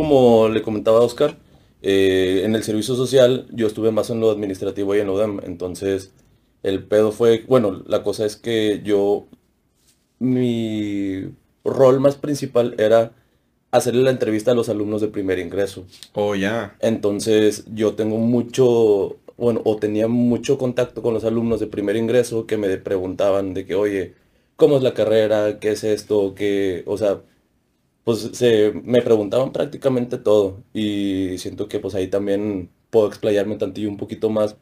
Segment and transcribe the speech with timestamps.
[0.00, 1.36] como le comentaba a Oscar,
[1.82, 5.40] eh, en el servicio social yo estuve más en lo administrativo y en lo UDEM,
[5.44, 6.12] entonces
[6.62, 9.26] el pedo fue, bueno, la cosa es que yo,
[10.18, 11.24] mi
[11.64, 13.12] rol más principal era
[13.72, 15.84] hacerle la entrevista a los alumnos de primer ingreso.
[16.14, 16.76] Oh, ya.
[16.80, 22.46] Entonces yo tengo mucho, bueno, o tenía mucho contacto con los alumnos de primer ingreso
[22.46, 24.14] que me preguntaban de que, oye,
[24.56, 25.58] ¿cómo es la carrera?
[25.60, 26.34] ¿Qué es esto?
[26.34, 26.84] ¿Qué?
[26.86, 27.20] O sea,
[28.04, 33.88] pues se, me preguntaban prácticamente todo y siento que pues ahí también puedo explayarme tantillo
[33.88, 34.56] un poquito más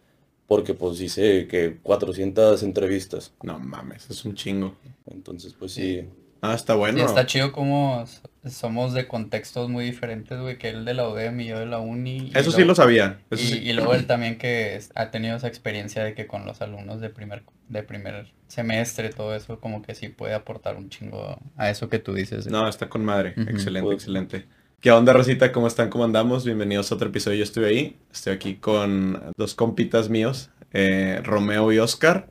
[0.46, 3.34] porque pues hice que 400 entrevistas.
[3.42, 4.74] No mames, es un chingo.
[5.06, 6.04] Entonces pues sí.
[6.40, 7.04] Ah, está bueno.
[7.04, 8.04] Está chido como
[8.48, 11.78] somos de contextos muy diferentes, güey, que él de la UDEM y yo de la
[11.78, 12.30] uni.
[12.34, 13.18] Eso sí lo sabía.
[13.30, 17.00] y, y, luego él también que ha tenido esa experiencia de que con los alumnos
[17.00, 21.70] de primer, de primer semestre, todo eso, como que sí puede aportar un chingo a
[21.70, 22.46] eso que tú dices.
[22.46, 23.34] No, está con madre.
[23.36, 24.46] Excelente, excelente.
[24.80, 25.50] ¿Qué onda, Rosita?
[25.50, 25.90] ¿Cómo están?
[25.90, 26.44] ¿Cómo andamos?
[26.44, 27.38] Bienvenidos a otro episodio.
[27.38, 27.96] Yo estuve ahí.
[28.12, 32.28] Estoy aquí con dos compitas míos, eh, Romeo y Oscar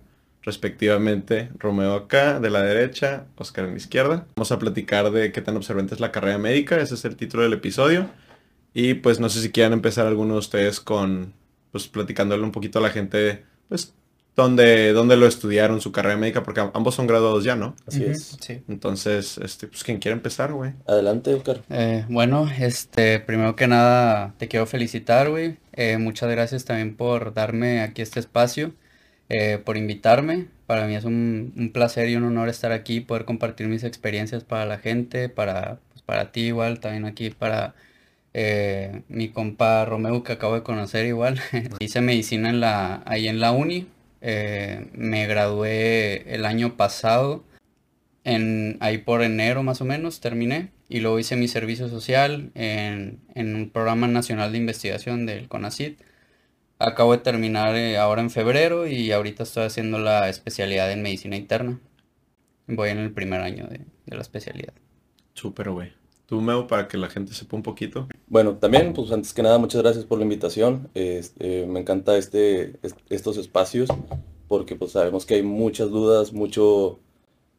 [0.48, 4.26] respectivamente Romeo acá de la derecha, Oscar en la izquierda.
[4.38, 7.44] Vamos a platicar de qué tan observante es la carrera médica, ese es el título
[7.44, 8.10] del episodio.
[8.74, 11.34] Y pues no sé si quieran empezar alguno de ustedes con,
[11.72, 13.94] pues platicándole un poquito a la gente, pues,
[14.38, 17.76] dónde, dónde lo estudiaron su carrera médica, porque ambos son graduados ya, ¿no?
[17.86, 18.38] Así es.
[18.40, 18.62] Sí.
[18.70, 20.72] Entonces, este, pues, ¿quién quiere empezar, güey?
[20.88, 21.62] Adelante, Oscar.
[21.70, 25.58] Eh, bueno, este, primero que nada, te quiero felicitar, güey.
[25.74, 28.72] Eh, muchas gracias también por darme aquí este espacio.
[29.30, 30.48] Eh, por invitarme.
[30.68, 34.66] Para mí es un, placer y un honor estar aquí, poder compartir mis experiencias para
[34.66, 37.76] la gente, para, pues, para ti igual, también aquí para
[38.34, 41.40] eh, mi compa Romeo que acabo de conocer igual.
[41.80, 43.88] Hice medicina en la, ahí en la uni.
[44.22, 47.44] Eh, me gradué el año pasado,
[48.24, 50.72] en, ahí por enero más o menos, terminé.
[50.90, 56.00] Y luego hice mi servicio social en, en un programa nacional de investigación del CONACYT
[56.80, 61.36] Acabo de terminar eh, ahora en febrero y ahorita estoy haciendo la especialidad en medicina
[61.36, 61.80] interna.
[62.68, 64.74] Voy en el primer año de, la especialidad.
[65.34, 65.94] Súper, güey.
[66.28, 68.08] ¿Tú, Meo, para que la gente sepa un poquito?
[68.28, 70.90] Bueno, también, pues antes que nada, muchas gracias por la invitación.
[70.94, 72.74] Este, me encanta este,
[73.10, 73.90] estos espacios
[74.48, 77.00] porque pues sabemos que hay muchas dudas, mucho,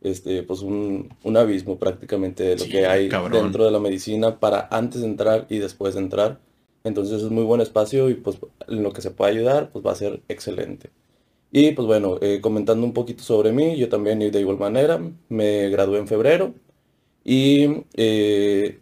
[0.01, 4.69] este, pues un, un abismo prácticamente de lo que hay dentro de la medicina para
[4.71, 6.41] antes de entrar y después de entrar.
[6.89, 9.93] Entonces es muy buen espacio y pues en lo que se pueda ayudar pues va
[9.93, 10.91] a ser excelente.
[11.51, 15.69] Y pues bueno, eh, comentando un poquito sobre mí, yo también de igual manera, me
[15.71, 16.55] gradué en febrero
[17.25, 18.81] y eh,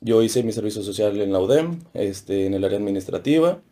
[0.00, 3.62] yo hice mi servicio social en la UDEM, este, en el área administrativa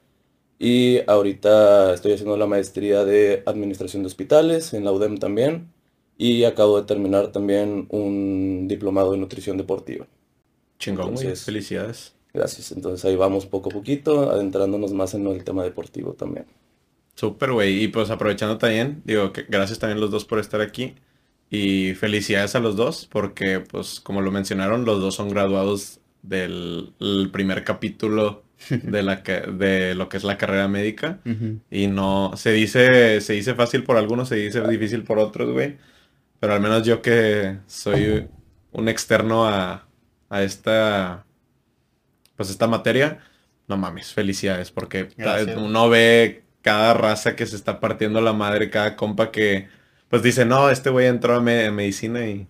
[0.59, 5.73] y ahorita estoy haciendo la maestría de administración de hospitales en la UDEM también
[6.17, 10.07] y acabo de terminar también un diplomado de nutrición deportiva.
[10.79, 12.15] Chingón, felicidades.
[12.35, 12.73] Gracias.
[12.73, 16.47] Entonces ahí vamos poco a poquito, adentrándonos más en el tema deportivo también.
[17.15, 17.85] Súper, güey.
[17.85, 20.97] Y pues aprovechando también, digo que gracias también los dos por estar aquí.
[21.49, 26.93] Y felicidades a los dos, porque pues como lo mencionaron, los dos son graduados del
[27.33, 31.21] primer capítulo de la que, de lo que es la carrera médica.
[31.71, 35.77] Y no, se dice, se dice fácil por algunos, se dice difícil por otros, güey.
[36.41, 38.27] Pero al menos yo que soy
[38.73, 39.87] un externo a,
[40.29, 41.25] a esta
[42.37, 43.21] pues esta materia,
[43.69, 45.09] no mames, felicidades, porque
[45.57, 49.69] uno ve cada raza que se está partiendo la madre, cada compa que
[50.09, 52.47] pues dice, no, este güey entró a, medicina y,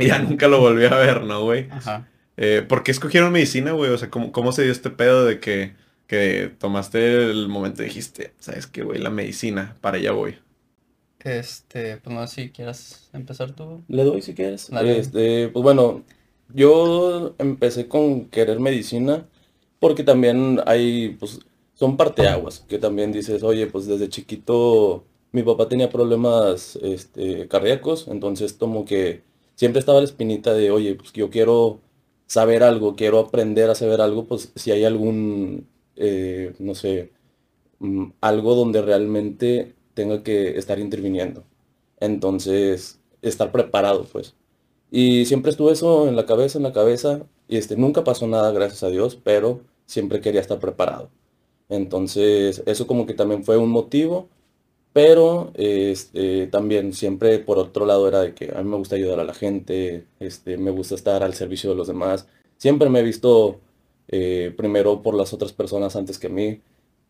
[0.00, 1.68] ya nunca lo volvió a ver, ¿no, güey?
[1.70, 2.08] Ajá.
[2.36, 3.90] Eh, ¿Por qué escogieron medicina, güey?
[3.90, 5.74] O sea, ¿cómo, ¿cómo, se dio este pedo de que,
[6.06, 10.38] que tomaste el momento y dijiste, sabes qué, güey, la medicina, para allá voy?
[11.20, 13.82] Este, pues no sé si quieras empezar tú.
[13.88, 14.70] Le doy si quieres.
[14.70, 16.04] Este, pues bueno,
[16.52, 19.28] yo empecé con querer medicina
[19.80, 21.40] porque también hay, pues,
[21.74, 28.08] son parteaguas, que también dices, oye, pues desde chiquito mi papá tenía problemas este, cardíacos,
[28.08, 29.22] entonces como que
[29.56, 31.80] siempre estaba la espinita de, oye, pues yo quiero
[32.26, 37.12] saber algo, quiero aprender a saber algo, pues si hay algún, eh, no sé,
[37.80, 41.44] mm, algo donde realmente tenga que estar interviniendo.
[42.00, 44.34] Entonces, estar preparado, pues.
[44.96, 47.22] Y siempre estuvo eso en la cabeza, en la cabeza.
[47.48, 51.10] Y este, nunca pasó nada, gracias a Dios, pero siempre quería estar preparado.
[51.68, 54.28] Entonces, eso como que también fue un motivo.
[54.92, 59.18] Pero este, también siempre por otro lado era de que a mí me gusta ayudar
[59.18, 62.28] a la gente, este, me gusta estar al servicio de los demás.
[62.56, 63.58] Siempre me he visto
[64.06, 66.60] eh, primero por las otras personas antes que mí.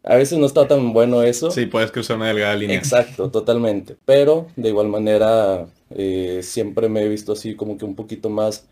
[0.03, 1.51] A veces no está tan bueno eso.
[1.51, 2.79] Sí, puedes cruzar una delgada línea.
[2.79, 3.97] Exacto, totalmente.
[4.07, 8.69] Pero de igual manera eh, siempre me he visto así como que un poquito más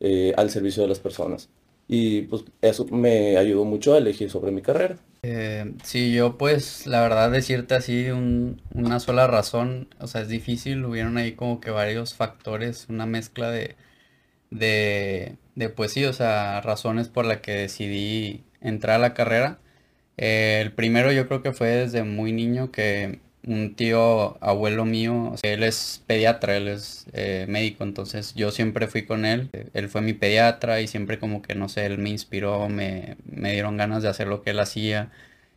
[0.00, 1.50] eh, al servicio de las personas.
[1.88, 4.98] y pues eso me ayudó mucho a elegir sobre mi carrera.
[5.22, 10.84] Eh, sí, yo pues la verdad decirte así una sola razón, o sea, es difícil,
[10.84, 13.76] hubieron ahí como que varios factores, una mezcla de,
[14.50, 15.36] de,
[15.76, 19.58] pues sí, o sea, razones por la que decidí entrar a la carrera.
[20.16, 25.34] Eh, el primero yo creo que fue desde muy niño que un tío abuelo mío,
[25.42, 30.02] él es pediatra, él es eh, médico, entonces yo siempre fui con él, él fue
[30.02, 34.02] mi pediatra y siempre como que, no sé, él me inspiró, me, me dieron ganas
[34.02, 35.10] de hacer lo que él hacía.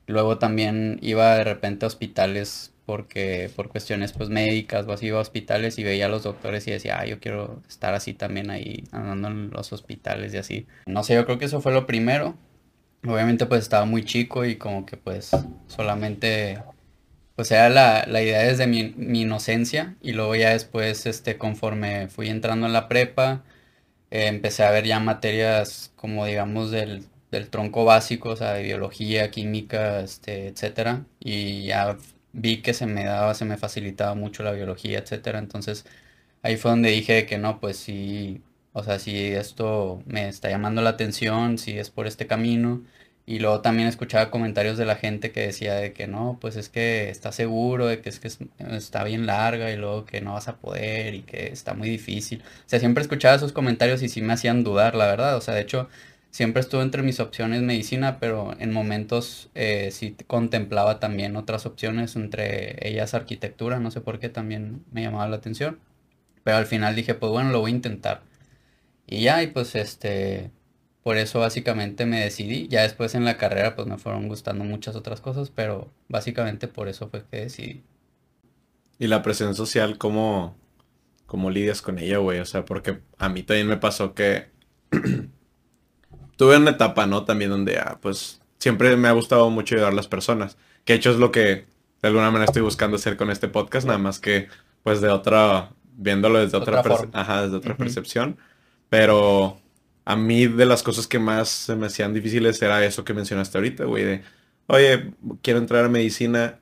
[0.08, 5.18] Luego también iba de repente a hospitales porque por cuestiones pues médicas o así iba
[5.18, 8.50] a hospitales y veía a los doctores y decía, ah, yo quiero estar así también
[8.50, 10.68] ahí andando en los hospitales y así.
[10.86, 12.36] No sé, yo creo que eso fue lo primero.
[13.06, 15.32] Obviamente pues estaba muy chico y como que pues
[15.68, 16.60] solamente
[17.36, 22.08] pues era la, la idea desde mi, mi, inocencia y luego ya después, este, conforme
[22.10, 23.44] fui entrando en la prepa,
[24.12, 28.64] eh, empecé a ver ya materias como digamos del, del, tronco básico, o sea, de
[28.64, 31.98] biología, química, este, etcétera, y ya
[32.34, 35.86] vi que se me daba, se me facilitaba mucho la biología, etcétera, entonces
[36.44, 38.42] ahí fue donde dije que no, pues sí,
[38.74, 42.84] o sea, si esto me está llamando la atención, si es por este camino,
[43.26, 46.68] y luego también escuchaba comentarios de la gente que decía de que no, pues es
[46.70, 48.30] que está seguro, de que es que
[48.76, 52.42] está bien larga y luego que no vas a poder y que está muy difícil.
[52.42, 55.38] O sea, siempre escuchaba esos comentarios y sí me hacían dudar, la verdad.
[55.38, 55.88] O sea, de hecho,
[56.32, 62.16] siempre estuve entre mis opciones medicina, pero en momentos eh, sí contemplaba también otras opciones,
[62.18, 65.80] entre ellas arquitectura, no sé por qué también me llamaba la atención.
[66.44, 68.22] Pero al final dije, pues bueno, lo voy a intentar.
[69.08, 70.52] Y ya, y pues este,
[71.04, 72.68] por eso básicamente me decidí.
[72.70, 76.88] Ya después en la carrera pues me fueron gustando muchas otras cosas, pero básicamente por
[76.88, 77.84] eso fue que decidí.
[79.00, 80.56] ¿Y la presión social cómo,
[81.26, 82.40] cómo lidias con ella, güey?
[82.40, 84.48] O sea, porque a mí también me pasó que
[86.38, 87.26] tuve una etapa, ¿no?
[87.26, 90.58] También donde, ah, pues siempre me ha gustado mucho ayudar a las personas.
[90.86, 91.66] Que hecho es lo que
[92.02, 94.48] de alguna manera estoy buscando hacer con este podcast, nada más que
[94.84, 98.38] pues de otra, viéndolo desde otra, Ajá, desde otra percepción.
[98.90, 99.63] Pero
[100.06, 103.58] a mí de las cosas que más se me hacían difíciles era eso que mencionaste
[103.58, 104.22] ahorita, güey, de,
[104.68, 106.60] oye, quiero entrar a medicina.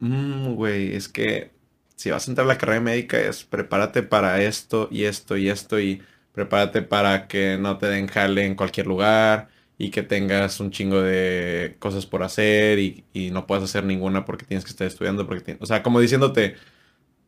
[0.00, 1.52] Mm, güey, es que
[1.96, 5.48] si vas a entrar a la carrera médica es prepárate para esto y esto y
[5.48, 6.02] esto y
[6.32, 9.48] prepárate para que no te den jale en cualquier lugar
[9.78, 14.44] y que tengas un chingo de cosas por hacer y, no puedas hacer ninguna porque
[14.44, 15.26] tienes que estar estudiando.
[15.26, 16.56] Porque o sea, como diciéndote,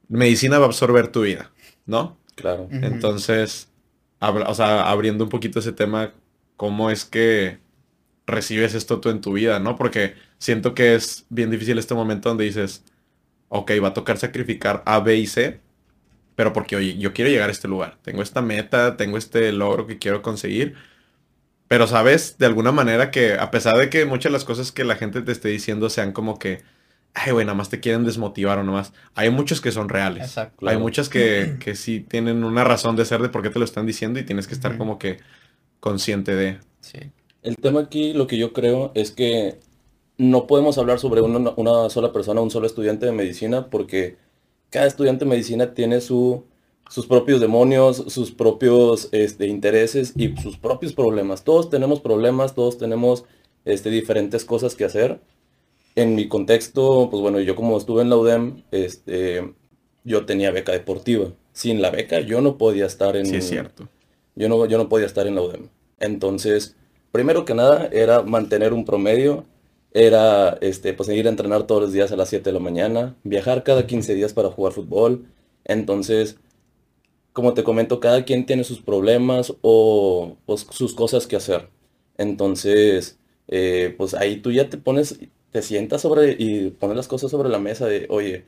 [0.08, 1.50] medicina va a absorber tu vida,
[1.86, 2.18] ¿no?
[2.34, 2.68] Claro.
[2.70, 3.68] Entonces,
[4.20, 6.12] o sea, abriendo un poquito ese tema,
[6.56, 7.58] ¿cómo es que
[8.26, 9.76] recibes esto tú en tu vida, no?
[9.76, 12.84] Porque siento que es bien difícil este momento donde dices,
[13.48, 15.60] ok, va a tocar sacrificar A, B y C,
[16.36, 19.86] pero porque, oye, yo quiero llegar a este lugar, tengo esta meta, tengo este logro
[19.86, 20.74] que quiero conseguir,
[21.68, 24.84] pero sabes, de alguna manera que a pesar de que muchas de las cosas que
[24.84, 26.62] la gente te esté diciendo sean como que,
[27.14, 28.92] ay, güey, nada más te quieren desmotivar o más.
[29.14, 30.24] Hay muchos que son reales.
[30.24, 30.68] Exacto.
[30.68, 33.64] Hay muchas que, que sí tienen una razón de ser de por qué te lo
[33.64, 35.18] están diciendo y tienes que estar como que
[35.80, 36.58] consciente de.
[36.80, 36.98] Sí.
[37.42, 39.60] El tema aquí, lo que yo creo, es que
[40.18, 44.16] no podemos hablar sobre una, una sola persona, un solo estudiante de medicina, porque
[44.70, 46.44] cada estudiante de medicina tiene su,
[46.88, 51.44] sus propios demonios, sus propios este, intereses y sus propios problemas.
[51.44, 53.24] Todos tenemos problemas, todos tenemos
[53.64, 55.20] este, diferentes cosas que hacer
[55.96, 59.54] en mi contexto, pues bueno, yo como estuve en la UDEM, este,
[60.02, 61.32] yo tenía beca deportiva.
[61.52, 63.26] Sin la beca yo no podía estar en...
[63.26, 63.88] Sí, es cierto.
[64.34, 65.68] Yo no, yo no podía estar en la UDEM.
[66.00, 66.76] Entonces,
[67.12, 69.44] primero que nada, era mantener un promedio,
[69.92, 73.16] era este, pues ir a entrenar todos los días a las 7 de la mañana,
[73.22, 75.26] viajar cada 15 días para jugar fútbol.
[75.64, 76.38] Entonces,
[77.32, 81.68] como te comento, cada quien tiene sus problemas o pues, sus cosas que hacer.
[82.18, 85.20] Entonces, eh, pues ahí tú ya te pones
[85.54, 88.44] te sientas sobre y pones las cosas sobre la mesa de, oye,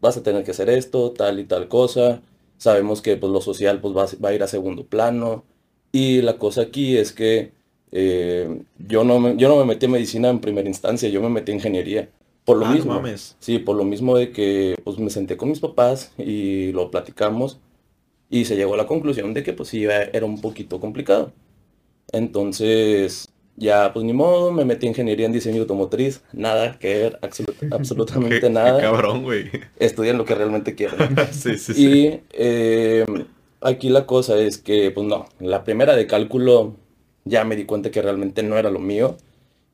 [0.00, 2.22] vas a tener que hacer esto, tal y tal cosa.
[2.58, 5.42] Sabemos que pues, lo social pues, va, a ir a segundo plano.
[5.90, 7.50] Y la cosa aquí es que
[7.90, 11.28] eh, yo, no me, yo no me metí en medicina en primera instancia, yo me
[11.28, 12.08] metí en ingeniería.
[12.44, 13.02] Por lo ah, mismo.
[13.40, 17.58] Sí, por lo mismo de que pues, me senté con mis papás y lo platicamos.
[18.30, 21.32] Y se llegó a la conclusión de que pues sí, era un poquito complicado.
[22.12, 27.18] Entonces, ya, pues ni modo, me metí en ingeniería en diseño automotriz, nada que ver,
[27.70, 28.78] absolutamente nada.
[28.78, 29.50] Qué cabrón, güey.
[29.78, 31.16] Estudian lo que realmente quieren.
[31.32, 33.04] sí, sí, y eh,
[33.60, 36.74] aquí la cosa es que, pues no, la primera de cálculo
[37.24, 39.16] ya me di cuenta que realmente no era lo mío.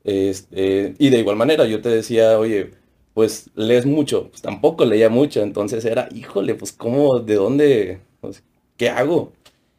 [0.03, 2.71] Este, y de igual manera, yo te decía, oye,
[3.13, 8.43] pues lees mucho, pues tampoco leía mucho, entonces era, híjole, pues cómo, de dónde, pues,
[8.77, 9.33] qué hago.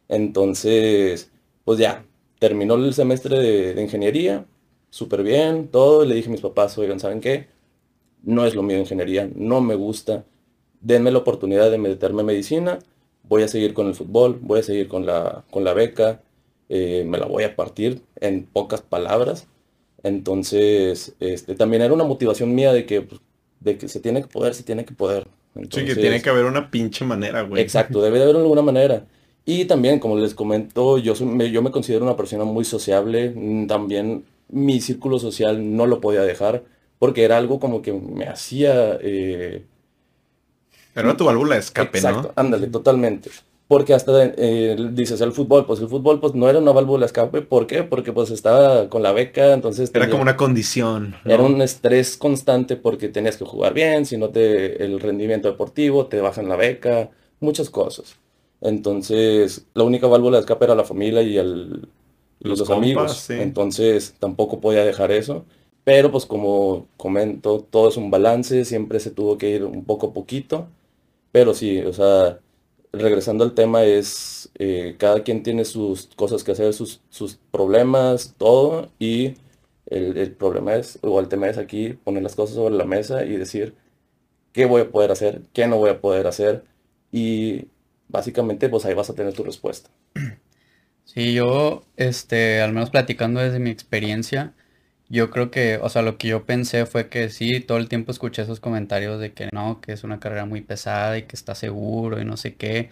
[0.09, 1.31] Entonces,
[1.65, 2.05] pues ya,
[2.43, 4.47] terminó el semestre de, de ingeniería,
[4.91, 7.47] súper bien, todo, y le dije a mis papás, oigan, ¿saben qué?
[8.25, 10.25] No es lo mío ingeniería, no me gusta,
[10.81, 12.81] denme la oportunidad de meterme en medicina,
[13.23, 16.21] voy a seguir con el fútbol, voy a seguir con la, con la beca,
[16.69, 19.47] eh, me la voy a partir en pocas palabras.
[20.03, 23.21] Entonces, este, también era una motivación mía de que, pues,
[23.61, 25.29] de que se tiene que poder, se tiene que poder.
[25.71, 27.63] sí, que tiene que haber una pinche manera, güey.
[27.63, 29.07] Exacto, debe de haber alguna manera.
[29.45, 33.35] Y también, como les comento, yo, me, yo me considero una persona muy sociable.
[33.67, 36.63] También mi círculo social no lo podía dejar
[37.03, 38.97] porque era algo como que me hacía...
[39.03, 39.65] Eh,
[40.95, 43.29] era tu válvula de escape, exacto, ándale, totalmente.
[43.67, 47.07] Porque hasta eh, dices el fútbol, pues el fútbol pues no era una válvula de
[47.07, 47.43] escape.
[47.43, 47.83] ¿Por qué?
[47.83, 49.91] Porque pues estaba con la beca, entonces...
[49.93, 51.17] Era como una condición.
[51.25, 54.85] Era un estrés constante porque tenías que jugar bien, si no te...
[54.85, 58.15] el rendimiento deportivo, te bajan la beca, muchas cosas.
[58.63, 61.89] Entonces, la única válvula de escape era la familia y el,
[62.41, 63.29] los, amigos.
[63.31, 65.45] Entonces, tampoco podía dejar eso.
[65.85, 70.09] Pero pues como comento, todo es un balance, siempre se tuvo que ir un poco
[70.09, 70.69] a poquito.
[71.33, 72.39] Pero sí, o sea,
[72.93, 78.35] regresando al tema es, eh, cada quien tiene sus cosas que hacer, sus, sus problemas,
[78.39, 78.91] todo.
[79.01, 79.35] Y
[79.87, 83.25] el, el, problema es, o el tema es aquí, poner las cosas sobre la mesa
[83.25, 83.75] y decir
[84.53, 86.65] qué voy a poder hacer, qué no voy a poder hacer.
[87.11, 87.67] Y
[88.09, 89.91] básicamente pues ahí vas a tener tu respuesta.
[91.05, 94.55] Sí, yo, este, al menos platicando desde mi experiencia,
[95.09, 98.13] yo creo que, o sea, lo que yo pensé fue que sí, todo el tiempo
[98.13, 101.55] escuché esos comentarios de que no, que es una carrera muy pesada y que está
[101.55, 102.89] seguro y no sé qué.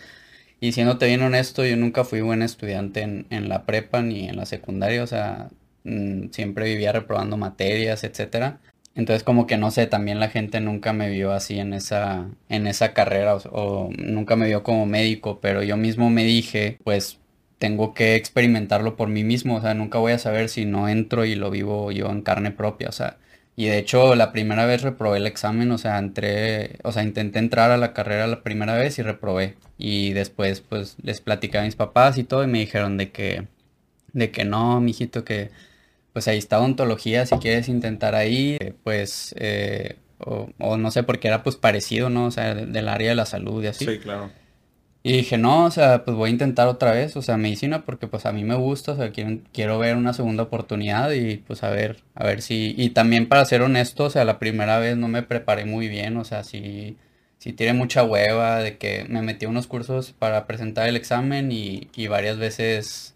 [0.61, 4.37] Y siéndote bien honesto, yo nunca fui buen estudiante en, en la prepa ni en
[4.37, 5.51] la secundaria, o sea,
[5.85, 8.61] mm, siempre vivía reprobando materias, etcétera.
[9.01, 12.67] Entonces como que no sé, también la gente nunca me vio así en esa, en
[12.67, 17.19] esa carrera o, nunca me vio como médico, pero yo mismo me dije, pues
[17.59, 21.25] tengo que experimentarlo por mí mismo, o sea, nunca voy a saber si no entro
[21.25, 23.17] y lo vivo yo en carne propia, o sea,
[23.57, 27.39] y de hecho la primera vez reprobé el examen, o sea, entré, o sea, intenté
[27.39, 29.57] entrar a la carrera la primera vez y reprobé.
[29.79, 33.49] Y después pues les platicé a mis papás y todo y me dijeron de que,
[34.13, 35.51] de que no, mijito, que
[36.13, 41.43] pues ahí está odontología, si quieres intentar ahí, pues, eh, o, no sé, porque era
[41.43, 42.27] pues parecido, ¿no?
[42.27, 43.87] O sea, del área de la salud y así.
[43.87, 44.31] Sí, claro.
[45.03, 48.07] Y dije, no, o sea, pues voy a intentar otra vez, o sea, medicina, porque
[48.07, 51.63] pues a mí me gusta, o sea, quiero, quiero ver una segunda oportunidad y pues
[51.63, 54.99] a ver, a ver si, y también para ser honesto, o sea, la primera vez
[54.99, 56.99] no me preparé muy bien, o sea, si
[57.41, 61.51] si tiré mucha hueva de que me metí a unos cursos para presentar el examen
[61.51, 63.15] y, y varias veces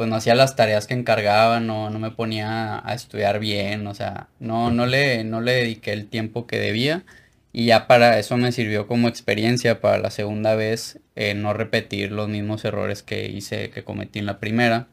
[0.00, 3.92] pues no hacía las tareas que encargaba, no, no me ponía a estudiar bien, o
[3.92, 7.04] sea, no, no, le, no le dediqué el tiempo que debía.
[7.52, 12.12] Y ya para eso me sirvió como experiencia para la segunda vez eh, no repetir
[12.12, 14.88] los mismos errores que hice, que cometí en la primera.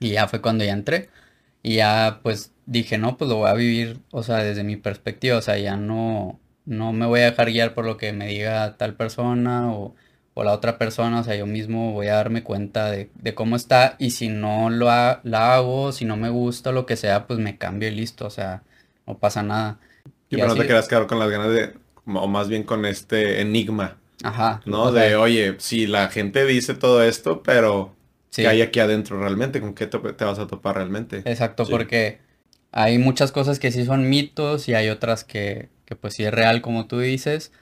[0.00, 1.08] Y ya fue cuando ya entré.
[1.62, 5.38] Y ya pues dije, no, pues lo voy a vivir, o sea, desde mi perspectiva,
[5.38, 8.76] o sea, ya no, no me voy a dejar guiar por lo que me diga
[8.76, 9.94] tal persona o
[10.34, 13.96] o la otra persona, o sea, yo mismo voy a darme cuenta de, cómo está
[13.98, 17.58] y si no lo la hago, si no me gusta, lo que sea, pues me
[17.58, 18.62] cambio y listo, o sea,
[19.06, 19.78] no pasa nada.
[20.30, 21.74] Y, pero no te quedas quedar con las ganas de,
[22.06, 23.96] o más bien con este enigma.
[24.22, 24.62] Ajá.
[24.64, 24.92] ¿No?
[24.92, 27.94] de, oye, si la gente dice todo esto, pero
[28.34, 29.60] ¿qué hay aquí adentro realmente?
[29.60, 31.22] ¿Con qué te, vas a topar realmente?
[31.26, 32.20] Exacto, porque
[32.70, 36.32] hay muchas cosas que sí son mitos y hay otras que, que pues sí es
[36.32, 37.52] real, como tú dices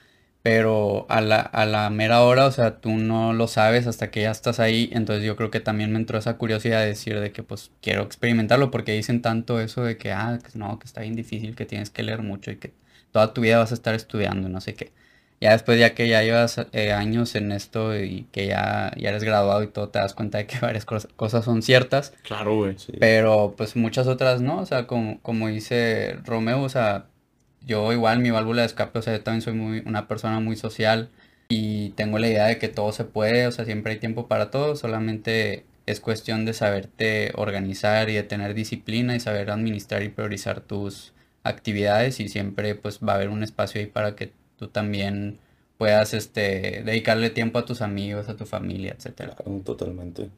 [0.42, 4.22] pero a la, a la mera hora, o sea, tú no lo sabes hasta que
[4.22, 7.32] ya estás ahí, entonces yo creo que también me entró esa curiosidad de decir de
[7.32, 11.02] que pues quiero experimentarlo porque dicen tanto eso de que, ah, que no, que está
[11.02, 12.72] bien difícil, que tienes que leer mucho y que
[13.12, 14.92] toda tu vida vas a estar estudiando, no sé qué.
[15.40, 19.24] Ya después, ya que ya llevas eh, años en esto y que ya, ya eres
[19.24, 22.12] graduado y todo, te das cuenta de que varias cosas son ciertas.
[22.22, 22.76] Claro, güey.
[22.98, 27.06] Pero pues muchas otras no, o sea, como, como dice Romeo, o sea,
[27.66, 30.56] yo igual mi válvula de escape, o sea, yo también soy muy, una persona muy
[30.56, 31.10] social
[31.48, 34.50] y tengo la idea de que todo se puede, o sea, siempre hay tiempo para
[34.50, 40.08] todo, solamente es cuestión de saberte organizar y de tener disciplina y saber administrar y
[40.08, 41.12] priorizar tus
[41.42, 45.38] actividades y siempre pues va a haber un espacio ahí para que tú también
[45.78, 49.34] puedas este dedicarle tiempo a tus amigos, a tu familia, etcétera.
[49.64, 50.28] Totalmente.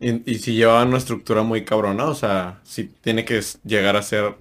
[0.00, 4.02] Y, y si lleva una estructura muy cabrona, o sea, si tiene que llegar a
[4.02, 4.34] ser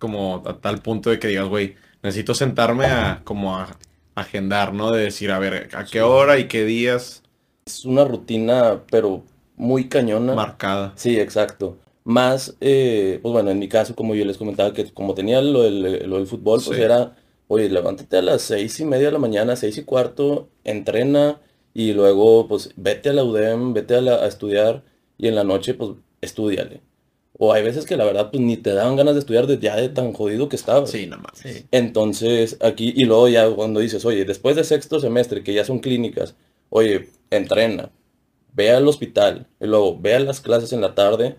[0.00, 3.76] como a tal punto de que digas, güey, necesito sentarme a como a
[4.16, 4.90] agendar, ¿no?
[4.90, 7.22] De decir, a ver, a qué hora y qué días.
[7.64, 9.22] Es una rutina, pero
[9.56, 10.34] muy cañona.
[10.34, 10.92] Marcada.
[10.96, 11.78] Sí, exacto.
[12.02, 15.62] Más, eh, pues bueno, en mi caso, como yo les comentaba, que como tenía lo
[15.62, 17.14] del, fútbol, pues era,
[17.46, 21.40] oye, levántate a las seis y media de la mañana, seis y cuarto, entrena
[21.74, 24.82] y luego, pues, vete a la UDEM, vete a, a estudiar
[25.18, 25.90] y en la noche, pues,
[26.22, 26.80] estudiale.
[27.42, 29.74] O hay veces que la verdad pues ni te daban ganas de estudiar de, ya
[29.74, 30.90] de tan jodido que estabas.
[30.90, 31.38] Sí, nada más.
[31.38, 31.64] Sí.
[31.70, 35.78] Entonces, aquí, y luego ya cuando dices, oye, después de sexto semestre, que ya son
[35.78, 36.36] clínicas,
[36.68, 37.92] oye, entrena,
[38.52, 41.36] ve al hospital, y luego ve a las clases en la tarde,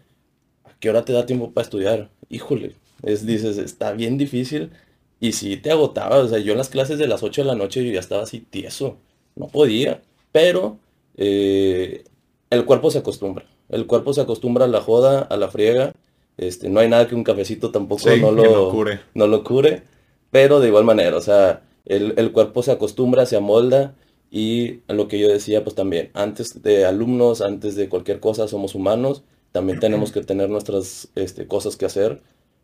[0.64, 2.10] ¿a qué hora te da tiempo para estudiar?
[2.30, 4.72] Híjole, es, dices, está bien difícil,
[5.20, 7.56] y si te agotaba, o sea, yo en las clases de las 8 de la
[7.56, 8.98] noche yo ya estaba así tieso,
[9.36, 10.80] no podía, pero
[11.16, 12.06] eh,
[12.50, 15.94] el cuerpo se acostumbra, el cuerpo se acostumbra a la joda, a la friega,
[16.38, 19.00] este, no hay nada que un cafecito tampoco Sí, no lo, no cure.
[19.14, 19.84] no lo cure,
[20.30, 23.96] pero de igual manera, o sea, el, el cuerpo se acostumbra, se amolda
[24.30, 28.76] y lo que yo decía, pues también, antes de alumnos, antes de cualquier cosa, somos
[28.76, 32.22] humanos, también tenemos que tener nuestras este, cosas que hacer,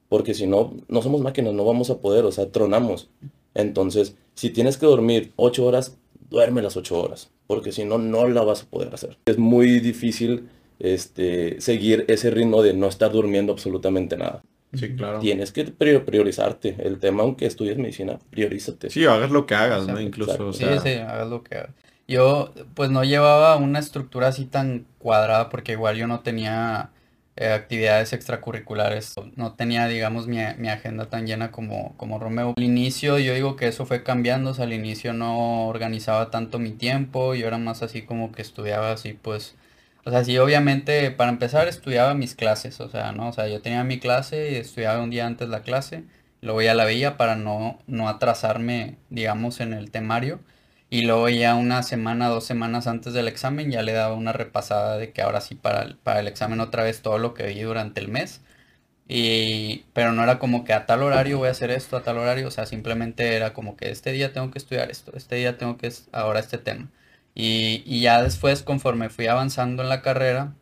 [0.10, 3.10] porque si no, no somos máquinas, no vamos a poder, o sea, tronamos.
[3.54, 5.98] Entonces, si tienes que dormir ocho horas,
[6.30, 9.18] duerme las ocho horas, porque si no, no la vas a poder hacer.
[9.26, 14.41] Es muy difícil este, seguir ese ritmo de no estar durmiendo absolutamente nada.
[14.74, 15.19] Sí, claro.
[15.19, 16.75] Tienes que prior- priorizarte.
[16.79, 18.89] El tema, aunque estudies medicina, priorízate.
[18.89, 20.00] Sí, hagas lo que hagas, ¿no?
[20.00, 21.72] Incluso, Sí, sí, hagas lo que hagas.
[22.07, 26.91] Yo, pues no llevaba una estructura así tan cuadrada porque igual yo no tenía
[27.36, 29.13] eh, actividades extracurriculares.
[29.36, 32.53] No tenía, digamos, mi, mi agenda tan llena como, como Romeo.
[32.55, 36.60] Al inicio yo digo que eso fue cambiando, o sea, al inicio no organizaba tanto
[36.60, 39.55] mi tiempo, yo era más así como que estudiaba así, pues,
[40.08, 43.28] o sea, sí, obviamente, para empezar estudiaba mis clases, o sea, ¿no?
[43.30, 46.06] O sea, yo tenía mi clase y estudiaba un día antes la clase,
[46.42, 50.40] luego ya la veía para no, no atrasarme, digamos, en el temario.
[50.90, 54.98] Y luego ya una semana, dos semanas antes del examen ya le daba una repasada
[54.98, 57.62] de que ahora sí para el, para el examen otra vez todo lo que vi
[57.62, 58.42] durante el mes.
[59.10, 62.18] Y, pero no era como que a tal horario voy a hacer esto, a tal
[62.18, 65.58] horario, o sea, simplemente era como que este día tengo que estudiar esto, este día
[65.58, 66.90] tengo que ahora este tema.
[67.39, 70.56] Y, y ya después, conforme fui avanzando en la carrera,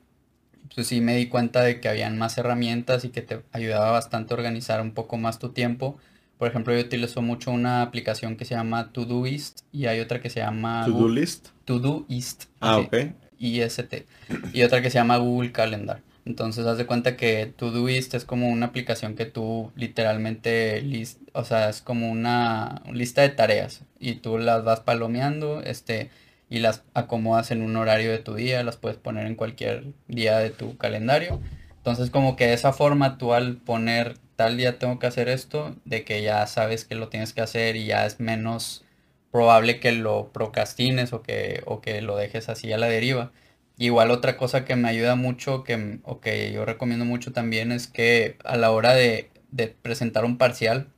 [0.74, 4.34] pues sí me di cuenta de que habían más herramientas y que te ayudaba bastante
[4.34, 5.98] a organizar un poco más tu tiempo.
[6.38, 10.30] Por ejemplo, yo utilizo mucho una aplicación que se llama Todoist y hay otra que
[10.30, 11.48] se llama to-do Google- list.
[11.64, 12.46] Todoist.
[12.60, 12.94] Ah, ok.
[13.40, 14.06] IST.
[14.54, 16.02] Y otra que se llama Google Calendar.
[16.26, 21.44] Entonces, haz de cuenta que Todoist es como una aplicación que tú literalmente, lis- o
[21.46, 26.10] sea, es como una lista de tareas y tú las vas palomeando, este,
[26.50, 30.38] y las acomodas en un horario de tu día, las puedes poner en cualquier día
[30.38, 31.40] de tu calendario.
[31.78, 35.76] Entonces, como que de esa forma tú al poner tal día tengo que hacer esto,
[35.86, 38.84] de que ya sabes que lo tienes que hacer y ya es menos
[39.32, 43.32] probable que lo procrastines o que, o que lo dejes así a la deriva.
[43.78, 47.88] Igual otra cosa que me ayuda mucho, que, o que yo recomiendo mucho también, es
[47.88, 50.90] que a la hora de, de presentar un parcial,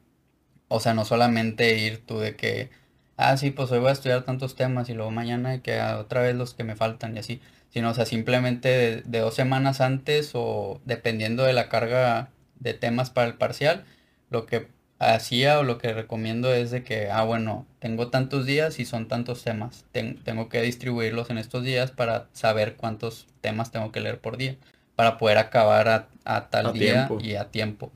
[0.68, 2.70] o sea, no solamente ir tú de que,
[3.18, 6.00] ah, sí, pues hoy voy a estudiar tantos temas y luego mañana hay que ah,
[6.00, 9.36] otra vez los que me faltan y así, sino, o sea, simplemente de, de dos
[9.36, 13.86] semanas antes o dependiendo de la carga de temas para el parcial,
[14.30, 14.68] lo que
[15.00, 19.08] hacía o lo que recomiendo es de que, ah, bueno, tengo tantos días y son
[19.08, 19.86] tantos temas.
[19.92, 24.38] Ten- tengo que distribuirlos en estos días para saber cuántos temas tengo que leer por
[24.38, 24.58] día,
[24.96, 27.20] para poder acabar a, a tal A día tiempo.
[27.20, 27.92] y a tiempo.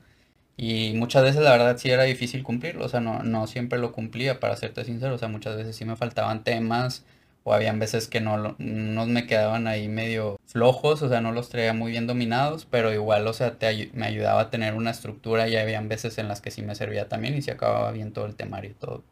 [0.56, 3.92] Y muchas veces la verdad sí era difícil cumplirlo, o sea, no, no siempre lo
[3.92, 7.04] cumplía, para serte sincero, o sea, muchas veces sí me faltaban temas
[7.44, 11.48] o habían veces que no, unos me quedaban ahí medio flojos, o sea, no los
[11.48, 15.48] traía muy bien dominados, pero igual, o sea, te me ayudaba a tener una estructura
[15.48, 18.26] y habían veces en las que sí me servía también y se acababa bien todo
[18.26, 19.02] el temario y todo.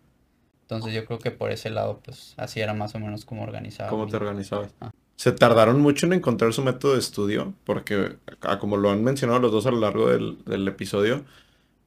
[0.62, 3.90] Entonces yo creo que por ese lado, pues así era más o menos como organizaba.
[3.90, 4.72] ¿Cómo te organizabas?
[4.81, 4.92] Ah.
[5.20, 9.38] Se tardaron mucho en encontrar su método de estudio, porque a- como lo han mencionado
[9.40, 11.24] los dos a lo largo del, del episodio,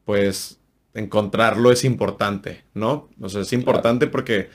[0.06, 0.60] pues
[0.94, 3.10] encontrarlo es importante, ¿no?
[3.22, 4.50] O sea, es importante porque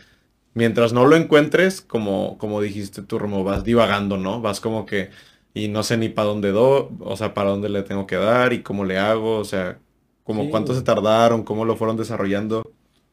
[0.54, 4.40] mientras no lo encuentres, como, como dijiste tú, Romo, vas divagando, ¿no?
[4.40, 5.10] Vas como que,
[5.54, 8.52] y no sé ni para dónde do, o sea, para dónde le tengo que dar
[8.52, 9.80] y cómo le hago, o sea,
[10.24, 10.50] como Sí.
[10.50, 12.62] cuánto se tardaron, cómo lo fueron desarrollando.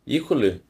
[0.05, 0.61] Híjole.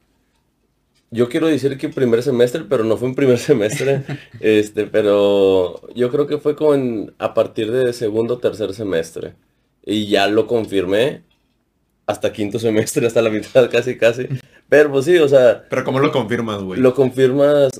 [1.16, 4.02] Yo quiero decir que primer semestre, pero no fue en primer semestre.
[4.40, 9.34] este, pero yo creo que fue como en- a partir de segundo o tercer semestre.
[9.84, 11.22] Y ya lo confirmé
[12.06, 14.26] hasta quinto semestre, hasta la mitad, casi, casi.
[14.68, 16.80] Pero pues sí, o sea, Pero ¿cómo lo confirmas, güey?
[16.80, 17.70] lo confirmas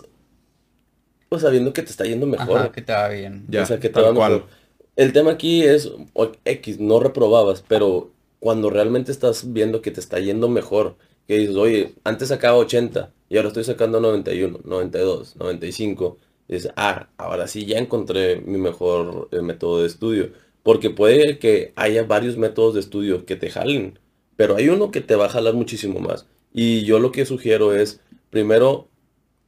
[1.28, 2.58] pues sabiendo que te está yendo mejor.
[2.58, 3.44] Ajá, que te va bien.
[3.48, 4.32] Ya, o sea, que te va cual.
[4.32, 4.48] mejor.
[4.94, 10.00] El tema aquí es, o- X, no reprobabas, pero cuando realmente estás viendo que te
[10.00, 15.36] está yendo mejor, que dices, oye, antes sacaba 80 y ahora estoy sacando 91, 92,
[15.36, 20.30] 95, y dices, ah, ahora sí ya encontré mi mejor eh, método de estudio.
[20.62, 23.98] Porque puede que haya varios métodos de estudio que te jalen,
[24.36, 26.26] pero hay uno que te va a jalar muchísimo más.
[26.52, 28.88] Y yo lo que sugiero es, primero,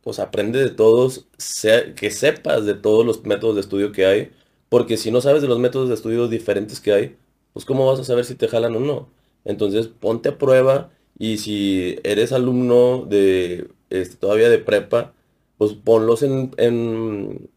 [0.02, 1.26] pues aprende de todos,
[1.96, 4.30] que sepas de todos los métodos de estudio que hay,
[4.68, 7.16] Porque si no sabes de los métodos de estudio diferentes que hay,
[7.52, 9.08] pues cómo vas a saber si te jalan o no.
[9.44, 15.12] Entonces ponte a prueba y si eres alumno de este, todavía de prepa,
[15.56, 17.50] pues ponlos en, en,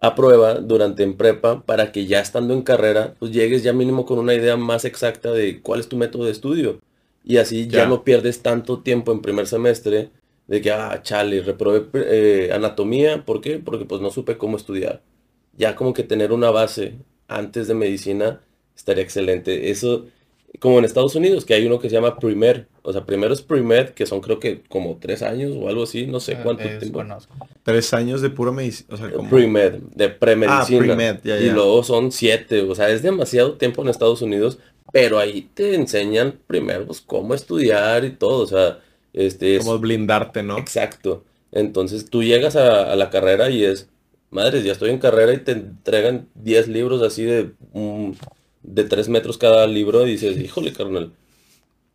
[0.00, 4.04] a prueba durante en prepa para que ya estando en carrera, pues llegues ya mínimo
[4.04, 6.80] con una idea más exacta de cuál es tu método de estudio.
[7.24, 10.10] Y así ya, no pierdes tanto tiempo en primer semestre
[10.48, 13.24] de que, ah, chale, reprobé eh, anatomía.
[13.24, 13.60] ¿Por qué?
[13.60, 15.02] Porque pues no supe cómo estudiar.
[15.56, 16.96] Ya como que tener una base
[17.28, 18.40] antes de medicina
[18.74, 19.70] estaría excelente.
[19.70, 20.06] Eso
[20.58, 22.66] como en Estados Unidos, que hay uno que se llama Primer.
[22.82, 26.06] O sea, primero es Primed, que son creo que como tres años o algo así,
[26.06, 27.02] no sé ah, cuánto tiempo.
[27.62, 28.88] Tres años de pura medicina.
[28.92, 29.30] O sea, como...
[29.30, 30.96] Primed, de premedicina.
[30.98, 32.62] Ah, ya, Y luego son siete.
[32.62, 34.58] O sea, es demasiado tiempo en Estados Unidos,
[34.92, 38.42] pero ahí te enseñan primero pues, cómo estudiar y todo.
[38.42, 38.78] O sea,
[39.12, 40.58] este Como blindarte, ¿no?
[40.58, 41.24] Exacto.
[41.50, 43.88] Entonces tú llegas a, la carrera y es,
[44.30, 47.52] madre, ya estoy en carrera y te entregan 10 libros así de
[48.62, 51.12] de tres metros cada libro y dices, híjole, carnal,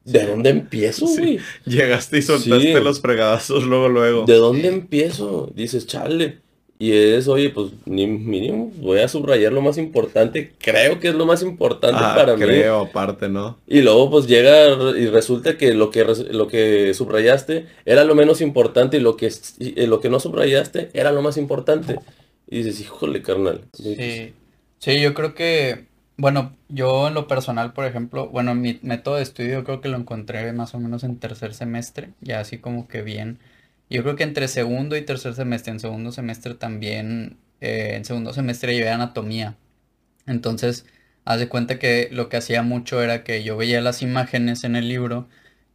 [0.03, 1.39] ¿de dónde empiezo, güey?
[1.65, 4.25] Llegaste y soltaste los fregadazos luego, luego.
[4.25, 5.51] ¿De dónde empiezo?
[5.55, 6.39] Dices, chale.
[6.79, 10.53] Y es, oye, pues ni mínimo, voy a subrayar lo más importante.
[10.59, 12.45] Creo que es lo más importante ah, para mí.
[12.45, 13.57] Creo, aparte, ¿no?
[13.65, 18.41] Y luego pues llega y resulta que lo que lo que subrayaste era lo menos
[18.41, 19.31] importante y lo que,
[19.87, 21.99] lo que no subrayaste era lo más importante.
[22.47, 23.61] Y dices, híjole, carnal.
[23.73, 24.33] Sí,
[24.77, 29.23] sí, yo creo que bueno, yo en lo personal, por ejemplo, bueno, mi método de
[29.23, 33.03] estudio creo que lo encontré más o menos en tercer semestre, ya así como que
[33.03, 33.39] bien.
[33.89, 38.33] Yo creo que entre segundo y tercer semestre, en segundo semestre también, eh, en segundo
[38.33, 39.57] semestre llevé anatomía.
[40.27, 40.85] Entonces,
[41.25, 44.75] haz de cuenta que lo que hacía mucho era que yo veía las imágenes en
[44.75, 45.27] el libro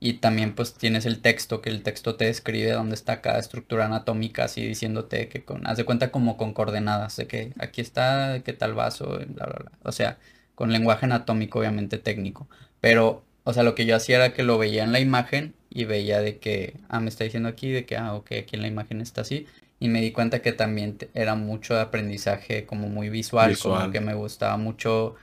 [0.05, 3.87] y también pues tienes el texto, que el texto te describe dónde está cada estructura
[3.87, 8.43] anatómica, así diciéndote que con, haz de cuenta como con coordenadas, de que aquí está,
[8.45, 9.73] qué tal vaso, bla, bla, bla.
[9.85, 10.19] O sea,
[10.57, 12.49] con lenguaje anatómico obviamente técnico.
[12.81, 15.85] Pero, o sea, lo que yo hacía era que lo veía en la imagen y
[15.85, 18.69] veía de que, ah, me está diciendo aquí, de que, ah, ok, aquí en la
[18.69, 19.47] imagen está así.
[19.79, 23.83] Y me di cuenta que también era mucho de aprendizaje como muy visual, visual.
[23.83, 25.15] como que me gustaba mucho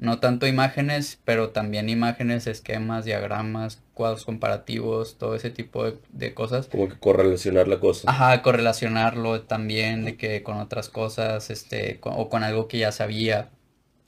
[0.00, 6.68] no tanto imágenes, pero también imágenes, esquemas, diagramas, cuadros comparativos, todo ese tipo de, cosas.
[6.68, 8.10] Como que correlacionar la cosa.
[8.10, 13.50] Ajá, correlacionarlo también de que con otras cosas, este, o con algo que ya sabía.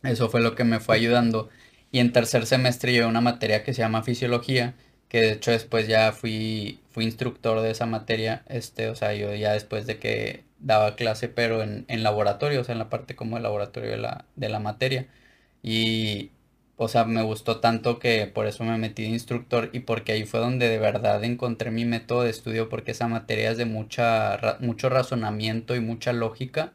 [0.02, 1.50] Eso fue lo que me fue ayudando.
[1.90, 4.74] Y en tercer semestre llevé una materia que se llama fisiología,
[5.10, 9.34] que de hecho después ya fui, fui instructor de esa materia, este, o sea, yo
[9.34, 13.14] ya después de que daba clase, pero en, en laboratorio, o sea, en la parte
[13.14, 15.06] como el laboratorio de la, de la materia.
[15.62, 16.30] Y,
[16.76, 20.24] o sea, me gustó tanto que por eso me metí de instructor y porque ahí
[20.24, 24.58] fue donde de verdad encontré mi método de estudio porque esa materia es de mucha,
[24.60, 26.72] mucho razonamiento y mucha lógica.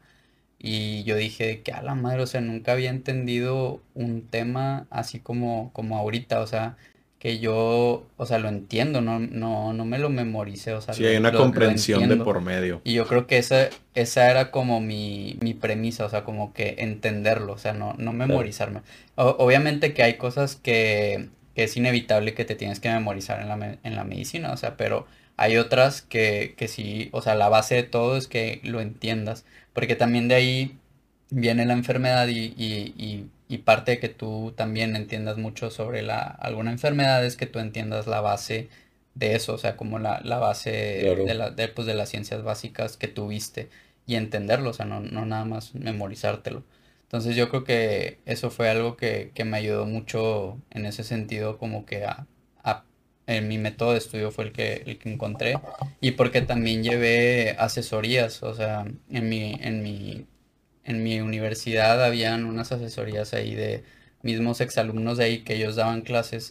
[0.58, 5.20] Y yo dije que a la madre, o sea, nunca había entendido un tema así
[5.20, 6.76] como, como ahorita, o sea,
[7.18, 10.94] que yo, o sea, lo entiendo, no, no, no me lo memoricé, o sea.
[10.94, 12.80] Sí, hay una comprensión de por medio.
[12.84, 16.76] Y yo creo que esa, esa era como mi, mi premisa, o sea, como que
[16.78, 18.82] entenderlo, o sea, no, no memorizarme.
[19.16, 23.78] obviamente que hay cosas que, que, es inevitable que te tienes que memorizar en la,
[23.82, 27.74] en la medicina, o sea, pero hay otras que, que sí, o sea, la base
[27.74, 30.78] de todo es que lo entiendas, porque también de ahí
[31.30, 33.26] viene la enfermedad y, y y
[33.56, 38.06] parte de que tú también entiendas mucho sobre la, alguna enfermedad es que tú entiendas
[38.06, 38.68] la base
[39.14, 42.98] de eso, o sea, como la, base de, la, de, pues, de las ciencias básicas
[42.98, 43.70] que tuviste
[44.06, 46.62] y entenderlo, o sea, no, nada más memorizártelo.
[47.04, 51.86] Entonces yo creo que eso fue algo que, me ayudó mucho en ese sentido, como
[51.86, 52.26] que a,
[53.26, 55.60] en mi método de estudio fue el que, el que encontré
[56.00, 60.26] y porque también llevé asesorías, o sea, en mi, en mi
[60.88, 63.84] en mi universidad habían unas asesorías ahí de
[64.22, 66.50] mismos exalumnos de ahí que ellos daban clases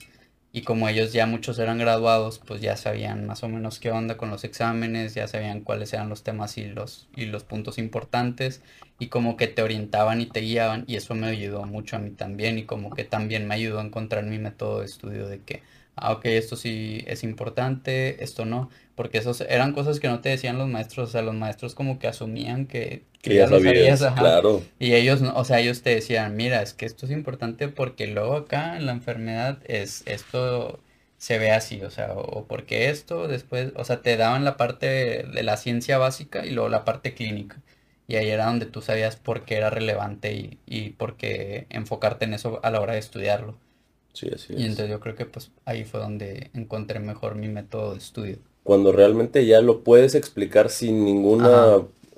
[0.52, 4.18] y como ellos ya muchos eran graduados, pues ya sabían más o menos qué onda
[4.18, 8.62] con los exámenes, ya sabían cuáles eran los temas y los, y los puntos importantes
[9.00, 12.12] y como que te orientaban y te guiaban y eso me ayudó mucho a mí
[12.12, 15.64] también y como que también me ayudó a encontrar mi método de estudio de que,
[15.96, 20.30] ah, ok, esto sí es importante, esto no, porque esos eran cosas que no te
[20.30, 24.64] decían los maestros, o sea, los maestros como que asumían que, ya, lo sabías, claro.
[24.80, 28.36] Y ellos, o sea, ellos te decían, mira, es que esto es importante porque luego
[28.36, 30.80] acá en la enfermedad es esto
[31.20, 34.88] se ve así, o sea, o, porque esto después, o sea, te daban la parte
[34.88, 37.62] de, la ciencia básica y luego la parte clínica.
[38.08, 42.26] Y ahí era donde tú sabías por qué era relevante y, y por qué enfocarte
[42.26, 43.60] en eso a la hora de estudiarlo.
[44.14, 44.60] Sí, así es.
[44.60, 48.40] Y entonces yo creo que pues ahí fue donde encontré mejor mi método de estudio
[48.68, 51.78] cuando realmente ya lo puedes explicar sin ninguna,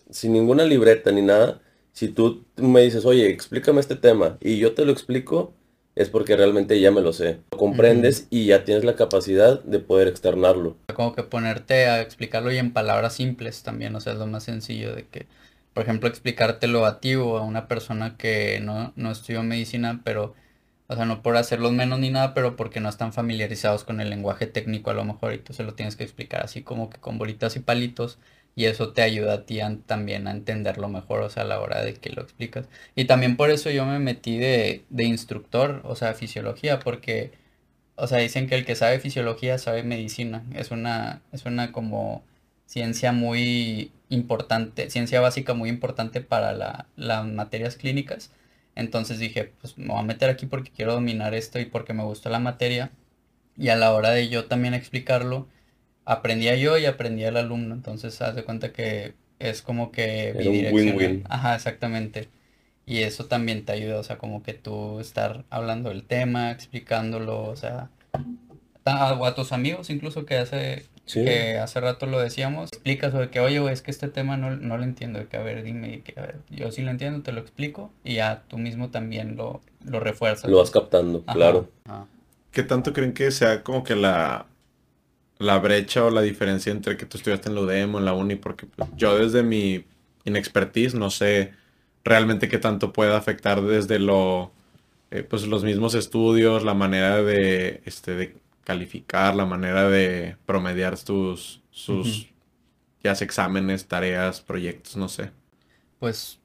[0.10, 4.74] sin ninguna libreta ni nada, Si tú me dices, oye, explícame este tema y yo
[4.74, 5.54] te lo explico,
[5.94, 7.38] es porque realmente ya me lo sé.
[7.52, 10.76] Lo comprendes y ya tienes la capacidad de poder externarlo.
[10.96, 14.44] Como que ponerte a explicarlo y en palabras simples también, o sea, es lo más
[14.44, 15.28] sencillo de que,
[15.76, 20.34] por ejemplo, explicártelo a ti o a una persona que no, no estudió medicina, pero,
[20.90, 24.10] o sea, no por hacerlos menos ni nada, pero porque no están familiarizados con el
[24.12, 27.00] lenguaje técnico a lo mejor y tú se lo tienes que explicar así como que
[27.00, 28.20] con bolitas y palitos
[28.56, 31.84] y eso te ayuda a ti también a entenderlo mejor, o sea, a la hora
[31.84, 32.68] de que lo explicas.
[32.96, 37.32] Y también por eso yo me metí de, de instructor, o sea, fisiología, porque,
[37.96, 40.44] o sea, dicen que el que sabe fisiología sabe medicina.
[40.56, 42.24] Es una, es una como
[42.66, 48.32] ciencia muy importante, ciencia básica muy importante para la, las materias clínicas.
[48.76, 52.04] Entonces dije, pues me voy a meter aquí porque quiero dominar esto y porque me
[52.04, 52.92] gusta la materia.
[53.58, 55.48] Y a la hora de yo también explicarlo,
[56.06, 57.76] aprendía yo y aprendía el alumno.
[57.76, 61.24] Entonces, haz de cuenta que es como que win-win.
[61.30, 62.30] Ajá, exactamente.
[62.86, 67.44] Y eso también te ayuda, o sea, como que tú estar hablando del tema, explicándolo,
[67.46, 67.92] o sea,
[68.86, 73.40] a, a tus amigos incluso que hace que hace rato lo decíamos, explicas sobre que,
[73.40, 76.24] oye, es que este tema no, no lo entiendo, que a ver, dime, que a
[76.24, 80.00] ver, yo sí lo entiendo, te lo explico, y ya tú mismo también lo, lo
[80.00, 80.50] refuerzas.
[80.50, 81.70] Lo vas captando, claro.
[82.52, 84.48] ¿Qué tanto creen que sea como que la
[85.40, 88.14] la brecha o la diferencia entre que tú estudiaste en la UDEM o en la
[88.14, 89.86] uni, porque pues, yo desde mi
[90.26, 91.54] inexpertise no sé
[92.04, 94.52] realmente qué tanto puede afectar desde lo,
[95.12, 98.36] eh, pues los mismos estudios, la manera de, este, de
[98.70, 102.30] calificar, la manera de promediar tus, sus,
[103.04, 105.32] ya sea exámenes, tareas, proyectos, no sé.
[105.98, 106.40] Pues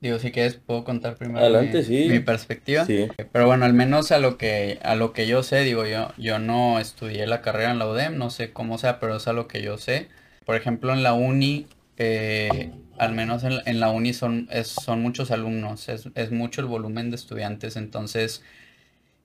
[0.00, 2.08] Digo, si quieres puedo contar primero Adelante, mi, sí.
[2.08, 2.86] mi perspectiva.
[2.86, 3.06] Sí.
[3.30, 6.38] Pero bueno, al menos a lo que a lo que yo sé, digo yo, yo
[6.38, 9.46] no estudié la carrera en la UDEM, no sé cómo sea, pero es a lo
[9.46, 10.08] que yo sé.
[10.46, 11.66] Por ejemplo, en la uni,
[11.98, 16.62] eh, al menos en, en, la uni son, es, son muchos alumnos, es, es mucho
[16.62, 18.42] el volumen de estudiantes, entonces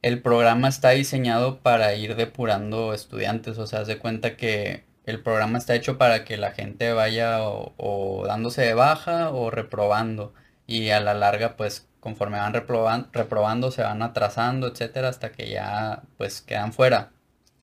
[0.01, 5.21] el programa está diseñado para ir depurando estudiantes, o sea, haz de cuenta que el
[5.21, 10.33] programa está hecho para que la gente vaya o, o dándose de baja o reprobando
[10.67, 12.53] y a la larga pues conforme van
[13.11, 17.11] reprobando se van atrasando, etcétera, hasta que ya pues quedan fuera.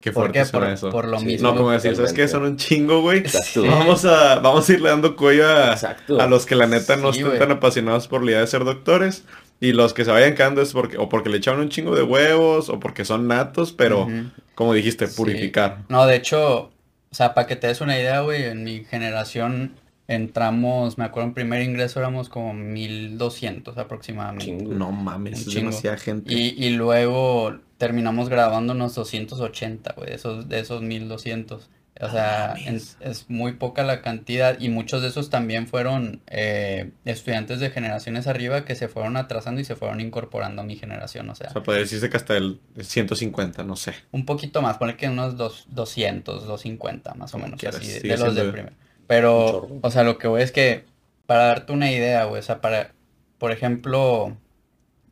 [0.01, 0.91] Qué fuerte ¿Por por, eso.
[0.91, 1.49] Por lo mismo.
[1.49, 2.29] No, como decir, ¿sabes qué?
[2.29, 3.25] Son un chingo, güey.
[3.57, 7.39] Vamos a, vamos a irle dando cuello a, a los que la neta no están
[7.39, 9.25] tan apasionados por la idea de ser doctores.
[9.61, 12.03] Y los que se vayan quedando es porque, o porque le echaron un chingo de
[12.03, 14.09] huevos, o porque son natos, pero,
[14.55, 15.79] como dijiste, purificar.
[15.89, 16.71] No, de hecho,
[17.11, 21.29] o sea, para que te des una idea, güey, en mi generación entramos, me acuerdo
[21.29, 24.65] en primer ingreso éramos como 1200 aproximadamente.
[24.65, 26.33] No mames, es demasiada gente.
[26.33, 31.71] Y, y luego terminamos grabándonos 280, güey, de esos, de esos 1200.
[32.01, 36.91] O sea, es, es, muy poca la cantidad y muchos de esos también fueron eh,
[37.05, 41.31] estudiantes de generaciones arriba que se fueron atrasando y se fueron incorporando a mi generación,
[41.31, 41.51] o sea.
[41.51, 43.95] O sea, podría decirse que hasta el 150, no sé.
[44.11, 48.19] Un poquito más, ponle que unos dos, 200, 250 más o menos, así, de, de
[48.19, 48.77] los de primero.
[49.07, 50.87] Pero, o sea, lo que voy es que,
[51.27, 52.93] para darte una idea, güey, o sea, para,
[53.39, 54.37] por ejemplo,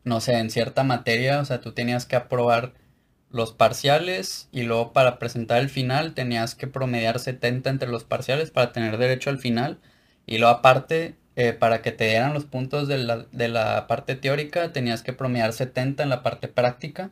[0.02, 2.72] no sé, en cierta materia, o sea, tú tenías que aprobar
[3.32, 8.50] los parciales y luego para presentar el final tenías que promediar 70 entre los parciales
[8.50, 9.78] para tener derecho al final
[10.26, 14.16] y luego aparte eh, para que te dieran los puntos de la, de la parte
[14.16, 17.10] teórica tenías que promediar 70 en la parte práctica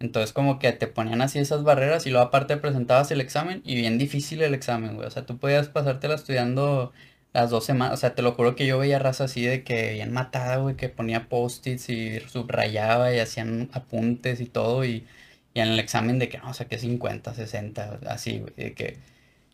[0.00, 3.76] entonces como que te ponían así esas barreras y luego aparte presentabas el examen y
[3.76, 5.06] bien difícil el examen, güey.
[5.06, 6.92] O sea, tú podías pasártela estudiando
[7.34, 7.94] las dos semanas.
[7.94, 10.74] O sea, te lo juro que yo veía raza así de que bien matada, güey,
[10.76, 14.84] que ponía post-its y subrayaba y hacían apuntes y todo.
[14.86, 15.06] Y,
[15.54, 18.52] y en el examen de que no, o sea, que 50, 60, así, güey.
[18.56, 18.98] De que,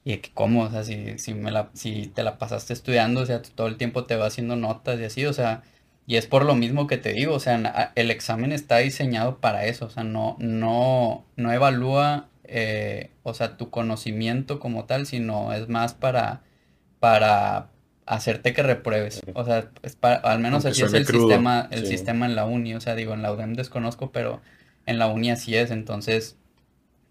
[0.05, 3.23] y de que cómo, o sea, si, si, me la, si te la pasaste estudiando,
[3.23, 5.63] o sea, todo el tiempo te va haciendo notas y así, o sea
[6.07, 9.67] y es por lo mismo que te digo, o sea, el examen está diseñado para
[9.67, 15.53] eso, o sea, no, no, no evalúa, eh, o sea, tu conocimiento como tal, sino
[15.53, 16.43] es más para,
[17.01, 17.71] para
[18.07, 19.21] hacerte que repruebes.
[19.35, 22.81] O sea, es al menos así es el sistema, el sistema en la uni, o
[22.81, 24.41] sea, digo, en la UDEM desconozco, pero
[24.87, 26.37] en la uni así es, entonces,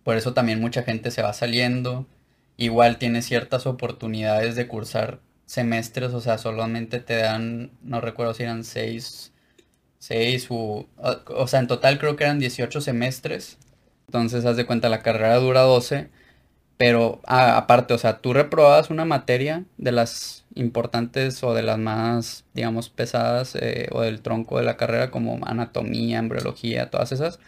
[0.03, 2.07] por eso también mucha gente se va saliendo,
[2.57, 8.43] igual tiene ciertas oportunidades de cursar semestres, o sea, solamente te dan, no recuerdo si
[8.43, 9.33] eran seis,
[9.99, 10.88] seis u,
[11.27, 13.57] o sea, en total creo que eran 18 semestres.
[14.07, 16.09] Entonces, haz de cuenta, la carrera dura 12,
[16.77, 22.45] pero aparte, o sea, tú reprobabas una materia de las importantes o de las más,
[22.53, 27.39] digamos, pesadas eh, o del tronco de la carrera como anatomía, embriología, todas esas,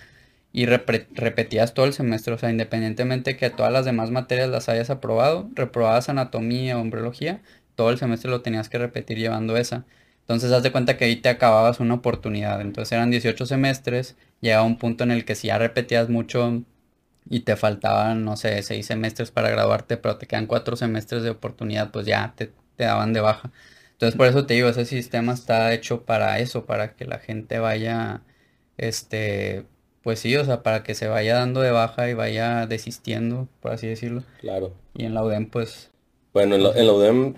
[0.58, 4.90] y repetías todo el semestre, o sea, independientemente que todas las demás materias las hayas
[4.90, 7.44] aprobado, reprobabas anatomía o embriología,
[7.76, 9.86] todo el semestre lo tenías que repetir llevando esa.
[10.22, 12.60] Entonces, haz de cuenta que ahí te acababas una oportunidad.
[12.62, 14.16] Entonces, eran 18 semestres.
[14.42, 16.64] Llegaba un punto en el que si ya repetías mucho
[17.30, 21.30] y te faltaban, no sé, 6 semestres para graduarte, pero te quedan 4 semestres de
[21.30, 23.52] oportunidad, pues ya te, te daban de baja.
[23.92, 27.60] Entonces, por eso te digo, ese sistema está hecho para eso, para que la gente
[27.60, 28.24] vaya,
[28.78, 29.66] este,
[30.08, 33.74] pues sí, o sea, para que se vaya dando de baja y vaya desistiendo, por
[33.74, 34.24] así decirlo.
[34.40, 34.72] Claro.
[34.96, 35.92] Y en la UDEM, pues,
[36.32, 37.34] Bueno, en la, en la UDEM,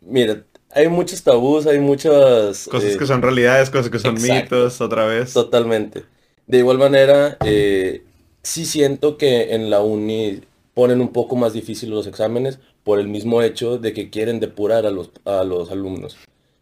[0.00, 2.66] mira, hay muchos tabús, hay muchas...
[2.66, 4.56] Cosas eh, que son realidades, cosas que son exacto.
[4.56, 5.34] mitos, otra vez.
[5.34, 6.04] Totalmente.
[6.46, 8.04] De igual manera, eh,
[8.42, 10.40] sí siento que en la uni
[10.72, 14.86] ponen un poco más difícil los exámenes por el mismo hecho de que quieren depurar
[14.86, 16.16] a los, a los alumnos.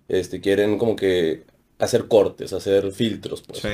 [0.09, 1.45] Este, quieren como que
[1.79, 3.61] hacer cortes, hacer filtros, pues.
[3.61, 3.69] Sí.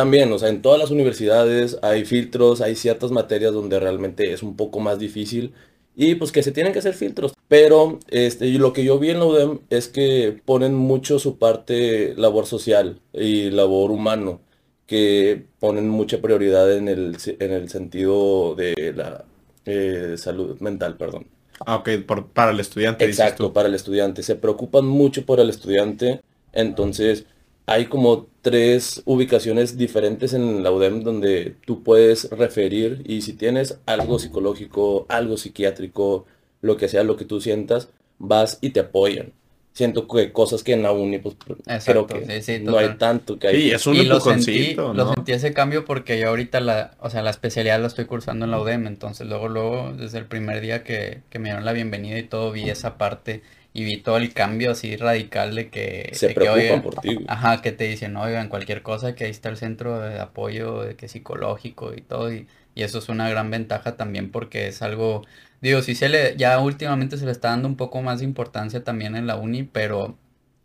[0.00, 4.42] También, o sea, en todas las universidades hay filtros, hay ciertas materias donde realmente es
[4.42, 5.52] un poco más difícil
[5.94, 7.34] y pues que se tienen que hacer filtros.
[7.48, 11.38] Pero este, y lo que yo vi en la UDEM es que ponen mucho su
[11.38, 14.40] parte labor social y labor humano,
[14.86, 19.26] que ponen mucha prioridad en el, en el sentido de la
[19.66, 21.26] eh, salud mental, perdón.
[21.66, 23.52] Ah, ok, por- para el estudiante, dices Exacto, tú.
[23.52, 24.22] para el estudiante.
[24.22, 26.22] Se preocupan mucho por el estudiante.
[26.54, 27.26] Entonces,
[27.70, 33.78] hay como tres ubicaciones diferentes en la UDEM donde tú puedes referir y si tienes
[33.86, 36.26] algo psicológico, algo psiquiátrico,
[36.62, 39.32] lo que sea, lo que tú sientas, vas y te apoyan.
[39.72, 42.96] Siento que cosas que en la uni, pues creo Exacto, que sí, sí, no hay
[42.98, 43.62] tanto que hay.
[43.62, 47.08] Sí, es un y lo sentí, lo sentí ese cambio porque yo ahorita la, o
[47.08, 50.60] sea, la especialidad la estoy cursando en la UDEM, entonces luego, luego, desde el primer
[50.60, 54.16] día que, que me dieron la bienvenida y todo, vi esa parte y vi todo
[54.16, 57.16] el cambio así radical de que, Se de que, oigan, por ti.
[57.26, 60.96] ajá, que te dicen, oigan, cualquier cosa, que ahí está el centro de apoyo, de
[60.96, 65.24] que psicológico y todo, y, y eso es una gran ventaja también porque es algo,
[65.60, 68.82] digo, sí se le, ya últimamente se le está dando un poco más de importancia
[68.84, 70.18] también en la uni, pero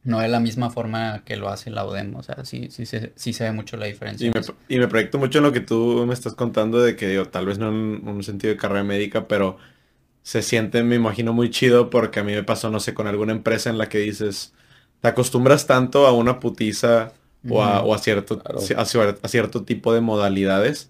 [0.03, 3.13] no de la misma forma que lo hace la UDEM, o sea, sí, sí, se-
[3.15, 5.59] sí se ve mucho la diferencia Y me, y me proyecto mucho en lo que
[5.59, 8.83] tú me estás contando de que, digo, tal vez no en un sentido de carrera
[8.83, 9.57] médica, pero
[10.25, 13.31] se siente, me imagino, muy chido porque a mí me pasó, no sé, con alguna
[13.31, 14.53] empresa en la que dices,
[14.99, 17.11] te acostumbras tanto a una putiza
[17.47, 17.91] o a, Ujú.
[17.91, 18.57] o a cierto, Claro.
[18.57, 20.89] a, cier- a cierto tipo de modalidades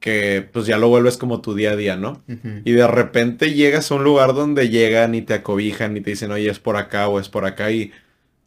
[0.00, 2.22] que pues ya lo vuelves como tu día a día, ¿no?
[2.64, 6.32] Y de repente llegas a un lugar donde llegan y te acobijan y te dicen,
[6.32, 7.92] oye, es por acá o es por acá y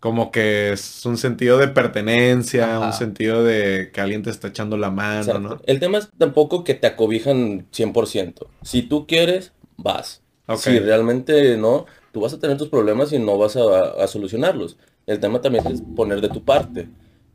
[0.01, 2.87] como que es un sentido de pertenencia, Ajá.
[2.87, 5.39] un sentido de que alguien te está echando la mano, Exacto.
[5.39, 5.61] ¿no?
[5.65, 8.47] El tema es tampoco que te acobijan 100%.
[8.61, 9.51] Si tú quieres,
[9.83, 10.23] vas.
[10.53, 14.77] Si realmente no, tú vas a tener tus problemas y no vas a, a solucionarlos.
[15.05, 16.89] El tema también es poner de tu parte.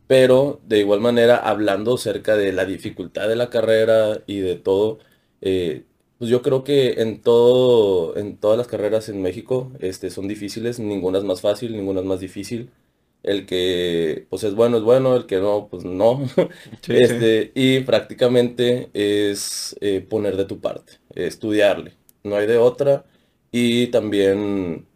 [0.06, 4.98] Pero de igual manera, hablando acerca de la dificultad de la carrera y de todo,
[5.40, 5.84] eh,
[6.18, 10.78] pues yo creo que en todo, en todas las carreras en México, este, son difíciles,
[10.78, 12.70] ninguna es más fácil, ninguna es más difícil.
[13.22, 16.26] El que pues es bueno es bueno, el que no, pues no.
[16.82, 17.02] Sí, sí.
[17.02, 23.04] Este, y prácticamente es eh, poner de tu parte, estudiarle, no hay de otra.
[23.52, 24.86] Y también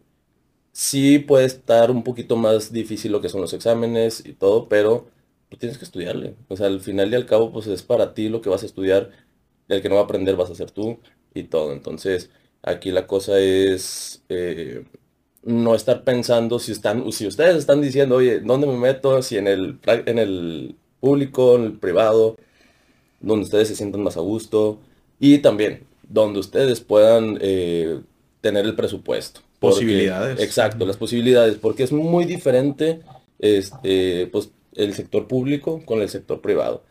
[0.73, 5.09] sí puede estar un poquito más difícil lo que son los exámenes y todo, pero
[5.49, 6.37] tú tienes que estudiarle.
[6.49, 8.67] O sea, al final y al cabo, pues es para ti lo que vas a
[8.67, 9.11] estudiar,
[9.69, 11.01] el que no va a aprender vas a ser tú
[11.35, 11.73] y todo.
[11.73, 12.31] Entonces,
[12.63, 14.85] aquí la cosa es eh,
[15.43, 19.23] no estar pensando si están, si ustedes están diciendo, oye, ¿dónde me meto?
[19.23, 22.37] Si en el, en el público, en el privado,
[23.21, 24.81] donde ustedes se sientan más a gusto
[25.21, 28.01] y también donde ustedes puedan eh,
[28.41, 29.41] tener el presupuesto.
[29.61, 30.41] Porque- Posibilidades.
[30.41, 33.01] exacto, las posibilidades, porque es muy diferente
[33.41, 36.83] este, pues, el sector público con el sector privado,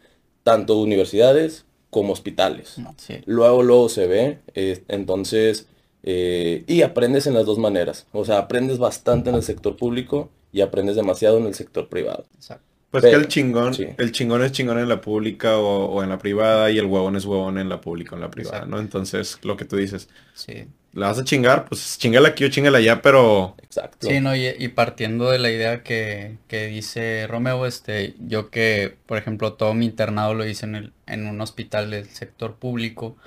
[0.44, 2.76] tanto universidades como hospitales.
[2.98, 3.16] Sí.
[3.26, 5.68] Luego, luego se ve, eh, entonces,
[6.04, 8.06] eh, y aprendes en las dos maneras.
[8.12, 12.26] O sea, aprendes bastante en el sector público y aprendes demasiado en el sector privado.
[12.36, 12.67] Exacto.
[12.92, 13.88] Pues Pero- que el chingón, sí.
[13.98, 17.16] el chingón es chingón en la pública o, o en la privada y el huevón
[17.18, 18.76] es huevón en la pública o en la privada, Exacto.
[18.76, 18.80] ¿no?
[18.82, 20.68] Entonces, lo que tú dices, Sí.
[20.94, 21.66] ¿la vas a chingar?
[21.66, 24.08] Pues chingala aquí o chingala allá, pero Exacto.
[24.08, 28.96] Sí, no, y, y partiendo de la idea que, que dice Romeo, este, yo que,
[29.06, 33.18] por ejemplo, todo mi internado lo hice en el, en un hospital del sector público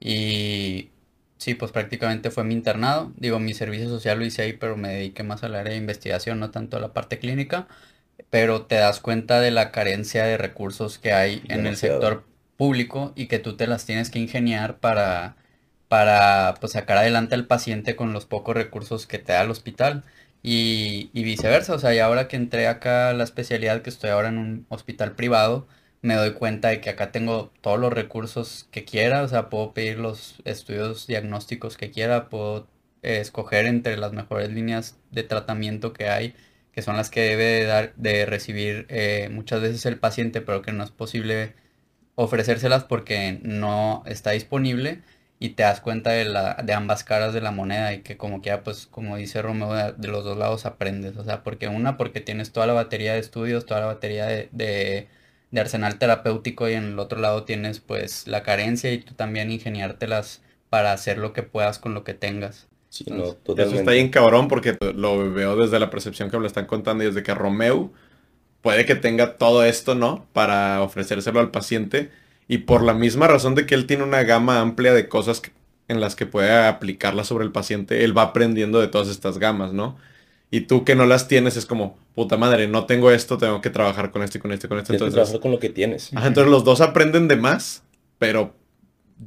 [0.00, 0.90] y
[1.38, 3.12] sí, pues prácticamente fue mi internado.
[3.16, 6.38] Digo, mi servicio social lo hice ahí, pero me dediqué más al área de investigación,
[6.40, 7.68] no tanto a la parte clínica.
[8.30, 12.24] Pero te das cuenta de la carencia de recursos que hay en el sector
[12.56, 15.36] público y que tú te las tienes que ingeniar para,
[15.88, 20.04] para pues, sacar adelante al paciente con los pocos recursos que te da el hospital.
[20.42, 24.10] Y, y viceversa, o sea, y ahora que entré acá a la especialidad, que estoy
[24.10, 25.66] ahora en un hospital privado,
[26.00, 29.72] me doy cuenta de que acá tengo todos los recursos que quiera, o sea, puedo
[29.74, 32.68] pedir los estudios diagnósticos que quiera, puedo
[33.02, 36.34] eh, escoger entre las mejores líneas de tratamiento que hay,
[36.78, 40.70] que son las que debe dar, de recibir eh, muchas veces el paciente, pero que
[40.70, 41.54] no es posible
[42.14, 45.02] ofrecérselas porque no está disponible
[45.40, 48.40] y te das cuenta de, la, de ambas caras de la moneda y que como
[48.40, 51.96] que ya pues como dice Romeo de, los dos lados aprendes, o sea, porque una
[51.96, 55.08] porque tienes toda la batería de estudios, toda la batería de, de,
[55.60, 60.42] arsenal terapéutico y en el otro lado tienes pues la carencia y tú también ingeniártelas
[60.70, 62.68] para hacer lo que puedas con lo que tengas.
[62.88, 63.62] Sí, no, totalmente.
[63.62, 67.04] Eso está bien cabrón porque lo veo desde la percepción que me lo están contando
[67.04, 67.92] y desde que Romeo
[68.62, 70.26] puede que tenga todo esto, ¿no?
[70.32, 72.10] Para ofrecérselo al paciente
[72.48, 75.42] y por la misma razón de que él tiene una gama amplia de cosas
[75.88, 79.72] en las que puede aplicarlas sobre el paciente, él va aprendiendo de todas estas gamas,
[79.72, 79.96] ¿no?
[80.50, 83.70] Y tú que no las tienes es como, puta madre, no tengo esto, tengo que
[83.70, 84.92] trabajar con esto y con esto y con esto.
[84.92, 86.10] Entonces, trabajar con lo que tienes.
[86.12, 87.82] entonces los dos aprenden de más,
[88.18, 88.54] pero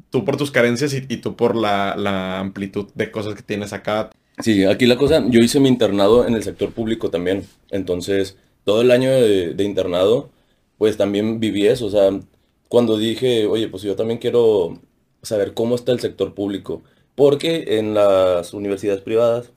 [0.10, 4.10] tú por tus carencias y, tú por la, amplitud de cosas que tienes acá.
[4.40, 7.46] Sí, aquí la cosa, yo hice mi internado en el sector público también.
[7.70, 10.30] Entonces, todo el año de, internado,
[10.78, 11.88] pues también viví eso.
[11.88, 12.12] O sea,
[12.70, 14.80] cuando dije, oye, pues yo también quiero
[15.22, 16.82] saber cómo está el sector público,
[17.16, 19.52] porque en las universidades privadas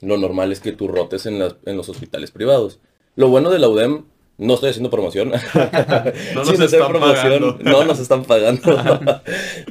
[0.00, 2.80] lo normal es que tú rotes en, los hospitales privados.
[3.16, 4.04] Lo bueno de la UDEM,
[4.40, 5.30] no estoy haciendo promoción,
[6.34, 7.58] no, nos están pagando.
[7.60, 9.22] no nos están pagando,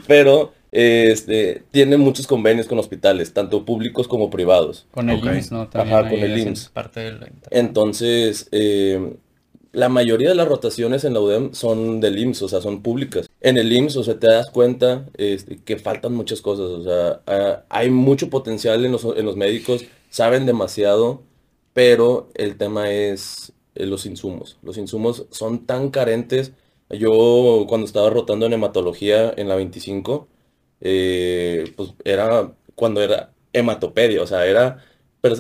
[0.08, 4.88] pero este, tiene muchos convenios con hospitales, tanto públicos como privados.
[4.92, 5.70] Con el IMSS, ¿no?
[5.74, 6.70] Ajá, con el IMSS.
[6.70, 7.12] Parte
[7.50, 9.16] Entonces, eh,
[9.72, 13.30] la mayoría de las rotaciones en la UDEM son del IMSS, o sea, son públicas.
[13.42, 17.64] En el IMSS, o sea, te das cuenta este, que faltan muchas cosas, o sea,
[17.70, 21.24] hay mucho potencial en los, médicos, saben demasiado,
[21.74, 24.58] pero el tema es eh, los insumos.
[24.62, 26.54] Los insumos son tan carentes.
[26.90, 30.28] Yo cuando estaba rotando en hematología en la 25,
[30.82, 34.84] eh, pues era cuando era hematopedia, o sea, era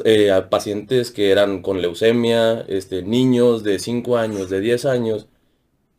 [0.05, 5.27] eh, pacientes que eran con leucemia, este, niños de 5 años, de 10 años,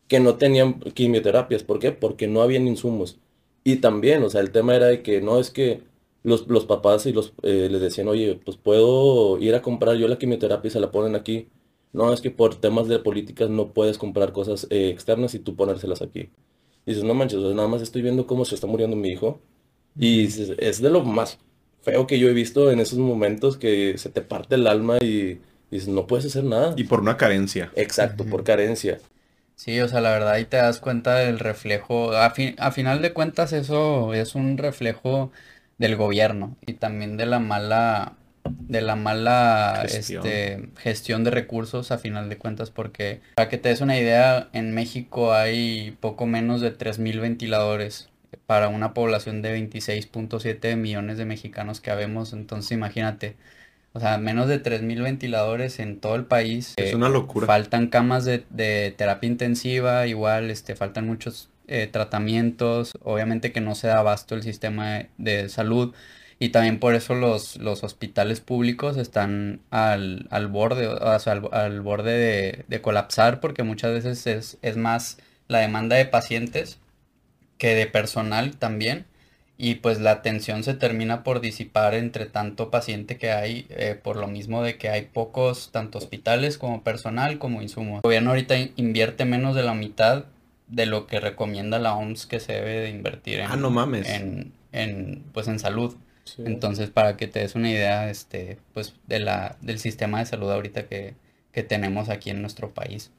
[0.07, 1.63] que no tenían quimioterapias.
[1.63, 1.91] ¿Por qué?
[1.91, 3.19] Porque no habían insumos.
[3.63, 5.83] Y también, o sea, el tema era de que no es que
[6.23, 10.07] los, los papás y los, eh, les decían, oye, pues puedo ir a comprar yo
[10.07, 11.49] la quimioterapia y se la ponen aquí.
[11.93, 15.55] No, es que por temas de políticas no puedes comprar cosas eh, externas y tú
[15.55, 16.29] ponérselas aquí.
[16.85, 19.41] Y dices, no manches, nada más estoy viendo cómo se está muriendo mi hijo.
[19.97, 21.37] Y es de lo más
[21.81, 25.41] feo que yo he visto en esos momentos que se te parte el alma y,
[25.69, 26.73] dices, no puedes hacer nada.
[26.77, 27.71] Y por una carencia.
[27.75, 28.99] Exacto, por carencia.
[29.55, 32.13] Sí, o sea, la verdad ahí te das cuenta del reflejo.
[32.13, 35.31] A, a final de cuentas eso es un reflejo
[35.77, 40.25] del gobierno y también de la mala de la mala gestión.
[40.25, 44.49] Este, gestión de recursos a final de cuentas porque para que te des una idea
[44.53, 48.11] en México hay poco menos de 3000 ventiladores
[48.45, 52.33] para una población de 26.7 millones de mexicanos que habemos.
[52.33, 53.35] Entonces imagínate,
[53.93, 56.73] o sea, menos de 3.000 ventiladores en todo el país.
[56.77, 57.47] Es una locura.
[57.47, 62.93] Faltan camas de, terapia intensiva, igual, este, faltan muchos eh, tratamientos.
[63.03, 65.93] Obviamente que no se da abasto el sistema de, salud.
[66.41, 71.81] Y también por eso los, los hospitales públicos están al, al borde, o sea, al,
[71.81, 76.79] borde de, de, colapsar porque muchas veces es, es más la demanda de pacientes
[77.59, 79.05] que de personal también.
[79.59, 84.15] Y pues la atención se termina por disipar entre tanto paciente que hay, eh, por
[84.15, 87.97] lo mismo de que hay pocos, tanto hospitales como personal como insumos.
[87.97, 90.25] El gobierno ahorita invierte menos de la mitad
[90.67, 94.09] de lo que recomienda la OMS que se debe de invertir en, ah, no mames.
[94.09, 95.95] en, pues en salud.
[96.37, 100.49] Entonces, para que te des una idea, este, pues, de la, del sistema de salud
[100.51, 101.15] ahorita que,
[101.51, 103.11] que tenemos aquí en nuestro país.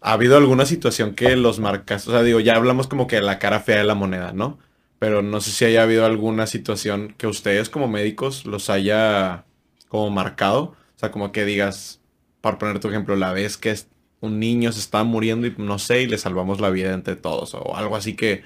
[0.00, 3.38] ¿Ha habido alguna situación que los marcas, o sea, digo, ya hablamos como que la
[3.38, 4.58] cara fea de la moneda, ¿no?
[4.98, 9.44] Pero no sé si haya habido alguna situación que ustedes como médicos los haya
[9.88, 10.62] como marcado.
[10.62, 12.00] O sea, como que digas,
[12.40, 13.74] para poner tu ejemplo, la vez que
[14.20, 17.54] un niño se está muriendo y no sé, y le salvamos la vida entre todos.
[17.54, 18.44] O algo así que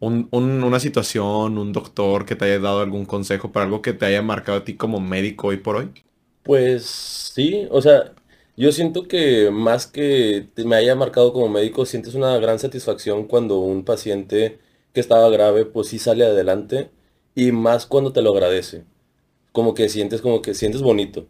[0.00, 4.22] una situación, un doctor que te haya dado algún consejo para algo que te haya
[4.22, 5.90] marcado a ti como médico hoy por hoy.
[6.42, 8.14] Pues sí, o sea,
[8.56, 13.58] yo siento que más que me haya marcado como médico, sientes una gran satisfacción cuando
[13.60, 14.58] un paciente
[14.92, 16.90] que estaba grave, pues sí sale adelante
[17.34, 18.84] y más cuando te lo agradece.
[19.52, 21.28] Como que sientes, como que sientes bonito.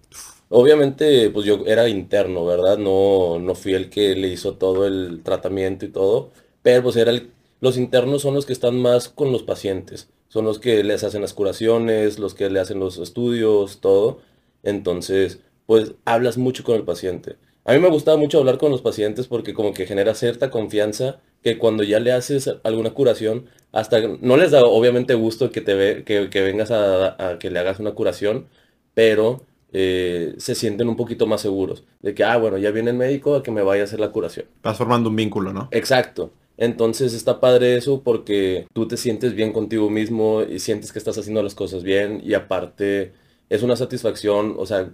[0.50, 2.78] Obviamente, pues yo era interno, ¿verdad?
[2.78, 7.10] No, no fui el que le hizo todo el tratamiento y todo, pero pues era
[7.12, 11.04] el, los internos son los que están más con los pacientes, son los que les
[11.04, 14.20] hacen las curaciones, los que le hacen los estudios, todo.
[14.62, 17.36] Entonces, pues hablas mucho con el paciente.
[17.64, 21.20] A mí me gustaba mucho hablar con los pacientes porque como que genera cierta confianza
[21.42, 25.74] que cuando ya le haces alguna curación, hasta no les da obviamente gusto que te
[25.74, 28.48] ve, que, vengas a, que le hagas una curación,
[28.92, 31.84] pero eh, se sienten un poquito más seguros.
[32.00, 34.10] De que, ah, bueno, ya viene el médico a que me vaya a hacer la
[34.10, 34.46] curación.
[34.62, 35.68] Vas formando un vínculo, ¿no?
[35.70, 36.32] Exacto.
[36.56, 41.18] Entonces está padre eso porque tú te sientes bien contigo mismo y sientes que estás
[41.18, 43.12] haciendo las cosas bien y aparte
[43.50, 44.90] es una satisfacción, o sea,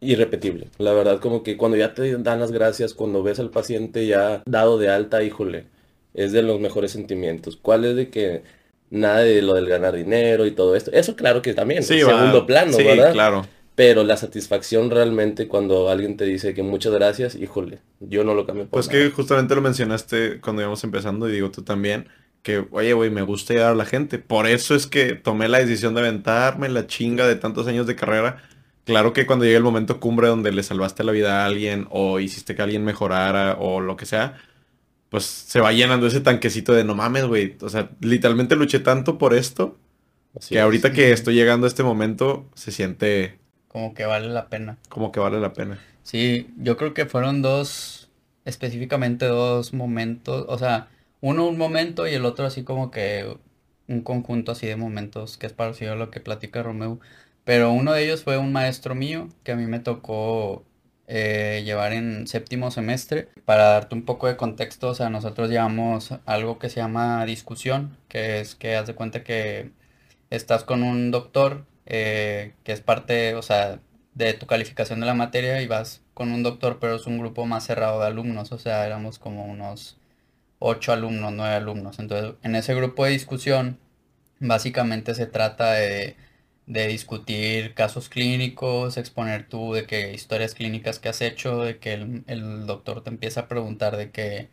[0.00, 0.68] irrepetible.
[0.78, 4.42] La verdad como que cuando ya te dan las gracias, cuando ves al paciente ya
[4.46, 5.66] dado de alta, híjole,
[6.14, 7.56] es de los mejores sentimientos.
[7.56, 8.42] ¿Cuál es de que
[8.90, 10.90] nada de lo del ganar dinero y todo esto?
[10.92, 13.12] Eso claro que también, Sí, segundo plano, sí, ¿verdad?
[13.12, 13.46] claro.
[13.74, 18.46] Pero la satisfacción realmente cuando alguien te dice que muchas gracias, híjole, yo no lo
[18.46, 19.00] cambio por Pues nada.
[19.04, 22.08] que justamente lo mencionaste cuando íbamos empezando y digo tú también,
[22.42, 24.18] que oye, güey, me gusta ayudar a la gente.
[24.18, 27.96] Por eso es que tomé la decisión de aventarme la chinga de tantos años de
[27.96, 28.42] carrera.
[28.84, 32.18] Claro que cuando llegue el momento cumbre donde le salvaste la vida a alguien o
[32.20, 34.38] hiciste que alguien mejorara o lo que sea,
[35.10, 37.56] pues se va llenando ese tanquecito de no mames, güey.
[37.62, 39.78] O sea, literalmente luché tanto por esto
[40.34, 40.64] Así que es.
[40.64, 43.39] ahorita que estoy llegando a este momento se siente
[43.70, 44.78] Como que vale la pena.
[44.88, 45.78] como que vale la pena.
[46.02, 48.10] Sí, yo creo que fueron dos,
[48.44, 50.88] específicamente dos momentos, o sea,
[51.20, 53.36] uno un momento y el otro así como que
[53.86, 56.98] un conjunto así de momentos que es parecido a lo que platica Romeo.
[57.44, 60.64] Pero uno de ellos fue un maestro mío que a mí me tocó
[61.06, 63.28] eh, llevar en séptimo semestre.
[63.44, 67.96] Para darte un poco de contexto, o sea, nosotros llevamos algo que se llama discusión,
[68.08, 69.72] que es que haz de cuenta que
[70.30, 73.80] estás con un doctor eh, que es parte, o sea,
[74.14, 77.46] de tu calificación de la materia y vas con un doctor, pero es un grupo
[77.46, 79.98] más cerrado de alumnos, o sea, éramos como unos
[80.58, 81.98] ocho alumnos, nueve alumnos.
[81.98, 83.78] Entonces, en ese grupo de discusión,
[84.40, 86.16] básicamente se trata de,
[86.66, 91.94] de discutir casos clínicos, exponer tú de qué historias clínicas que has hecho, de que
[91.94, 94.50] el, el doctor te empieza a preguntar de qué,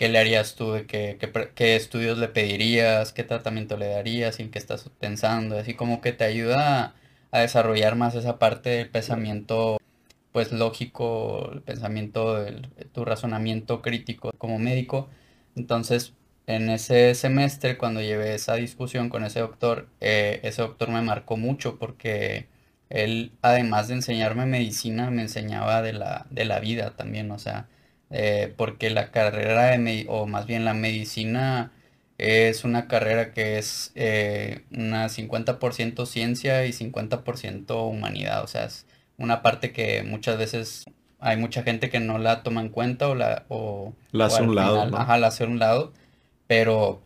[0.00, 1.18] qué le harías tú, qué,
[1.54, 6.14] qué estudios le pedirías, qué tratamiento le darías, en qué estás pensando, así como que
[6.14, 6.94] te ayuda a,
[7.32, 9.78] a desarrollar más esa parte del pensamiento
[10.32, 15.08] pues lógico, el pensamiento, el- tu razonamiento crítico como médico.
[15.56, 16.14] Entonces,
[16.46, 21.36] en ese semestre, cuando llevé esa discusión con ese doctor, eh, ese doctor me marcó
[21.36, 22.48] mucho porque
[22.90, 27.68] él, además de enseñarme medicina, me enseñaba de la, de la vida también, o sea,
[28.10, 31.72] eh, porque la carrera de, medi- o más bien la medicina
[32.18, 38.86] es una carrera que es eh, una 50% ciencia y 50% humanidad, o sea, es
[39.18, 40.84] una parte que muchas veces
[41.18, 44.44] hay mucha gente que no la toma en cuenta o la o, La o hace
[44.44, 44.98] al lado, final, ¿no?
[44.98, 45.92] ajá, la hace un lado,
[46.46, 47.02] pero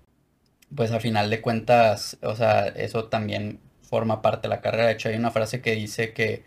[0.74, 4.86] pues a final de cuentas, o sea, eso también forma parte de la carrera.
[4.86, 6.44] De hecho, hay una frase que dice que,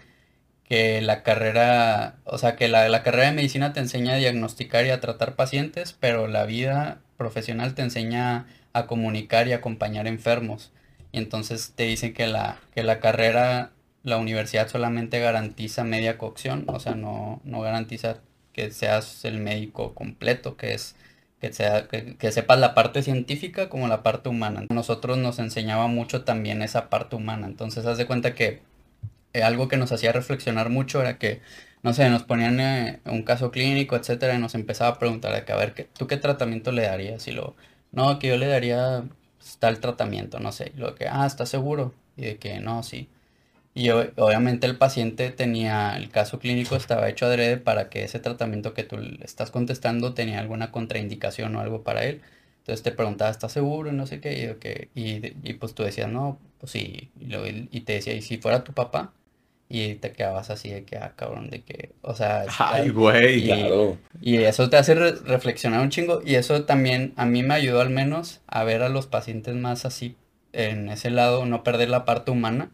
[0.68, 4.86] que la carrera, o sea, que la, la carrera de medicina te enseña a diagnosticar
[4.86, 10.72] y a tratar pacientes, pero la vida profesional te enseña a comunicar y acompañar enfermos.
[11.12, 13.72] Y entonces te dicen que la, que la carrera,
[14.04, 18.18] la universidad solamente garantiza media cocción, o sea, no, no garantiza
[18.54, 20.96] que seas el médico completo, que es
[21.40, 24.66] que, sea, que, que sepas la parte científica como la parte humana.
[24.70, 27.48] Nosotros nos enseñaba mucho también esa parte humana.
[27.48, 28.62] Entonces, haz de cuenta que
[29.38, 31.42] eh, algo que nos hacía reflexionar mucho era que,
[31.84, 35.46] no sé, nos ponían eh, un caso clínico, etcétera, y nos empezaba a preguntar de
[35.46, 37.28] que, a ver, ¿qué- ¿tú qué tratamiento le darías?
[37.28, 37.56] Y lo,
[37.92, 39.04] no, que yo le daría
[39.38, 40.72] pues, tal tratamiento, no sé.
[40.76, 41.94] Y lo que, ah, ¿estás seguro?
[42.18, 43.10] Y de que, no, sí.
[43.74, 48.74] Y obviamente el paciente tenía, el caso clínico estaba hecho adrede para que ese tratamiento
[48.74, 52.22] que tú le estás contestando tenía alguna contraindicación o algo para él.
[52.60, 53.90] Entonces te preguntaba, ¿estás seguro?
[53.92, 54.56] Y no sé qué.
[54.56, 54.90] Y, que-
[55.44, 57.12] y, pues tú decías, no, pues sí.
[57.22, 59.14] Él- y te decía, ¿y si fuera tu papá?
[59.70, 63.40] Y te quedabas así de que, ah, cabrón, de que, o sea, Ay, güey.
[63.44, 63.98] Y- Claro.
[64.22, 66.22] y eso te hace re- reflexionar un chingo.
[66.26, 69.84] Y eso también a mí me ayudó al menos a ver a los pacientes más
[69.86, 70.16] así
[70.54, 72.72] en ese lado, no perder la parte humana,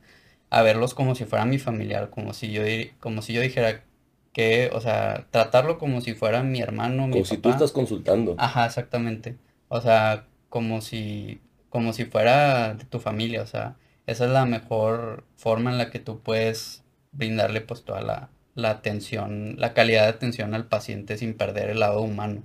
[0.52, 2.62] a verlos como si fuera mi familiar, como si yo,
[3.00, 3.84] como si yo dijera
[4.32, 7.56] que, o sea, tratarlo como si fuera mi hermano, mi Como si tú papá.
[7.56, 8.36] estás consultando.
[8.38, 9.36] Ajá, exactamente.
[9.68, 13.41] O sea, como si, como si fuera de tu familia.
[13.41, 13.76] O sea,
[14.06, 16.82] esa es la mejor forma en la que tú puedes
[17.14, 21.80] brindarle pues toda la, la atención, la calidad de atención al paciente sin perder el
[21.80, 22.43] lado humano.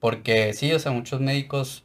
[0.00, 1.84] Porque sí, o sea, muchos médicos,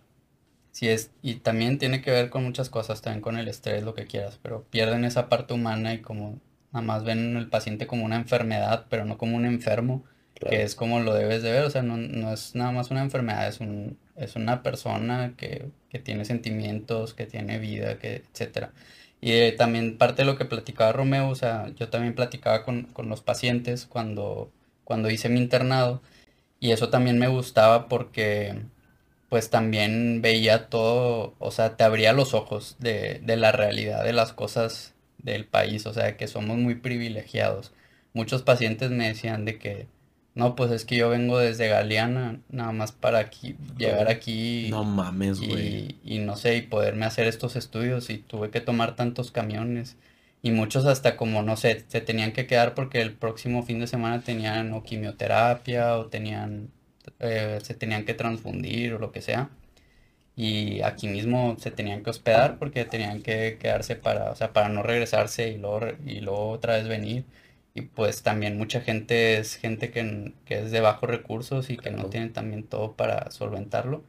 [0.71, 3.93] sí es, y también tiene que ver con muchas cosas, también con el estrés, lo
[3.95, 6.39] que quieras, pero pierden esa parte humana y como
[6.73, 10.03] nada más ven el paciente como una enfermedad, pero no como un enfermo
[10.33, 10.57] Claro.
[10.57, 13.01] que es como lo debes de ver, o sea, no, no es nada más una
[13.03, 18.73] enfermedad, es un, es una persona que, que tiene sentimientos, que tiene vida, que, etcétera.
[19.21, 22.83] Y eh, también parte de lo que platicaba Romeo, o sea, yo también platicaba con,
[22.85, 24.51] con los pacientes cuando,
[24.83, 26.01] cuando hice mi internado,
[26.59, 28.63] y eso también me gustaba porque
[29.29, 34.13] pues también veía todo, o sea, te abría los ojos de, de la realidad de
[34.13, 37.73] las cosas del país, o sea, que somos muy privilegiados.
[38.13, 39.87] Muchos pacientes me decían de que,
[40.37, 44.67] no, pues es que yo vengo desde Galeana, nada más para aquí, llegar aquí.
[44.69, 45.95] No mames, y, güey.
[46.03, 49.97] y no sé, y poderme hacer estos estudios y tuve que tomar tantos camiones.
[50.43, 53.87] Y muchos hasta como, no sé, se tenían que quedar porque el próximo fin de
[53.87, 56.69] semana tenían o quimioterapia o tenían,
[57.19, 59.49] eh, se tenían que transfundir o lo que sea.
[60.35, 64.69] Y aquí mismo se tenían que hospedar porque tenían que quedarse para, o sea, para
[64.69, 67.25] no regresarse y luego, y luego otra vez venir.
[67.77, 71.91] Y pues también mucha gente es gente que, que es de bajos recursos y que
[71.91, 74.03] no tiene también todo para solventarlo.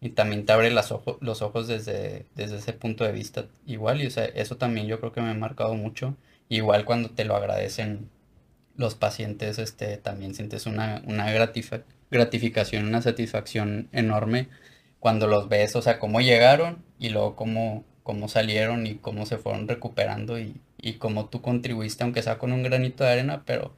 [0.00, 4.02] Y también te abre las ojo- los ojos desde, desde ese punto de vista igual.
[4.02, 6.16] Y o sea, eso también yo creo que me ha marcado mucho.
[6.48, 8.10] Igual cuando te lo agradecen
[8.76, 11.30] los pacientes, este, también sientes una, una
[12.10, 14.48] gratificación, una satisfacción enorme
[15.00, 19.38] cuando los ves, o sea, cómo llegaron y luego cómo, cómo salieron y cómo se
[19.38, 23.76] fueron recuperando y, y cómo tú contribuiste, aunque sea con un granito de arena, pero,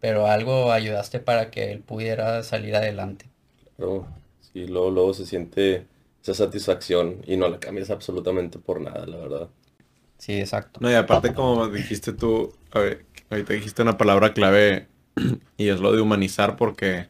[0.00, 3.30] pero algo ayudaste para que él pudiera salir adelante.
[3.76, 4.06] Pero
[4.40, 5.88] sí, luego, luego se siente
[6.22, 9.50] esa satisfacción y no la cambias absolutamente por nada, la verdad.
[10.18, 10.80] Sí, exacto.
[10.80, 14.88] No, y aparte como dijiste tú, a ver, ahorita dijiste una palabra clave
[15.56, 17.08] y es lo de humanizar porque,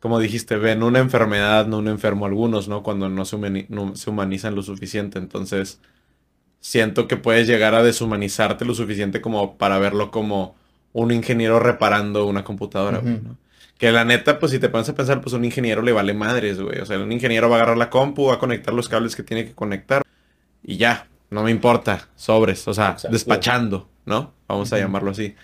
[0.00, 2.82] como dijiste, ven una enfermedad, no un enfermo algunos, ¿no?
[2.82, 5.18] Cuando no se, humani- no se humanizan lo suficiente.
[5.18, 5.80] Entonces,
[6.60, 10.56] siento que puedes llegar a deshumanizarte lo suficiente como para verlo como
[10.92, 13.28] un ingeniero reparando una computadora, güey, Ujú.
[13.28, 13.36] ¿no?
[13.78, 16.60] Que la neta, pues si te pones a pensar, pues un ingeniero le vale madres,
[16.60, 16.80] güey.
[16.80, 19.22] O sea, un ingeniero va a agarrar la compu, va a conectar los cables que
[19.22, 20.02] tiene que conectar
[20.64, 23.12] y ya, no me importa, sobres, o sea, Exacto.
[23.12, 24.34] despachando, ¿no?
[24.48, 25.36] Vamos a llamarlo así.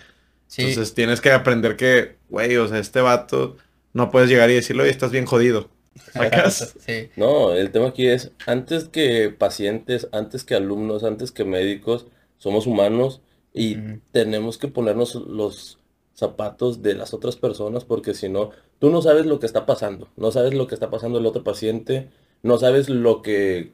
[0.47, 3.55] Sí, Entonces tienes que aprender que, güey, o sea, este vato
[3.93, 5.69] no puedes llegar y decirle, oye, estás bien jodido.
[5.95, 6.75] ¿Sacas?
[6.79, 12.05] sí, No, el tema aquí es, antes que pacientes, antes que alumnos, antes que médicos,
[12.37, 13.21] somos humanos
[13.53, 13.77] y
[14.11, 15.79] tenemos que ponernos los
[16.13, 20.09] zapatos de las otras personas porque si no, tú no sabes lo que está pasando,
[20.17, 22.09] no sabes lo que está pasando el otro paciente,
[22.43, 23.71] no sabes lo que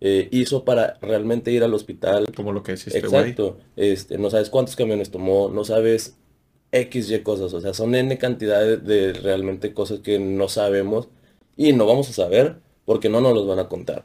[0.00, 2.26] eh, hizo para realmente ir al hospital.
[2.34, 3.22] Como lo que este güey.
[3.22, 6.16] Exacto, este, no sabes cuántos camiones tomó, no sabes
[6.72, 11.08] X, Y cosas, o sea, son N cantidad de, de realmente cosas que no sabemos
[11.58, 12.56] y no vamos a saber
[12.86, 14.04] porque no nos los van a contar.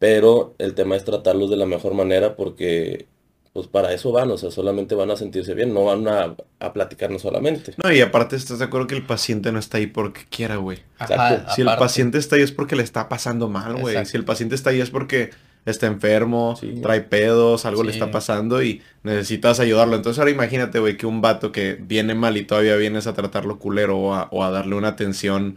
[0.00, 3.06] Pero el tema es tratarlos de la mejor manera porque,
[3.52, 6.72] pues para eso van, o sea, solamente van a sentirse bien, no van a, a
[6.72, 7.74] platicarnos solamente.
[7.82, 10.78] No, y aparte estás de acuerdo que el paciente no está ahí porque quiera, güey.
[11.00, 11.52] Exacto.
[11.54, 11.84] Si el aparte.
[11.84, 14.04] paciente está ahí es porque le está pasando mal, güey.
[14.04, 15.30] Si el paciente está ahí es porque
[15.64, 16.74] está enfermo, Sí.
[16.82, 19.94] trae pedos, algo le está pasando y necesitas ayudarlo.
[19.96, 23.58] Entonces ahora imagínate, güey, que un vato que viene mal y todavía vienes a tratarlo
[23.58, 25.56] culero o a, o a darle una atención,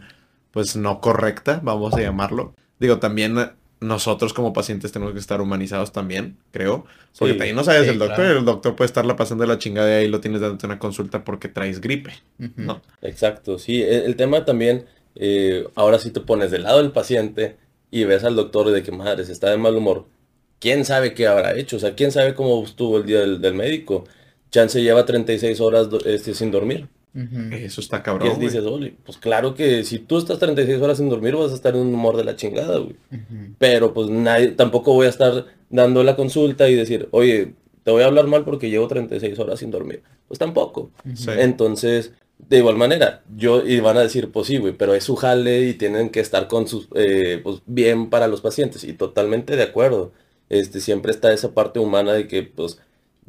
[0.58, 2.52] pues no correcta, vamos a llamarlo.
[2.80, 3.50] Digo, también eh,
[3.80, 6.84] nosotros como pacientes tenemos que estar humanizados también, creo.
[7.16, 7.38] Porque Sí.
[7.38, 8.38] también no sabes Sí, el doctor, claro.
[8.40, 11.22] el doctor puede estarla pasando de la chingada y ahí lo tienes dándote una consulta
[11.22, 12.12] porque traes gripe.
[12.56, 12.82] ¿no?
[13.02, 17.56] Exacto, sí, el, el tema también, eh, ahora sí te pones del lado del paciente
[17.92, 20.06] y ves al doctor de que madre, se está de mal humor.
[20.58, 21.76] ¿Quién sabe qué habrá hecho?
[21.76, 24.04] O sea, ¿quién sabe cómo estuvo el día del, del médico?
[24.50, 26.88] Chance lleva 36 horas este, sin dormir.
[27.14, 28.40] Eso está ¿Qué cabrón, güey.
[28.40, 28.96] dices, Oli?
[29.04, 31.94] Pues claro que si tú estás 36 horas sin dormir vas a estar en un
[31.94, 32.96] humor de la chingada, güey.
[33.58, 38.02] Pero pues nadie, tampoco voy a estar dando la consulta y decir, oye, te voy
[38.02, 40.02] a hablar mal porque llevo 36 horas sin dormir.
[40.28, 40.90] Pues tampoco.
[41.14, 41.30] Sí.
[41.38, 45.16] Entonces, de igual manera, yo, y van a decir, pues sí, güey, pero es su
[45.16, 48.84] jale y tienen que estar con sus, eh, pues bien para los pacientes.
[48.84, 50.12] Y totalmente de acuerdo.
[50.50, 52.78] Este, siempre está esa parte humana de que, pues,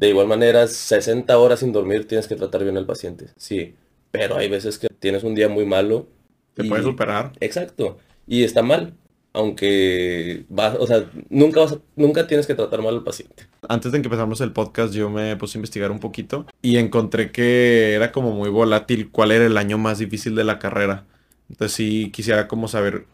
[0.00, 3.26] de igual manera, 60 horas sin dormir tienes que tratar bien al paciente.
[3.36, 3.74] Sí,
[4.10, 6.08] pero hay veces que tienes un día muy malo.
[6.54, 7.32] Te y- puedes superar.
[7.40, 7.98] Exacto.
[8.26, 8.94] Y está mal.
[9.32, 13.46] Aunque vas, o sea, nunca vas a- nunca tienes que tratar mal al paciente.
[13.68, 17.30] Antes de que empezamos el podcast, yo me puse a investigar un poquito y encontré
[17.30, 21.04] que era como muy volátil cuál era el año más difícil de la carrera.
[21.48, 23.06] Entonces sí quisiera como saber,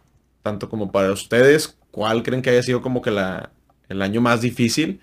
[0.42, 3.50] tanto como para ustedes, cuál creen que haya sido como que la,
[3.88, 5.00] el año más difícil,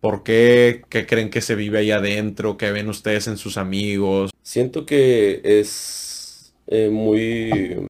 [0.00, 4.30] por qué, qué creen que se vive ahí adentro, qué ven ustedes en sus amigos.
[4.42, 7.86] Siento que es eh, muy...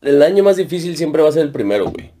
[0.00, 2.12] El año más difícil siempre va a ser el primero, güey.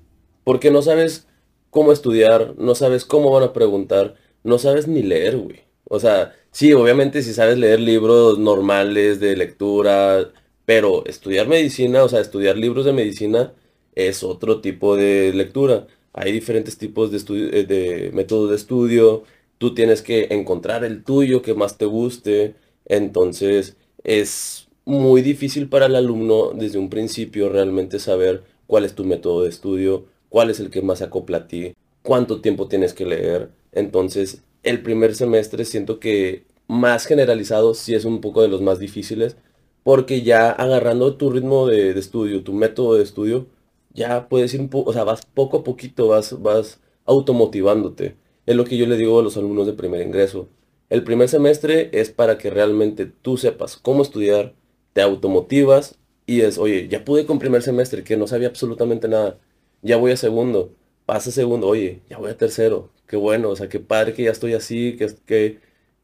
[0.44, 1.26] Porque no sabes
[1.70, 5.60] cómo estudiar, no sabes cómo van a preguntar, no sabes ni leer, güey.
[5.84, 10.30] O sea, sí, obviamente si sabes leer libros normales de lectura,
[10.66, 13.52] pero estudiar medicina, o sea, estudiar libros de medicina
[13.94, 15.86] es otro tipo de lectura.
[16.12, 19.24] Hay diferentes tipos de, estu- eh, de métodos de estudio.
[19.58, 22.54] Tú tienes que encontrar el tuyo que más te guste.
[22.86, 29.04] Entonces, es muy difícil para el alumno desde un principio realmente saber cuál es tu
[29.04, 32.94] método de estudio, cuál es el que más se acopla a ti, cuánto tiempo tienes
[32.94, 33.50] que leer.
[33.72, 38.78] Entonces, el primer semestre siento que más generalizado sí es un poco de los más
[38.78, 39.36] difíciles,
[39.82, 43.46] porque ya agarrando tu ritmo de estudio, tu método de estudio,
[43.92, 48.16] ya puedes ir un poco, o sea, vas poco a poquito, vas, vas automotivándote.
[48.46, 50.48] Es lo que yo le digo a los alumnos de primer ingreso.
[50.88, 54.54] El primer semestre es para que realmente tú sepas cómo estudiar,
[54.92, 59.38] te automotivas y es, oye, ya pude con primer semestre, que no sabía absolutamente nada,
[59.82, 60.72] ya voy a segundo,
[61.06, 64.30] pasa segundo, oye, ya voy a tercero, qué bueno, o sea, qué padre que ya
[64.30, 65.60] estoy así, que, que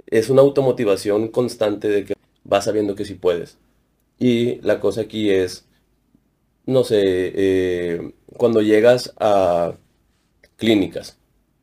[0.07, 2.15] es una automotivación constante de que
[2.45, 3.59] vas sabiendo que sí puedes.
[4.19, 5.67] Y la cosa aquí es,
[6.67, 9.77] no sé, eh, cuando llegas a
[10.57, 11.19] clínicas,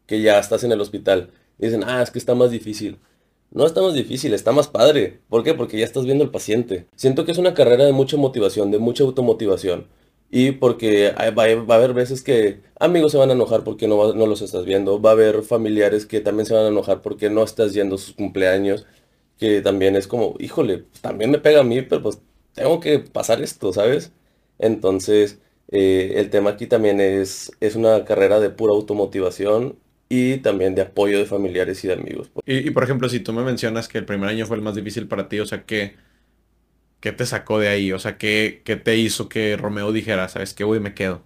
[0.08, 3.00] que ya estás en el hospital, dicen, ah, es que está más difícil.
[3.52, 5.20] No está más difícil, está más padre.
[5.30, 5.54] ¿Por qué?
[5.54, 6.88] Porque ya estás viendo al paciente.
[6.96, 9.88] Siento que es una carrera de mucha motivación, de mucha automotivación.
[10.32, 14.26] Y porque va, a haber veces que amigos se van a enojar porque no, no
[14.26, 15.00] los estás viendo.
[15.02, 18.16] Va a haber familiares que también se van a enojar porque no estás yendo sus
[18.16, 18.88] cumpleaños.
[19.38, 22.20] Que también es como, híjole, pues, también me pega a mí, pero pues
[22.54, 24.12] tengo que pasar esto, ¿sabes?
[24.64, 25.40] Entonces,
[25.72, 29.76] eh, el tema aquí también es, es una carrera de pura automotivación
[30.08, 32.32] y también de apoyo de familiares y de amigos.
[32.46, 35.10] Y, por ejemplo, si tú me mencionas que el primer año fue el más difícil
[35.10, 35.98] para ti, o sea, ¿qué,
[37.02, 37.92] qué te sacó de ahí?
[37.92, 41.24] O sea, ¿qué, qué te hizo que Romeo dijera, sabes qué, güey, me quedo?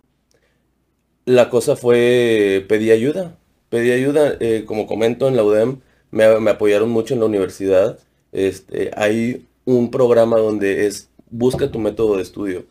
[1.26, 3.38] La cosa fue, pedí ayuda,
[3.70, 8.00] pedí ayuda, eh, como comento en la UDEM, me, me, apoyaron mucho en la universidad.
[8.32, 12.66] Este, hay un programa donde es, busca tu método de estudio.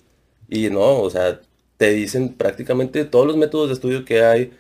[0.49, 1.41] Y no, o sea,
[1.77, 4.53] te dicen prácticamente todos los métodos de estudio que hay,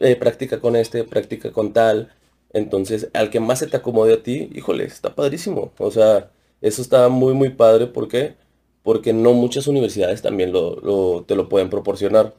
[0.00, 2.12] eh, práctica con este, práctica con tal.
[2.52, 5.72] Entonces, al que más se te acomode a ti, híjole, está padrísimo.
[5.78, 6.30] O sea,
[6.60, 7.86] eso está muy, muy padre.
[7.86, 8.34] ¿Por qué?
[8.82, 12.34] Porque no muchas universidades también lo, te lo pueden proporcionar.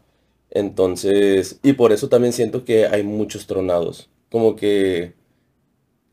[0.50, 4.10] Entonces, y por eso también siento que hay muchos tronados.
[4.30, 5.14] Como que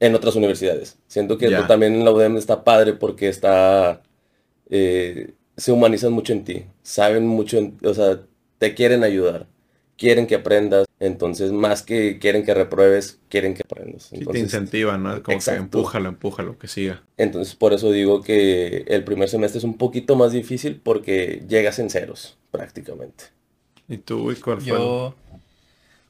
[0.00, 0.98] en otras universidades.
[1.08, 4.02] Siento que también en la UDEM está padre porque está...
[4.70, 8.20] Eh, se humanizan mucho en ti, saben mucho, o sea,
[8.58, 9.48] te quieren ayudar,
[9.96, 14.08] quieren que aprendas, entonces más que quieren que repruebes, quieren que aprendas.
[14.12, 15.22] y te incentivan, ¿no?
[15.22, 17.02] Como que empújalo, empújalo, que siga.
[17.16, 21.80] Entonces por eso digo que el primer semestre es un poquito más difícil porque llegas
[21.80, 23.24] en ceros, prácticamente.
[23.88, 24.68] ¿Y tú, cuál fue?
[24.68, 25.16] Yo,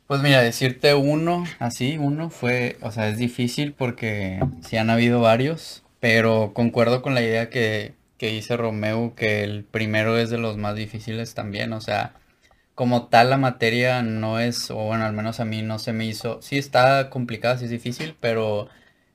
[0.07, 5.23] pues mira, decirte uno, así, uno fue, o sea, es difícil porque sí han habido
[5.23, 10.39] varios, pero concuerdo con la idea que que dice Romeo que el primero es de
[10.39, 12.15] los más difíciles también, o sea,
[12.75, 16.07] como tal la materia no es, o bueno, al menos a mí no se me
[16.07, 18.69] hizo, sí está complicada, sí es difícil, pero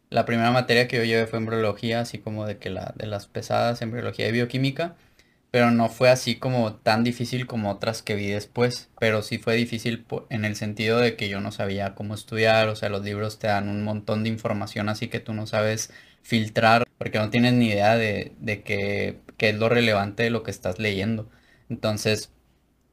[0.10, 3.28] la primera materia que yo llevé fue embriología, así como de que la de las
[3.28, 4.95] pesadas, embriología y bioquímica,
[5.51, 9.56] pero no fue así como tan difícil como otras que vi después, pero sí fue
[9.56, 13.39] difícil en el sentido de que yo no sabía cómo estudiar, o sea, los libros
[13.39, 15.91] te dan un montón de información así que tú no sabes
[16.24, 18.34] filtrar porque no tienes ni idea de,
[18.65, 21.30] qué, es lo relevante de lo que estás leyendo.
[21.69, 22.32] Entonces,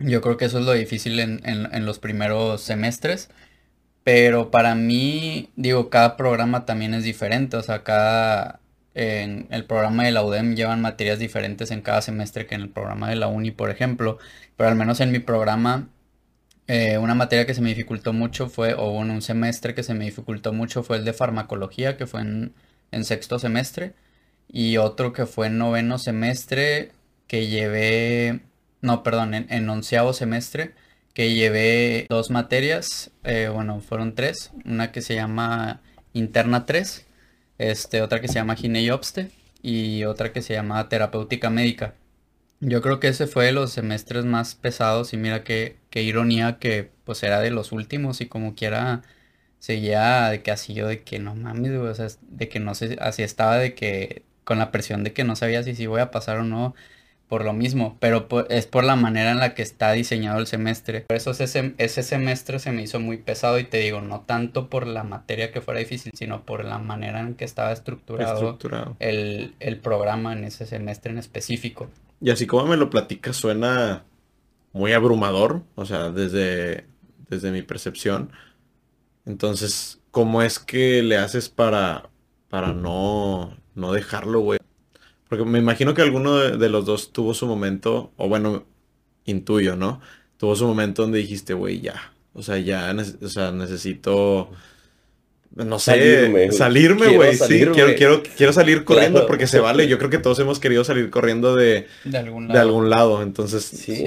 [0.00, 3.30] yo creo que eso es lo difícil en, los primeros semestres.
[4.04, 7.56] Pero para mí, digo, cada programa también es diferente.
[7.56, 8.60] O sea, cada.
[8.94, 12.70] En el programa de la UDEM llevan materias diferentes en cada semestre que en el
[12.70, 14.18] programa de la UNI, por ejemplo.
[14.56, 15.88] Pero al menos en mi programa,
[16.66, 19.94] eh, una materia que se me dificultó mucho fue, o bueno, un semestre que se
[19.94, 22.54] me dificultó mucho fue el de farmacología, que fue en,
[22.92, 23.94] en sexto semestre
[24.48, 26.92] y otro que fue en noveno semestre
[27.26, 28.40] que llevé,
[28.80, 30.74] no, perdón, en, onceavo semestre
[31.14, 35.80] que llevé dos materias, eh, bueno, fueron tres, una que se llama
[36.12, 37.06] Interna 3,
[37.58, 39.30] este, otra que se llama Gine y Obste
[39.62, 41.94] y otra que se llama Terapéutica Médica.
[42.60, 46.58] Yo creo que ese fue de los semestres más pesados y mira qué, qué ironía
[46.58, 49.02] que pues era de los últimos y como quiera
[49.60, 52.96] seguía de que así yo de que no mames, o sea, de que no sé,
[53.00, 56.10] así estaba de que con la presión de que no sabía si, si voy a
[56.10, 56.74] pasar o no
[57.28, 61.02] por lo mismo, pero es por la manera en la que está diseñado el semestre.
[61.02, 64.68] Por eso ese, ese semestre se me hizo muy pesado y te digo, no tanto
[64.68, 68.58] por la materia que fuera difícil, sino por la manera en que estaba estructurado,
[68.98, 71.88] El, el programa en ese semestre en específico.
[72.20, 74.02] Y así como me lo platicas, suena
[74.72, 76.84] muy abrumador, o sea, desde,
[77.28, 78.32] desde mi percepción.
[79.26, 82.10] Entonces, ¿cómo es que le haces para,
[82.48, 84.58] para no, no dejarlo, güey?
[85.28, 88.64] Porque me imagino que alguno de, los dos tuvo su momento, o bueno,
[89.24, 90.00] intuyo, ¿no?
[90.38, 92.12] Tuvo su momento donde dijiste, güey, ya.
[92.32, 94.50] O sea, ya, o sea, necesito,
[95.54, 97.36] no sé, salirme, güey.
[97.36, 99.86] Sí, quiero, quiero, quiero salir corriendo porque se vale.
[99.86, 102.54] Yo creo que todos hemos querido salir corriendo de, de, algún, lado.
[102.54, 103.22] de algún lado.
[103.22, 104.04] Entonces, sí,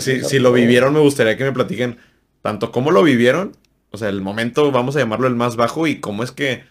[0.00, 1.98] si, si lo vivieron, me gustaría que me platiquen
[2.42, 3.52] tanto cómo lo vivieron
[3.96, 6.64] o sea, el momento, vamos a llamarlo el más bajo y cómo es que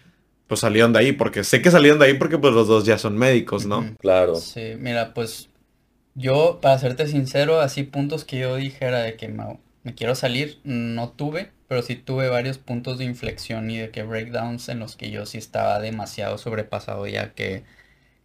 [0.46, 2.98] pues salieron de ahí, porque sé que salieron de ahí porque pues los dos ya
[2.98, 3.84] son médicos, ¿no?
[3.98, 4.36] Claro.
[4.36, 5.50] Sí, mira, pues
[6.14, 10.60] yo, para serte sincero, así puntos que yo dijera de que me, me quiero salir,
[10.64, 14.96] no tuve, pero sí tuve varios puntos de inflexión y de que breakdowns en los
[14.96, 17.64] que yo sí estaba demasiado sobrepasado ya que,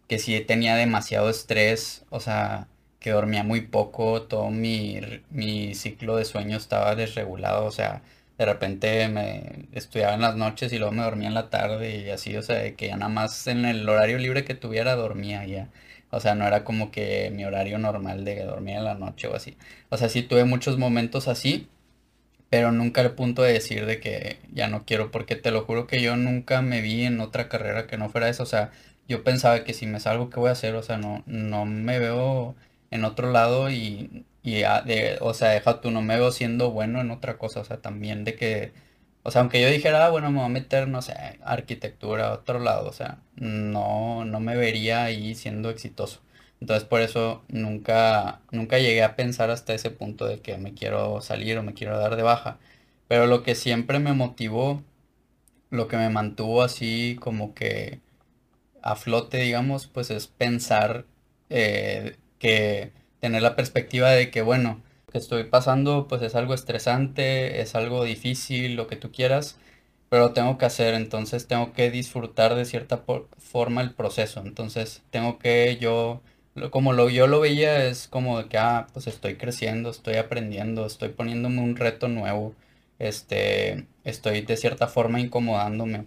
[0.08, 2.68] que sí tenía demasiado estrés, o sea,
[3.00, 5.00] que dormía muy poco, todo mi,
[5.30, 8.02] mi ciclo de sueño estaba desregulado, o sea,
[8.38, 12.10] de repente me estudiaba en las noches y luego me dormía en la tarde y
[12.10, 15.70] así, o sea, que ya nada más en el horario libre que tuviera dormía ya.
[16.10, 19.34] O sea, no era como que mi horario normal de dormir en la noche o
[19.34, 19.56] así.
[19.88, 21.68] O sea, sí tuve muchos momentos así,
[22.50, 25.86] pero nunca el punto de decir de que ya no quiero, porque te lo juro
[25.86, 28.42] que yo nunca me vi en otra carrera que no fuera eso.
[28.44, 28.72] O sea,
[29.08, 30.74] yo pensaba que si me salgo, ¿qué voy a hacer?
[30.74, 32.54] O sea, no, no me veo
[32.90, 37.00] en otro lado y, y de, o sea, deja tú, no me veo siendo bueno
[37.00, 37.60] en otra cosa.
[37.60, 38.72] O sea, también de que,
[39.22, 41.14] o sea, aunque yo dijera, ah, bueno, me voy a meter, no sé,
[41.44, 46.20] arquitectura a otro lado, o sea, no, no me vería ahí siendo exitoso.
[46.60, 51.20] Entonces por eso nunca, nunca llegué a pensar hasta ese punto de que me quiero
[51.20, 52.58] salir o me quiero dar de baja.
[53.08, 54.82] Pero lo que siempre me motivó,
[55.70, 58.00] lo que me mantuvo así como que
[58.82, 61.06] a flote, digamos, pues es pensar
[61.50, 62.92] eh, que
[63.22, 68.04] tener la perspectiva de que, bueno, que estoy pasando pues es algo estresante, es algo
[68.04, 69.58] difícil, lo que tú quieras,
[70.08, 73.04] pero lo tengo que hacer, entonces tengo que disfrutar de cierta
[73.38, 76.22] forma el proceso, entonces tengo que yo
[76.70, 81.10] como lo, yo lo veía es como que, ah, pues estoy creciendo, estoy aprendiendo, estoy
[81.10, 82.54] poniéndome un reto nuevo,
[82.98, 86.06] este, estoy de cierta forma incomodándome.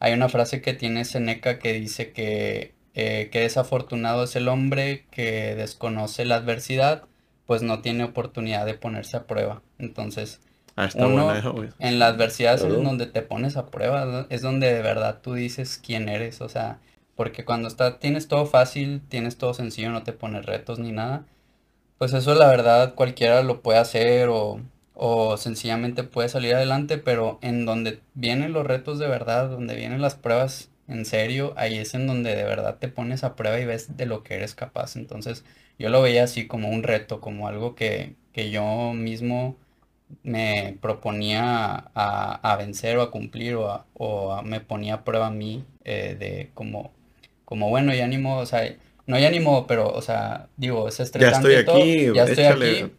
[0.00, 5.06] Hay una frase que tiene Seneca que dice que, eh, que desafortunado es el hombre
[5.10, 7.02] que desconoce la adversidad,
[7.46, 9.62] pues no tiene oportunidad de ponerse a prueba.
[9.78, 10.40] Entonces,
[10.76, 11.32] ah, uno,
[11.80, 15.80] en la adversidad es donde te pones a prueba, es donde de verdad tú dices
[15.84, 16.78] quién eres, o sea,
[17.16, 21.24] porque cuando está, tienes todo fácil, tienes todo sencillo, no te pones retos ni nada,
[21.98, 24.60] pues eso la verdad cualquiera lo puede hacer o,
[24.94, 30.00] o sencillamente puede salir adelante, pero en donde vienen los retos de verdad, donde vienen
[30.00, 33.64] las pruebas en serio, ahí es en donde de verdad te pones a prueba y
[33.64, 34.96] ves de lo que eres capaz.
[34.96, 35.44] Entonces
[35.78, 39.56] yo lo veía así como un reto, como algo que, que yo mismo
[40.22, 45.30] me proponía a, a, vencer o a cumplir o, o me ponía a prueba a
[45.30, 46.92] mí eh, de como
[47.44, 48.74] como bueno, ya ánimo, o sea,
[49.06, 51.52] no ya ánimo, pero, o sea, digo, es estresante.
[51.52, 52.92] Ya estoy aquí, ya estoy aquí,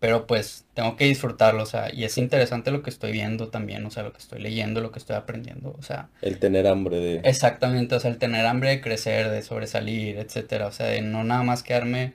[0.00, 3.84] pero pues tengo que disfrutarlo, o sea, y es interesante lo que estoy viendo también,
[3.86, 6.10] o sea, lo que estoy leyendo, lo que estoy aprendiendo, o sea.
[6.20, 7.16] El tener hambre de...
[7.24, 11.24] Exactamente, o sea, el tener hambre de crecer, de sobresalir, etcétera, o sea, de no
[11.24, 12.12] nada más quedarme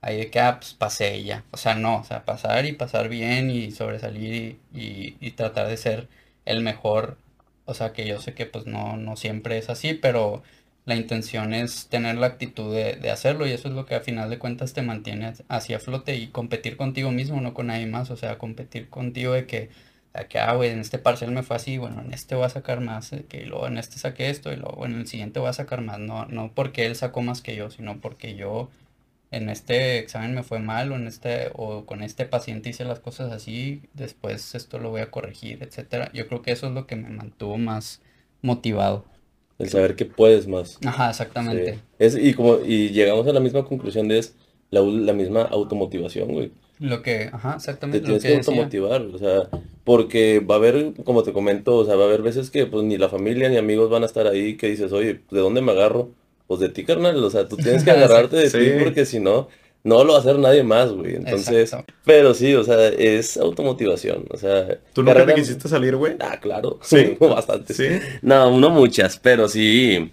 [0.00, 3.08] ahí de que, ah, pues pasé ya, o sea, no, o sea, pasar y pasar
[3.08, 6.08] bien y sobresalir y, y tratar de ser
[6.44, 7.16] el mejor,
[7.64, 10.42] o sea, que yo sé que pues no, no siempre es así, pero
[10.84, 14.30] la intención es tener la actitud de, hacerlo y eso es lo que a final
[14.30, 18.16] de cuentas te mantiene hacia flote y competir contigo mismo, no con nadie más, o
[18.16, 19.70] sea, competir contigo de que,
[20.14, 22.80] de que ah, en este parcial me fue así, bueno, en este voy a sacar
[22.80, 25.82] más, que luego en este saqué esto y luego en el siguiente voy a sacar
[25.82, 28.70] más, no, no porque él sacó más que yo, sino porque yo
[29.32, 33.00] en este examen me fue mal o en este o con este paciente hice las
[33.00, 36.10] cosas así, después esto lo voy a corregir, etcétera.
[36.12, 38.02] Yo creo que eso es lo que me mantuvo más
[38.42, 39.06] motivado.
[39.62, 40.78] El saber que puedes más.
[40.84, 41.78] Ajá, exactamente.
[42.00, 44.34] Es, y como, y llegamos a la misma conclusión de es
[44.70, 46.50] la, la misma automotivación, güey.
[46.80, 48.00] Lo que, ajá, exactamente.
[48.00, 49.48] Te tienes que, automotivar, o sea,
[49.84, 52.82] porque va a haber, como te comento, o sea, va a haber veces que pues
[52.82, 55.70] ni la familia ni amigos van a estar ahí que dices, oye, ¿de dónde me
[55.70, 56.10] agarro?
[56.48, 59.46] Pues de ti, carnal, o sea, tú tienes que agarrarte de ti porque si no,
[59.84, 61.16] no lo va a hacer nadie más, güey.
[61.16, 61.74] Entonces,
[62.04, 64.78] pero sí, o sea, es automotivación, o sea.
[64.92, 66.16] ¿Tú nunca te quisiste salir, güey?
[66.20, 66.78] Ah, claro.
[66.82, 67.16] Sí.
[67.20, 67.74] Bastante.
[67.74, 67.88] Sí.
[68.22, 70.10] No, no muchas, pero sí.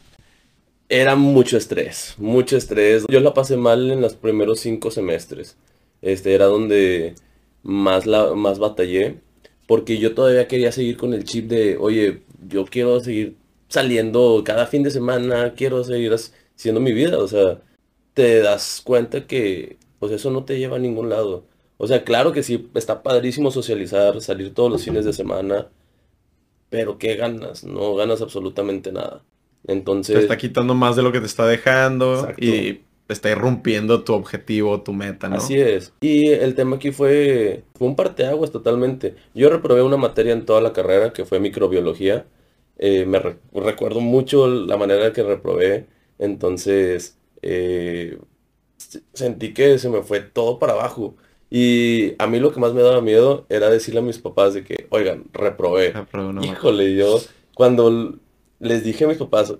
[0.88, 3.06] Era mucho estrés, mucho estrés.
[3.08, 5.56] Yo la pasé mal en los primeros cinco semestres.
[6.02, 7.14] Este era donde
[7.62, 9.18] más, la, más batallé.
[9.68, 13.36] Porque yo todavía quería seguir con el chip de, oye, yo quiero seguir
[13.68, 17.20] saliendo cada fin de semana, quiero seguir haciendo mi vida.
[17.20, 17.60] O sea,
[18.14, 21.46] te das cuenta que pues eso no te lleva a ningún lado.
[21.78, 25.70] O sea, claro que sí, está padrísimo socializar, salir todos los fines de semana,
[26.70, 27.64] pero ¿qué ganas?
[27.64, 29.24] No ganas absolutamente nada.
[29.68, 30.16] Entonces...
[30.16, 34.14] Te está quitando más de lo que te está dejando y te está irrumpiendo tu
[34.14, 35.38] objetivo, tu meta, ¿no?
[35.38, 35.94] Así es.
[36.02, 39.16] Y el tema aquí fue, fue un parteaguas totalmente.
[39.34, 42.26] Yo reprobé una materia en toda la carrera que fue microbiología.
[42.78, 45.88] Eh, me recuerdo mucho la manera en que reprobé.
[46.18, 48.18] Entonces, eh,
[49.14, 51.16] sentí que se me fue todo para abajo.
[51.50, 54.64] Y a mí lo que más me daba miedo era decirle a mis papás de
[54.64, 55.92] que, oigan, reprobé.
[55.92, 57.20] Reprobé una Híjole, yo
[57.56, 58.20] cuando
[58.60, 59.54] les dije a mis papás,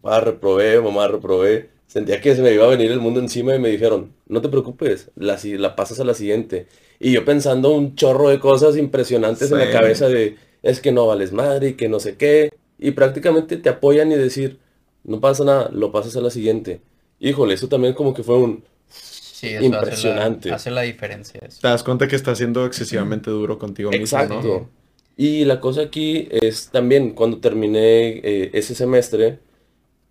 [0.00, 3.58] papá, reprobé, mamá, reprobé, sentía que se me iba a venir el mundo encima y
[3.58, 6.68] me dijeron, no te preocupes, la, la pasas a la siguiente.
[7.00, 11.06] Y yo pensando un chorro de cosas impresionantes en la cabeza de, es que no
[11.06, 12.50] vales madre y que no sé qué.
[12.78, 14.60] Y prácticamente te apoyan y decir,
[15.04, 16.80] no pasa nada, lo pasas a la siguiente.
[17.22, 18.64] Híjole, eso también como que fue un...
[18.88, 20.48] Sí, eso Impresionante.
[20.48, 21.40] Hace la, hace la diferencia.
[21.46, 21.60] eso.
[21.60, 24.40] Te das cuenta que estás siendo excesivamente duro contigo mismo, Exacto.
[24.42, 24.70] ¿no?
[25.16, 29.38] Y la cosa aquí es también, cuando terminé eh, ese semestre,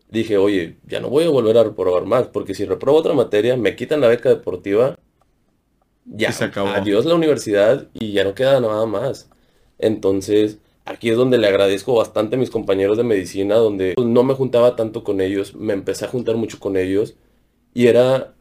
[0.10, 3.58] dije, oye, ya no voy a volver a reprobar más, porque si reprobo otra materia,
[3.58, 4.96] me quitan la beca deportiva,
[6.06, 6.70] ya, Y se acabó.
[6.70, 9.30] adiós la universidad y ya no queda nada más.
[9.80, 14.34] Entonces, aquí es donde le agradezco bastante a mis compañeros de medicina, donde no me
[14.34, 17.16] juntaba tanto con ellos, me empecé a juntar mucho con ellos,
[17.74, 18.36] y era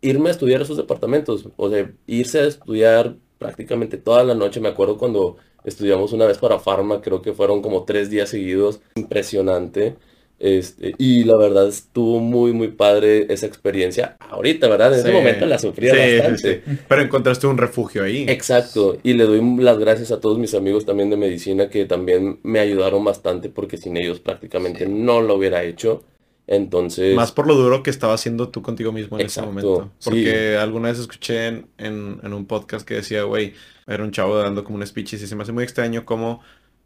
[0.00, 4.60] irme a estudiar a esos departamentos, o sea, irse a estudiar prácticamente toda la noche,
[4.60, 8.80] me acuerdo cuando estudiamos una vez para Pharma, creo que fueron como tres días seguidos,
[8.94, 9.96] impresionante,
[10.40, 14.94] este, y la verdad estuvo muy, muy padre esa experiencia, ahorita, ¿verdad?
[14.94, 16.62] En ese momento la sufría Sí, sí, bastante.
[16.66, 16.78] sí.
[16.88, 18.24] Pero encontraste un refugio ahí.
[18.28, 22.40] Exacto, y le doy las gracias a todos mis amigos también de medicina que también
[22.42, 26.02] me ayudaron bastante porque sin ellos prácticamente no lo hubiera hecho.
[26.46, 29.92] Entonces, Más por lo duro que estaba haciendo tú contigo mismo en Exacto, ese momento.
[29.98, 30.10] sí.
[30.10, 33.52] Porque alguna vez escuché en, en- en un podcast que decía, güey,
[33.86, 36.40] era un chavo dando como un speech y se me hace muy extraño como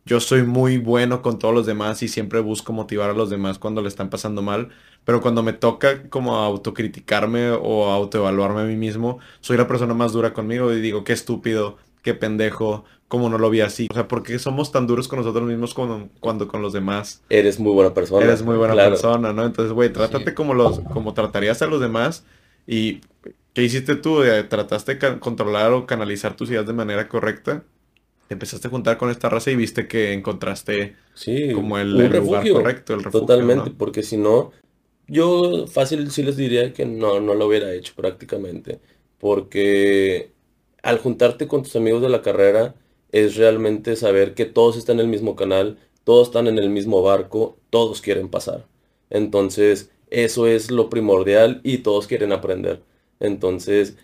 [0.04, 3.58] yo soy muy bueno con todos los demás y siempre busco motivar a los demás
[3.58, 4.68] cuando le están pasando mal.
[5.04, 10.12] Pero cuando me toca como autocriticarme o autoevaluarme a mí mismo, soy la persona más
[10.12, 13.86] dura conmigo y digo, qué estúpido, qué pendejo, cómo no lo vi así.
[13.90, 17.22] O sea, ¿por qué somos tan duros con nosotros mismos cuando, cuando con los demás?
[17.28, 18.24] eres muy buena persona.
[18.24, 18.90] Eres muy buena claro.
[18.90, 19.44] persona, ¿no?
[19.44, 20.34] Entonces, güey, trátate Sí.
[20.34, 22.24] como los, como tratarías a los demás.
[22.66, 23.00] Y
[23.52, 24.22] ¿qué hiciste tú?
[24.22, 27.64] Eh, ¿Trataste de controlar o canalizar tus ideas de manera correcta?
[28.28, 32.12] Te empezaste a juntar con esta raza y viste que encontraste Sí, como el, lugar
[32.12, 33.76] refugio, correcto, el refugio, Totalmente, ¿no?
[33.76, 34.52] porque si no,
[35.06, 38.80] yo fácil sí les diría que no, no lo hubiera hecho prácticamente,
[39.18, 40.32] porque
[40.82, 42.74] al juntarte con tus amigos de la carrera
[43.12, 47.02] es realmente saber que todos están en el mismo canal, todos están en el mismo
[47.02, 48.66] barco, todos quieren pasar.
[49.10, 52.82] Entonces, eso es lo primordial y todos quieren aprender.
[53.20, 53.96] Entonces,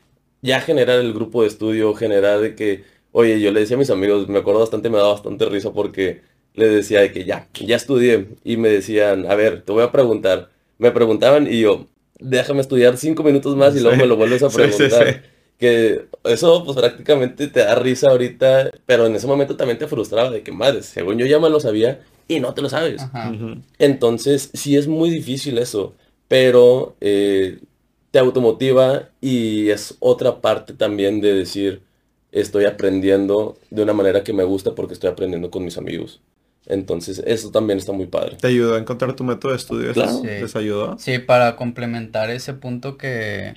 [0.43, 3.91] ya generar el grupo de estudio, generar de que, oye, yo le decía a mis
[3.91, 6.23] amigos, me acuerdo bastante, me daba bastante risa porque
[6.55, 9.93] le decía de que ya, ya estudié y me decían, a ver, te voy a
[9.93, 10.51] preguntar.
[10.79, 11.87] Me preguntaban y yo,
[12.19, 15.15] déjame estudiar cinco minutos más y luego me lo vuelves a sí, sí, preguntar.
[15.15, 15.29] sí.
[15.59, 20.31] Que eso pues prácticamente te da risa ahorita, pero en ese momento también te frustraba
[20.31, 23.03] de que, madre, según yo ya me lo sabía y no te lo sabes.
[23.03, 23.33] Ajá.
[23.79, 25.95] Entonces, sí es muy difícil eso,
[26.29, 27.59] pero eh,
[28.11, 31.83] te automotiva y es otra parte también de decir,
[32.33, 36.23] estoy aprendiendo de una manera que me gusta porque estoy aprendiendo con mis amigos.
[36.67, 38.37] Entonces, eso también está muy padre.
[38.37, 39.93] ¿Te ayudó a encontrar tu método de estudio?
[39.93, 40.11] Claro.
[40.23, 40.29] ¿Eso Sí.
[40.39, 40.99] ¿Les ayudó?
[40.99, 43.55] Sí, para complementar ese punto que,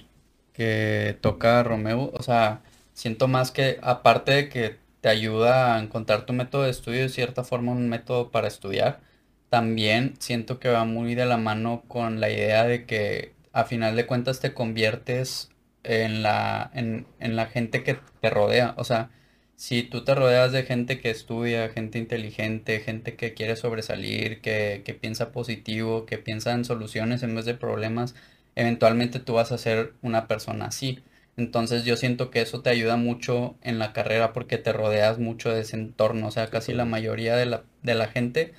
[0.53, 2.63] que toca Romeo, o sea,
[2.93, 7.09] siento más que aparte de que te ayuda a encontrar tu método de estudio, de
[7.09, 9.01] cierta forma un método para estudiar,
[9.49, 13.95] también siento que va muy de la mano con la idea de que a final
[13.95, 15.49] de cuentas te conviertes
[15.83, 19.11] en la, en, en la gente que te rodea, o sea,
[19.55, 24.81] si tú te rodeas de gente que estudia, gente inteligente, gente que quiere sobresalir, que,
[24.85, 28.15] que piensa positivo, que piensa en soluciones en vez de problemas,
[28.55, 31.03] eventualmente tú vas a ser una persona así.
[31.37, 35.49] Entonces yo siento que eso te ayuda mucho en la carrera porque te rodeas mucho
[35.51, 36.27] de ese entorno.
[36.27, 38.53] O sea, casi la mayoría de la, de la gente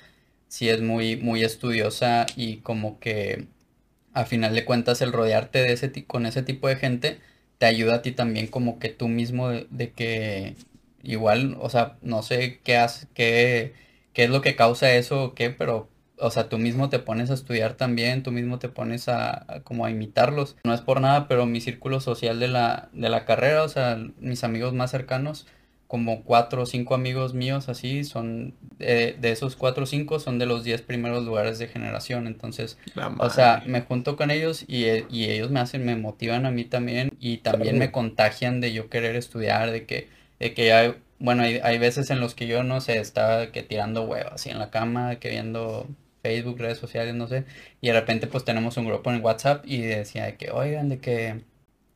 [0.47, 3.47] sí es muy, muy estudiosa y como que
[4.15, 7.19] a final de cuentas el rodearte de ese, con ese tipo de gente
[7.59, 10.55] te ayuda a ti también como que tú mismo de, de que
[11.03, 13.73] igual, o sea, no sé qué hace, qué,
[14.13, 17.29] qué es lo que causa eso o qué, pero, o sea, tú mismo te pones
[17.31, 20.57] a estudiar también, tú mismo te pones a, a como a imitarlos.
[20.63, 23.97] No es por nada, pero mi círculo social de la, de la carrera, o sea,
[24.19, 25.47] mis amigos más cercanos,
[25.95, 30.39] como cuatro o cinco amigos míos así, son, eh, de esos cuatro o cinco son
[30.39, 32.77] de los diez primeros lugares de generación, entonces...
[33.17, 36.51] O sea, me junto con ellos y, e- y ellos me hacen, me motivan a
[36.51, 40.95] mí también y también me contagian de yo querer estudiar, de que, de que hay,
[41.19, 44.49] bueno, hay, hay veces en los que yo, no sé, estaba que tirando huevos así
[44.49, 45.87] en la cama, que viendo
[46.23, 47.45] Facebook, redes sociales, no sé,
[47.81, 50.99] y de repente pues tenemos un grupo en WhatsApp y decía de que, oigan, de
[50.99, 51.41] que,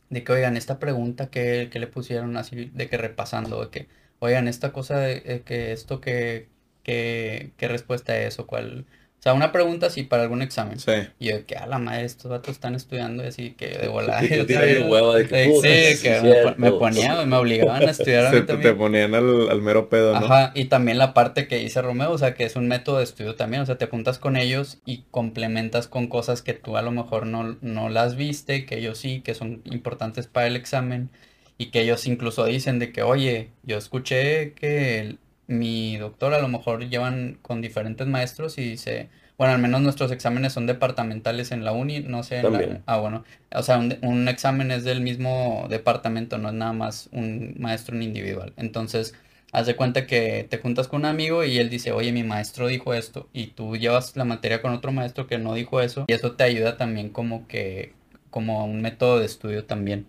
[0.10, 3.90] de que, oigan, esta pregunta que, que le pusieron así, de que repasando, de que,
[4.20, 6.50] oigan, esta cosa de, de que esto que,
[6.84, 8.88] que, qué respuesta es o cuál,
[9.20, 10.80] O sea, una pregunta así para algún examen.
[10.80, 10.94] Sí.
[11.20, 14.24] Y yo, que a la madre, estos vatos están estudiando y así que de volada.
[14.24, 16.56] Y tú yo tiras el también- huevo de que, Sí, puta, sí, sí, que me,
[16.72, 20.26] me ponía, me obligaban a estudiar a Se- te, ponían al, al mero pedo, ¿no?
[20.26, 23.04] Ajá, y también la parte que dice Romeo, o sea, que es un método de
[23.04, 26.82] estudio también, o sea, te juntas con ellos y complementas con cosas que tú a
[26.82, 31.10] lo mejor no, no las viste, que ellos sí, que son importantes para el examen,
[31.58, 35.20] y que ellos incluso dicen de que, oye, yo escuché que el-
[35.50, 40.12] mi doctor a lo mejor llevan con diferentes maestros y dice, bueno, al menos nuestros
[40.12, 43.24] exámenes son departamentales en la uni, no sé, en la- ah, bueno,
[43.54, 47.96] o sea, un, un examen es del mismo departamento, no es nada más un maestro
[47.96, 49.14] en individual, entonces...
[49.52, 52.68] Haz de cuenta que te juntas con un amigo y él dice, oye, mi maestro
[52.68, 56.14] dijo esto, y tú llevas la materia con otro maestro que no dijo eso, y
[56.14, 57.94] eso te ayuda también como que,
[58.30, 60.06] como un método de estudio también.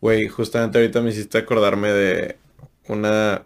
[0.00, 2.36] Güey, justamente ahorita me hiciste acordarme de
[2.86, 3.42] una...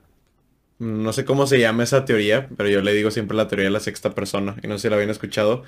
[0.83, 3.71] No sé cómo se llama esa teoría, pero yo le digo siempre la teoría de
[3.71, 4.57] la sexta persona.
[4.63, 5.65] Y no sé si la habían escuchado,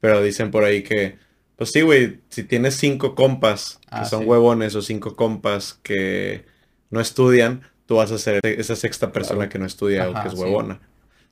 [0.00, 1.18] pero dicen por ahí que...
[1.56, 4.26] Pues sí, güey, si tienes cinco compas que Ah, son sí.
[4.26, 6.46] huevones o cinco compas que
[6.90, 9.50] no estudian, tú vas a ser esa sexta persona Claro.
[9.50, 10.40] que no estudia o Ajá, que es sí.
[10.40, 10.80] huevona.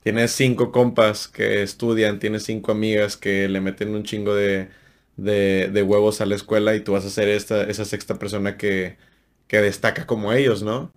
[0.03, 4.69] Tienes cinco compas que estudian, tienes cinco amigas que le meten un chingo de,
[5.17, 8.57] de, de huevos a la escuela y tú vas a ser esta, esa sexta persona
[8.57, 8.97] que,
[9.49, 10.93] que destaca como ellos, ¿no?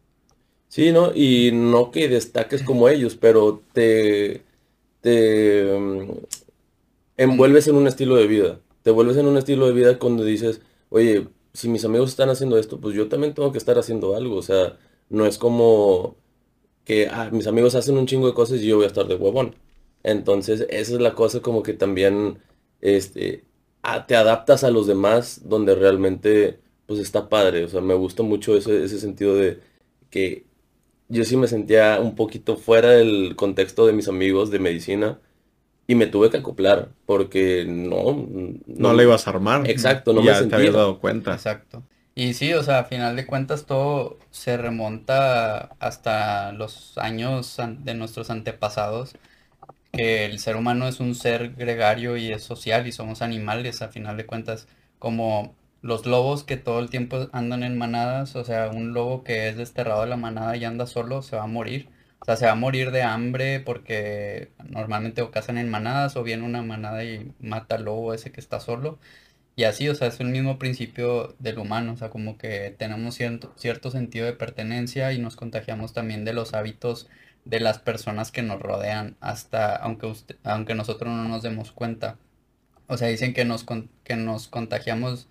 [0.71, 1.13] Sí, ¿no?
[1.13, 4.41] Y no que destaques como ellos, pero te,
[5.01, 6.11] te mm,
[7.17, 8.61] envuelves en un estilo de vida.
[8.83, 12.57] Te vuelves en un estilo de vida cuando dices, oye, si mis amigos están haciendo
[12.57, 14.37] esto, pues yo también tengo que estar haciendo algo.
[14.37, 14.77] O sea,
[15.09, 16.15] no es como
[16.85, 19.15] que ah, mis amigos hacen un chingo de cosas y yo voy a estar de
[19.15, 19.55] huevón.
[20.03, 22.39] Entonces, esa es la cosa como que también
[22.81, 23.45] este,
[24.07, 27.65] te adaptas a los demás donde realmente pues está padre.
[27.65, 29.59] O sea, me gusta mucho ese, ese sentido de
[30.09, 30.45] que
[31.11, 35.21] yo sí me sentía un poquito fuera del contexto de mis amigos de medicina
[35.87, 38.27] y me tuve que acoplar porque no,
[38.67, 39.69] No la ibas a armar.
[39.69, 40.55] Exacto, no Y me ya te sentía.
[40.55, 41.45] habías dado cuenta.
[41.45, 41.87] Exacto.
[42.15, 47.93] Y sí, o sea, a final de cuentas todo se remonta hasta los años de
[47.95, 49.13] nuestros antepasados,
[49.91, 53.89] que el ser humano es un ser gregario y es social y somos animales, a
[53.89, 54.67] final de cuentas,
[54.99, 59.49] como los lobos que todo el tiempo andan en manadas, o sea, un lobo que
[59.49, 61.89] es desterrado de la manada y anda solo, se va a morir.
[62.21, 66.23] O sea, se va a morir de hambre porque normalmente o cazan en manadas o
[66.23, 68.99] viene una manada y mata al lobo ese que está solo.
[69.55, 73.15] Y así, o sea, es el mismo principio del humano, o sea, como que tenemos
[73.15, 77.09] cierto, cierto sentido de pertenencia y nos contagiamos también de los hábitos
[77.45, 82.17] de las personas que nos rodean, hasta aunque usted- aunque nosotros no nos demos cuenta.
[82.87, 83.65] O sea, dicen que nos,
[84.03, 85.27] que nos contagiamos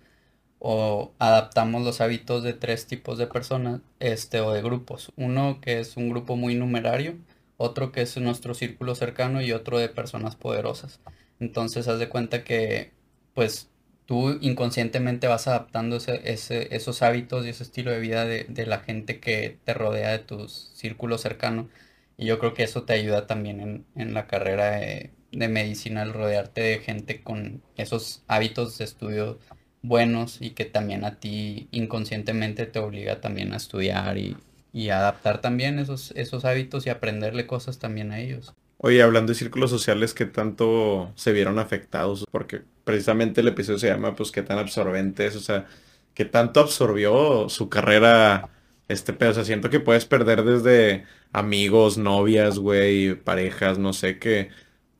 [0.63, 5.11] o adaptamos los hábitos de tres tipos de personas, este, o de grupos.
[5.17, 7.17] Uno que es un grupo muy numerario,
[7.57, 10.99] otro que es nuestro círculo cercano y otro de personas poderosas.
[11.39, 12.91] Entonces, haz de cuenta que,
[13.33, 13.69] pues,
[14.05, 18.65] tú inconscientemente vas adaptando ese, ese- esos hábitos y ese estilo de vida de, de
[18.67, 21.69] la gente que te rodea de tu círculo cercano.
[22.17, 26.03] Y yo creo que eso te ayuda también en, en la carrera de, de medicina,
[26.03, 29.39] el rodearte de gente con esos hábitos de estudio
[29.81, 34.37] buenos y que también a ti inconscientemente te obliga también a estudiar y,
[34.73, 38.53] y a adaptar también esos, esos hábitos y aprenderle cosas también a ellos.
[38.77, 42.25] Oye, hablando de círculos sociales, ¿qué tanto se vieron afectados?
[42.31, 45.35] Porque precisamente el episodio se llama, pues, ¿qué tan absorbente es?
[45.35, 45.67] O sea,
[46.15, 48.49] ¿qué tanto absorbió su carrera
[48.87, 49.31] este pedo?
[49.31, 54.49] O sea, siento que puedes perder desde amigos, novias, güey, parejas, no sé, qué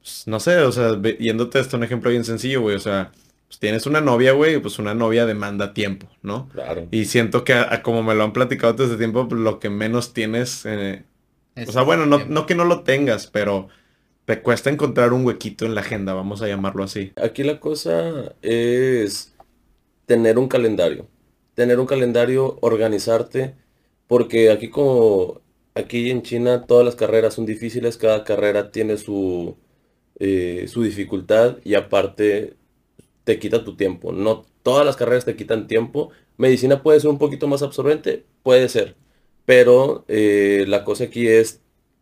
[0.01, 3.11] pues, no sé, o sea, yéndote hasta un ejemplo bien sencillo, güey, o sea,
[3.51, 6.47] pues tienes una novia, güey, pues una novia demanda tiempo, ¿no?
[6.53, 6.87] Claro.
[6.89, 9.69] Y siento que, a- a como me lo han platicado desde tiempo, pues, lo que
[9.69, 11.03] menos tienes eh,
[11.67, 13.67] o sea, bueno, no, no que no lo tengas, pero
[14.25, 17.13] te cuesta encontrar un huequito en la agenda, vamos a llamarlo así.
[17.17, 19.33] Aquí la cosa es
[20.05, 21.07] tener un calendario.
[21.55, 23.55] Tener un calendario, organizarte,
[24.07, 25.41] porque aquí como
[25.75, 29.57] aquí en China todas las carreras son difíciles, cada carrera tiene su,
[30.19, 32.55] eh, su dificultad y aparte
[33.23, 34.11] te quita tu tiempo.
[34.11, 36.09] No todas las carreras te quitan tiempo.
[36.37, 38.95] Medicina puede ser un poquito más absorbente, puede ser,
[39.45, 41.61] pero eh, la cosa aquí es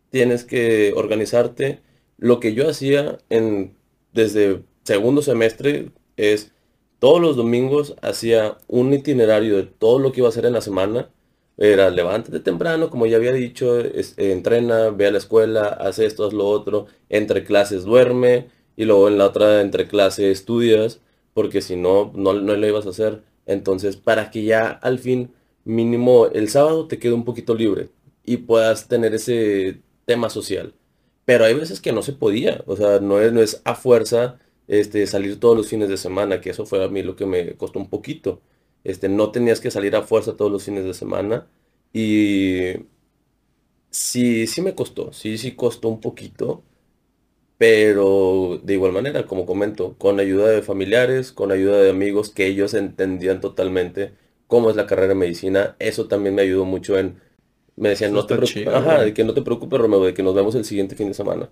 [0.09, 1.81] tienes que organizarte.
[2.17, 3.75] Lo que yo hacía en,
[4.13, 6.51] desde segundo semestre es
[6.99, 10.61] todos los domingos hacía un itinerario de todo lo que iba a hacer en la
[10.61, 11.09] semana.
[11.57, 13.81] Era levántate temprano, como ya había dicho,
[14.17, 18.47] entrena, ve a la escuela, haz esto, haz lo otro, entre clases duerme
[18.77, 21.01] y luego en la otra entre clase estudias,
[21.39, 23.23] porque si no, no, lo ibas a hacer.
[23.45, 25.31] Entonces, para que ya al fin,
[25.63, 27.87] mínimo el sábado te quede un poquito libre
[28.25, 30.73] y puedas tener ese tema social.
[31.25, 34.39] pero hay veces que no se podía, o sea, no es, no es a fuerza
[34.67, 37.55] este, salir todos los fines de semana, que eso fue a mí lo que me
[37.55, 38.41] costó un poquito.
[38.83, 41.47] Este, no tenías que salir a fuerza todos los fines de semana
[41.93, 42.73] y
[43.89, 46.63] sí, sí me costó, sí, sí costó un poquito,
[47.60, 52.48] pero de igual manera, como comento, con ayuda de familiares, con ayuda de amigos que
[52.48, 54.14] ellos entendían totalmente
[54.48, 57.19] cómo es la carrera de medicina, eso también me ayudó mucho en,
[57.76, 60.34] me decían, no te preocupes, ajá, de que no te preocupes, Romeo, de que nos
[60.34, 61.49] vemos el siguiente fin de semana.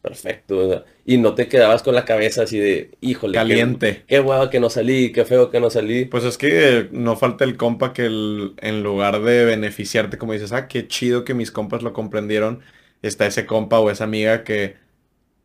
[0.00, 3.34] Perfecto, y no te quedabas con la cabeza así de, híjole.
[3.34, 4.04] Caliente.
[4.06, 6.04] Qué, qué que no salí, qué feo que no salí.
[6.04, 10.68] Pues es que no falta el compa que en lugar de beneficiarte, como dices, ah,
[10.68, 12.60] qué chido que mis compas lo comprendieron,
[13.02, 14.81] está ese compa o esa amiga que,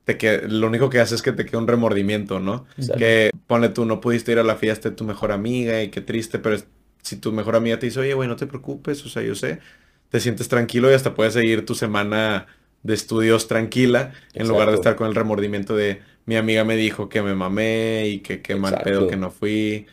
[0.08, 2.66] te que lo único que hace es que te queda un remordimiento, ¿no?
[2.98, 6.00] Que pone tú, no pudiste ir a la fiesta de tu mejor amiga y qué
[6.00, 6.56] triste, pero
[7.02, 9.60] si tu mejor amiga te dice, oye, güey, no te preocupes, o sea, yo sé,
[10.08, 12.48] te sientes tranquilo y hasta puedes seguir tu semana
[12.84, 17.10] de estudios tranquila, en lugar de estar con el remordimiento de mi amiga me dijo
[17.10, 19.88] que me mamé y que qué mal pedo que no fui.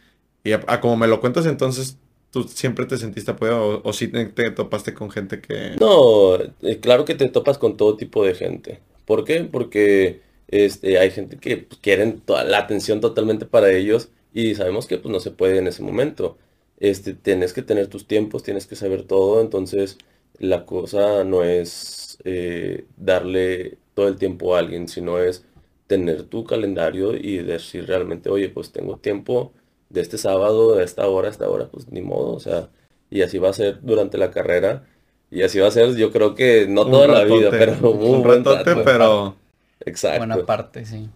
[0.45, 1.99] Y a, como me lo cuentas entonces,
[2.31, 5.75] ¿tú siempre te sentiste apoyado o, si te, topaste con gente que...?
[5.81, 8.81] No, eh, claro que te topas con todo tipo de gente.
[9.05, 9.45] ¿Por qué?
[9.45, 14.99] Porque este, hay gente que pues, quieren la atención totalmente para ellos y sabemos que
[14.99, 16.39] pues, no se puede en ese momento.
[16.79, 19.99] Este, tienes que tener tus tiempos, tienes que saber todo, entonces
[20.39, 25.45] la cosa no es eh, darle todo el tiempo a alguien, sino es
[25.87, 29.53] tener tu calendario y decir realmente, oye, pues tengo tiempo
[29.91, 32.71] de este sábado, de esta hora, a esta hora, pues ni modo, o sea,
[33.11, 34.87] y así va a ser durante la carrera.
[35.35, 38.85] Y así va a ser, yo creo que no toda la vida, pero un, un
[38.85, 39.37] pero...
[39.85, 40.19] Exacto.
[40.19, 41.11] Buena parte, sí.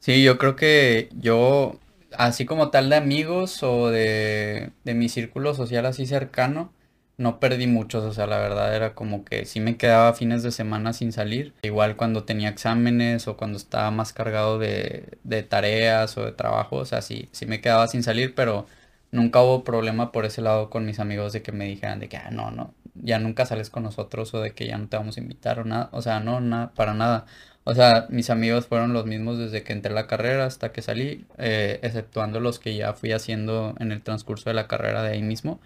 [0.00, 1.80] Sí, yo creo que yo,
[2.12, 6.74] así como tal de amigos o de, de mi círculo social así cercano,
[7.16, 10.50] no perdí muchos, o sea, la verdad era como que sí me quedaba fines de
[10.50, 11.54] semana sin salir.
[11.62, 16.76] Igual cuando tenía exámenes o cuando estaba más cargado de, de tareas o de trabajo,
[16.76, 18.66] o sea, sí, sí me quedaba sin salir, pero
[19.14, 22.16] nunca hubo problema por ese lado con mis amigos de que me dijeran de que,
[22.16, 25.16] ah, no, no, ya nunca sales con nosotros o de que ya no te vamos
[25.16, 27.26] a invitar o nada, o sea, no, nada, para nada.
[27.64, 30.82] O sea, mis amigos fueron los mismos desde que entré a la carrera hasta que
[30.82, 35.12] salí, eh, exceptuando los que ya fui haciendo en el transcurso de la carrera de
[35.12, 35.60] ahí mismo.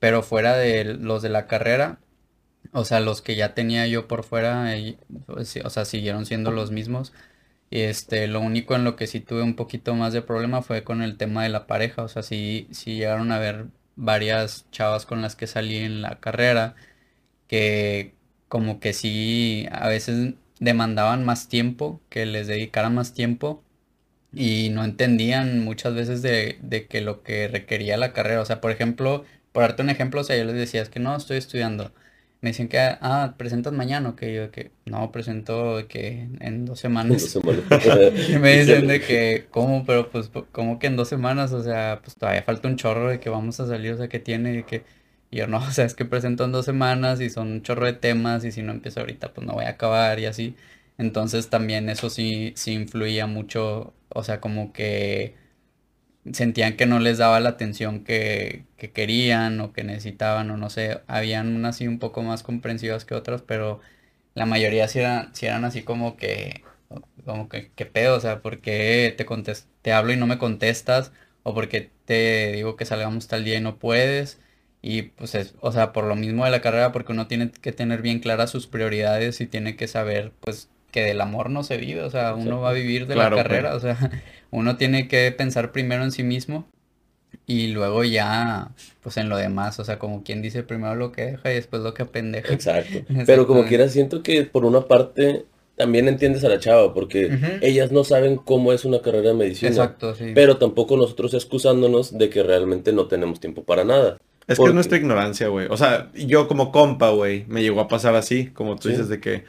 [0.00, 1.98] Pero fuera de los de la carrera,
[2.72, 4.74] o sea, los que ya tenía yo por fuera,
[5.26, 7.12] pues, o sea, siguieron siendo los mismos.
[7.70, 10.84] Y este, lo único en lo que sí tuve un poquito más de problema fue
[10.84, 12.02] con el tema de la pareja.
[12.04, 13.66] O sea, sí, sí llegaron a ver
[13.96, 16.74] varias chavas con las que salí en la carrera
[17.46, 18.14] que
[18.48, 23.64] como que sí a veces demandaban más tiempo, que les dedicaran más tiempo
[24.32, 28.40] y no entendían muchas veces de, de que lo que requería la carrera.
[28.42, 31.00] O sea, por ejemplo, por darte un ejemplo, o sea, yo les decía, es que
[31.00, 31.92] no, estoy estudiando.
[32.44, 37.34] Me dicen que, ah, presentas mañana, que yo que no, presento que en dos semanas.
[38.28, 39.86] y me dicen de que, ¿cómo?
[39.86, 41.54] Pero pues, ¿cómo que en dos semanas?
[41.54, 44.18] O sea, pues todavía falta un chorro de que vamos a salir, o sea, que
[44.18, 44.84] tiene, y que...
[45.30, 47.86] Y yo no, o sea, es que presento en dos semanas y son un chorro
[47.86, 50.54] de temas y si no empiezo ahorita, pues no voy a acabar y así.
[50.98, 55.34] Entonces también eso sí, sí influía mucho, o sea, como que
[56.32, 58.64] sentían que no les daba la atención que,
[58.94, 63.14] querían o que necesitaban o no sé, habían unas así un poco más comprensivas que
[63.14, 63.80] otras, pero
[64.34, 66.62] la mayoría sí eran, eran así como que,
[67.24, 68.16] como que, ¿qué pedo?
[68.16, 69.26] O sea, ¿por qué te,
[69.82, 71.12] te hablo y no me contestas?
[71.42, 74.40] ¿O porque te digo que salgamos tal día y no puedes?
[74.82, 77.72] Y pues es, o sea, por lo mismo de la carrera, porque uno tiene que
[77.72, 81.76] tener bien claras sus prioridades y tiene que saber, pues, que del amor no se
[81.76, 83.98] vive, o sea, uno va a vivir de la carrera, o sea,
[84.52, 86.68] uno tiene que pensar primero en sí mismo
[87.46, 88.70] y luego ya,
[89.02, 91.82] pues en lo demás, o sea, como quien dice primero lo que deja y después
[91.82, 92.54] lo que pendeja.
[92.54, 93.00] Exacto.
[93.26, 97.90] Pero como quiera, siento que por una parte también entiendes a la chava, porque ellas
[97.90, 99.70] no saben cómo es una carrera de medicina.
[99.70, 100.30] Exacto, sí.
[100.32, 104.18] Pero tampoco nosotros excusándonos de que realmente no tenemos tiempo para nada.
[104.46, 105.66] Es que es nuestra ignorancia, güey.
[105.70, 109.20] O sea, yo como compa, güey, me llegó a pasar así, como tú dices, de
[109.20, 109.42] que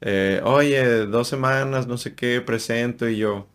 [0.00, 3.46] eh, oye, dos semanas, no sé qué, presento y yo.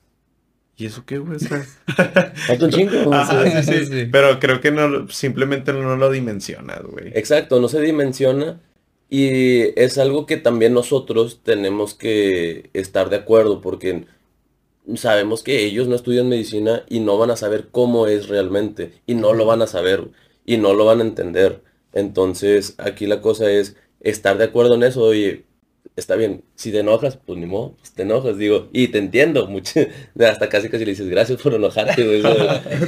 [0.76, 1.38] ¿Y eso qué, güey?
[2.62, 3.12] un chingo.
[3.64, 7.10] sí, sí, Pero creo que no, simplemente no lo dimensionas, güey.
[7.14, 8.60] Exacto, no se dimensiona.
[9.10, 14.06] Y es algo que también nosotros tenemos que estar de acuerdo porque
[14.96, 18.94] sabemos que ellos no estudian medicina y no van a saber cómo es realmente.
[19.06, 20.10] Y no lo van a saber
[20.46, 21.62] y no lo van a entender.
[21.94, 25.04] Entonces, aquí la cosa es estar de acuerdo en eso.
[25.04, 25.46] Oye,
[25.96, 29.48] está bien, si te enojas, pues ni modo, pues te enojas, digo, y te entiendo
[29.48, 29.82] mucho,
[30.20, 32.22] hasta casi casi le dices, gracias por enojarte, güey.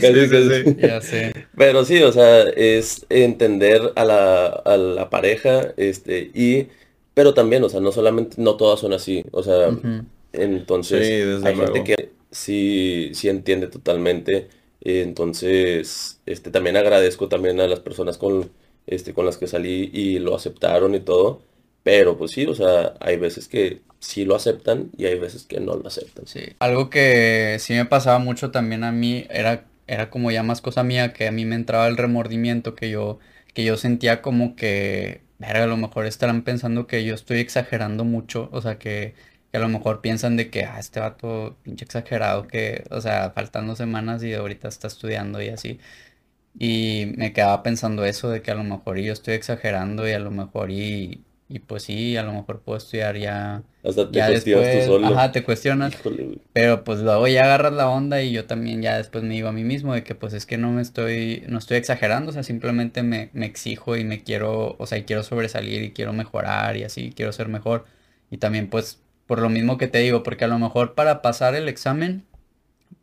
[1.58, 6.68] Pero sí, o sea, es entender a la, a la pareja, este, y
[7.14, 9.24] Pero también, o sea, no solamente, no todas son así.
[9.32, 9.70] O sea,
[10.34, 14.48] entonces hay gente que sí, sí entiende totalmente.
[14.82, 18.52] Entonces, este, también agradezco también a las personas con,
[18.86, 21.42] este, con las que salí y lo aceptaron y todo.
[21.86, 25.60] Pero pues sí, o sea, hay veces que sí lo aceptan y hay veces que
[25.60, 26.26] no lo aceptan.
[26.26, 30.62] Sí, algo que sí me pasaba mucho también a mí era, era como ya más
[30.62, 33.20] cosa mía, que a mí me entraba el remordimiento, que yo,
[33.54, 38.50] que yo sentía como que, a lo mejor estarán pensando que yo estoy exagerando mucho,
[38.52, 39.14] o sea, que,
[39.52, 43.30] que a lo mejor piensan de que, ah, este vato pinche exagerado, que, o sea,
[43.32, 45.80] faltando semanas y ahorita está estudiando y así.
[46.58, 50.20] Y me quedaba pensando eso, de que a lo mejor yo estoy exagerando y a
[50.20, 53.62] lo mejor y y pues sí, a lo mejor puedo estudiar ya.
[53.84, 55.08] Hasta te cuestionas tú solo.
[55.08, 55.94] Ajá, te cuestionas.
[56.54, 59.52] pero pues luego ya agarras la onda y yo también ya después me digo a
[59.52, 62.42] mí mismo de que pues es que no me estoy, no estoy exagerando, o sea,
[62.42, 66.78] simplemente me, me exijo y me quiero, o sea, y quiero sobresalir y quiero mejorar
[66.78, 67.86] y así, quiero ser mejor.
[68.32, 71.54] Y también pues por lo mismo que te digo, porque a lo mejor para pasar
[71.54, 72.26] el examen,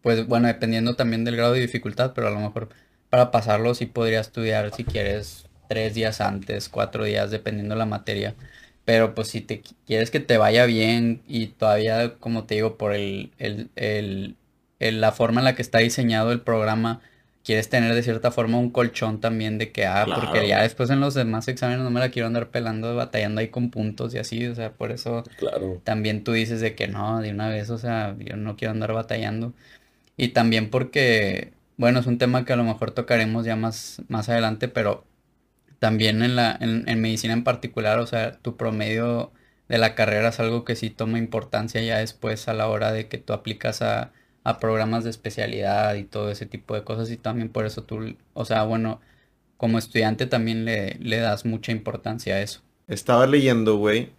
[0.03, 2.71] pues bueno, dependiendo también del grado de dificultad, pero a lo mejor
[3.09, 8.37] para pasarlo sí podría estudiar si quieres tres días antes, cuatro días, dependiendo la materia.
[8.85, 12.93] Pero pues si te quieres que te vaya bien y todavía, como te digo, por
[12.95, 14.37] el, el,
[14.79, 17.01] la forma en la que está diseñado el programa,
[17.45, 21.01] quieres tener de cierta forma un colchón también de que, ah, porque ya después en
[21.01, 24.47] los demás exámenes no me la quiero andar pelando, batallando ahí con puntos y así,
[24.47, 25.83] o sea, por eso claro.
[25.85, 28.93] también tú dices de que no, de una vez, o sea, yo no quiero andar
[28.93, 29.55] batallando.
[30.17, 34.29] Y también porque, bueno, es un tema que a lo mejor tocaremos ya más, más
[34.29, 35.07] adelante, pero
[35.83, 39.33] también en, la, en, medicina en particular, o sea, tu promedio
[39.69, 43.09] de la carrera es algo que sí toma importancia ya después a la hora de
[43.09, 44.13] que tú aplicas a,
[44.61, 48.45] programas de especialidad y todo ese tipo de cosas y también por eso tú, o
[48.45, 49.01] sea, bueno,
[49.57, 52.61] como estudiante también le, le das mucha importancia a eso.
[52.87, 54.11] Estaba leyendo, güey,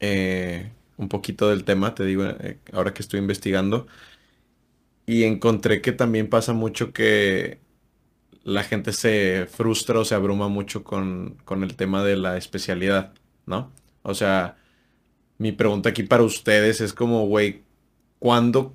[0.00, 3.86] eh, un poquito del tema, te digo, eh, ahora que estoy investigando,
[5.04, 7.58] y encontré que también pasa mucho que
[8.44, 13.12] la gente se frustra o se abruma mucho con, el tema de la especialidad,
[13.46, 13.72] ¿no?
[14.02, 14.56] O sea,
[15.38, 17.62] mi pregunta aquí para ustedes es como, güey,
[18.18, 18.74] ¿cuándo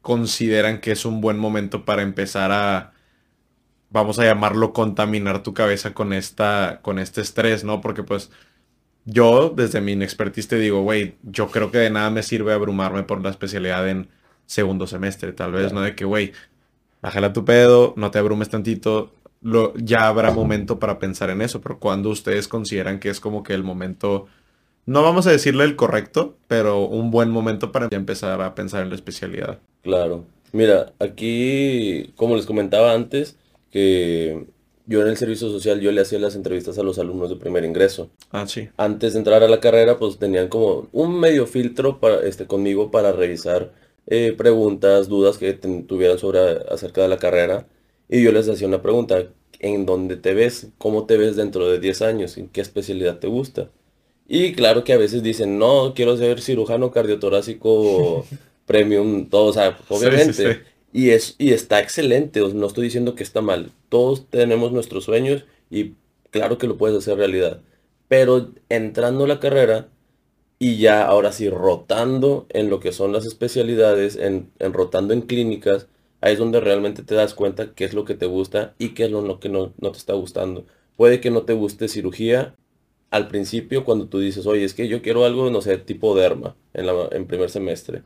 [0.00, 2.92] consideran que es un buen momento para empezar a,
[3.90, 7.80] vamos a llamarlo, contaminar tu cabeza con, esta, con este estrés, ¿no?
[7.80, 8.30] Porque pues
[9.04, 13.02] yo, desde mi inexpertise, te digo, güey, yo creo que de nada me sirve abrumarme
[13.02, 14.08] por la especialidad en
[14.46, 15.80] segundo semestre, tal vez, ¿no?
[15.82, 16.32] De que, güey,
[17.02, 19.10] bájala tu pedo, no te abrumes tantito,
[19.42, 23.42] lo, ya habrá momento para pensar en eso, pero cuando ustedes consideran que es como
[23.42, 24.26] que el momento,
[24.86, 28.90] no vamos a decirle el correcto, pero un buen momento para empezar a pensar en
[28.90, 29.58] la especialidad.
[29.82, 33.36] Claro, mira, aquí, como les comentaba antes,
[33.72, 34.46] que
[34.86, 37.64] yo en el servicio social yo le hacía las entrevistas a los alumnos de primer
[37.64, 38.10] ingreso.
[38.30, 38.68] Ah, sí.
[38.76, 42.92] Antes de entrar a la carrera, pues tenían como un medio filtro para, este, conmigo
[42.92, 43.72] para revisar
[44.06, 47.66] eh, preguntas, dudas que tuvieran sobre acerca de la carrera.
[48.08, 49.24] Y yo les hacía una pregunta,
[49.58, 50.68] ¿en dónde te ves?
[50.78, 52.36] ¿Cómo te ves dentro de 10 años?
[52.36, 53.70] ¿En qué especialidad te gusta?
[54.28, 58.26] Y claro que a veces dicen, no, quiero ser cirujano cardiotorácico
[58.66, 60.62] premium, todo, o sea, obviamente.
[60.92, 63.70] Y, es, y está excelente, no estoy diciendo que está mal.
[63.88, 65.94] Todos tenemos nuestros sueños y
[66.30, 67.62] claro que lo puedes hacer realidad.
[68.08, 69.88] Pero entrando a la carrera,
[70.62, 75.88] y ya ahora sí rotando en lo que son las especialidades, en, rotando en clínicas,
[76.20, 79.06] ahí es donde realmente te das cuenta qué es lo que te gusta y qué
[79.06, 80.64] es lo, que no, te está gustando.
[80.96, 82.54] Puede que no te guste cirugía
[83.10, 86.54] al principio cuando tú dices, oye, es que yo quiero algo, no sé, tipo derma
[86.74, 88.04] en, en primer semestre.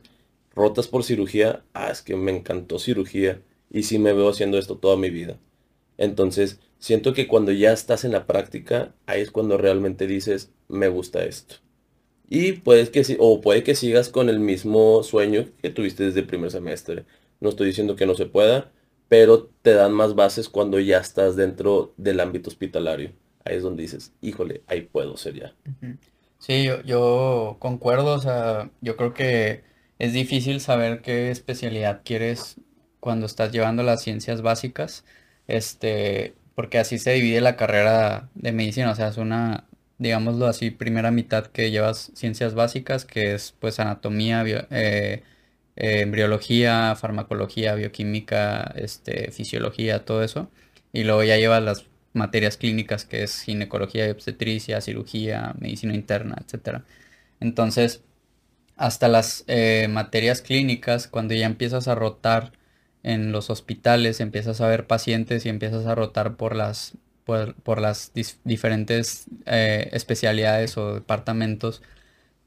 [0.55, 3.39] Rotas por cirugía, ah, es que me encantó cirugía
[3.69, 5.37] y sí me veo haciendo esto toda mi vida.
[5.99, 10.87] Entonces, siento que cuando ya estás en la práctica, ahí es cuando realmente dices, me
[10.87, 11.66] gusta esto.
[12.29, 16.27] Y puedes que o puede que sigas con el mismo sueño que tuviste desde el
[16.27, 17.05] primer semestre.
[17.39, 18.71] No estoy diciendo que no se pueda,
[19.07, 23.11] pero te dan más bases cuando ya estás dentro del ámbito hospitalario.
[23.45, 25.53] Ahí es donde dices, híjole, ahí puedo ser ya.
[26.39, 29.63] Sí, yo, yo concuerdo, o sea, yo creo que
[29.99, 32.57] es difícil saber qué especialidad quieres
[32.99, 35.05] cuando estás llevando las ciencias básicas,
[35.47, 39.65] este, porque así se divide la carrera de medicina, o sea, es una,
[39.97, 45.23] digámoslo así, primera mitad que llevas ciencias básicas, que es pues anatomía, eh,
[45.75, 50.51] eh, embriología, farmacología, bioquímica, este, fisiología, todo eso.
[50.93, 56.37] Y luego ya llevas las materias clínicas, que es ginecología y obstetricia, cirugía, medicina interna,
[56.41, 56.83] etc.
[57.39, 58.03] Entonces,
[58.77, 62.53] hasta las eh, materias clínicas, cuando ya empiezas a rotar
[63.03, 66.93] en los hospitales, empiezas a ver pacientes y empiezas a rotar por las
[67.27, 68.11] por, las
[68.45, 71.81] diferentes eh, especialidades o departamentos,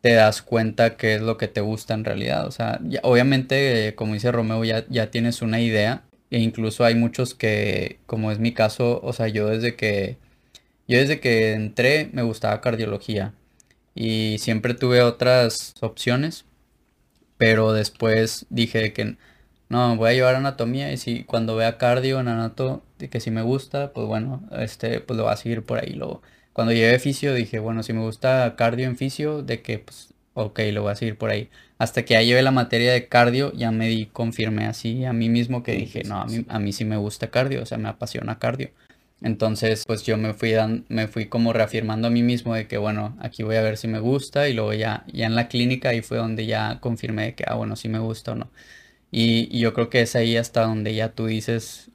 [0.01, 2.47] te das cuenta qué es lo que te gusta en realidad.
[2.47, 6.05] O sea, obviamente, eh, como dice Romeo, ya, ya tienes una idea.
[6.31, 10.17] E incluso hay muchos que, como es mi caso, o sea, yo desde que,
[10.89, 13.35] yo desde que entré me gustaba cardiología.
[13.95, 16.47] Y siempre tuve otras opciones.
[17.39, 19.17] Pero después dije que
[19.71, 23.43] no, voy a llevar anatomía y si cuando vea cardio en anato, que si me
[23.43, 25.93] gusta, pues bueno, este, pues lo voy a seguir por ahí.
[25.95, 26.23] Luego,
[26.53, 30.61] cuando llevé fisio dije, bueno, si me gusta cardio en fisio, de que pues, ok,
[30.73, 31.51] lo voy a seguir por ahí.
[31.79, 35.29] Hasta que ya llevé la materia de cardio, ya me di, confirmé así a mí
[35.29, 37.89] mismo que dije, no, a mí, a mí sí me gusta cardio, o sea, me
[37.89, 38.71] apasiona cardio.
[39.23, 42.79] Entonces, pues yo me fui, dan, me fui como reafirmando a mí mismo de que,
[42.79, 45.91] bueno, aquí voy a ver si me gusta y luego ya, ya en la clínica
[45.91, 48.51] ahí fue donde ya confirmé de que, ah, bueno, si me gusta o no.
[49.11, 51.91] Y, yo creo que es ahí hasta donde ya tú dices,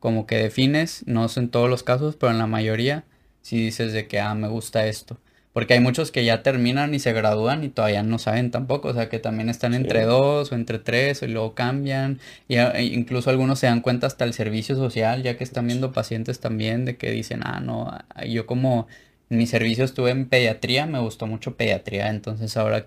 [0.00, 3.04] como que defines, no en todos los casos, pero en la mayoría,
[3.42, 5.18] si dices de que, ah, me gusta esto.
[5.52, 8.92] Porque hay muchos que ya terminan y se gradúan y todavía no saben tampoco, o
[8.92, 12.20] sea que también están entre dos o entre tres y luego cambian.
[12.46, 15.92] Y e incluso algunos se dan cuenta hasta el servicio social, ya que están viendo
[15.92, 17.96] pacientes también, de que dicen, ah, no,
[18.28, 18.86] yo como
[19.30, 22.84] en mi servicio estuve en pediatría, me gustó mucho pediatría, entonces ahora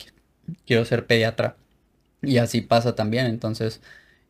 [0.66, 1.56] quiero ser pediatra.
[2.22, 3.26] Y así pasa también.
[3.28, 3.82] Entonces,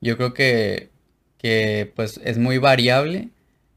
[0.02, 0.90] yo creo que,
[1.38, 3.30] que pues es muy variable,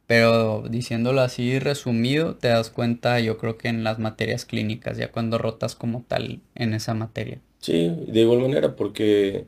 [0.06, 5.10] pero diciéndolo así resumido, te das cuenta, yo creo que en las materias clínicas, ya
[5.10, 7.40] cuando rotas como tal en esa materia.
[7.60, 9.46] Sí, de igual manera, porque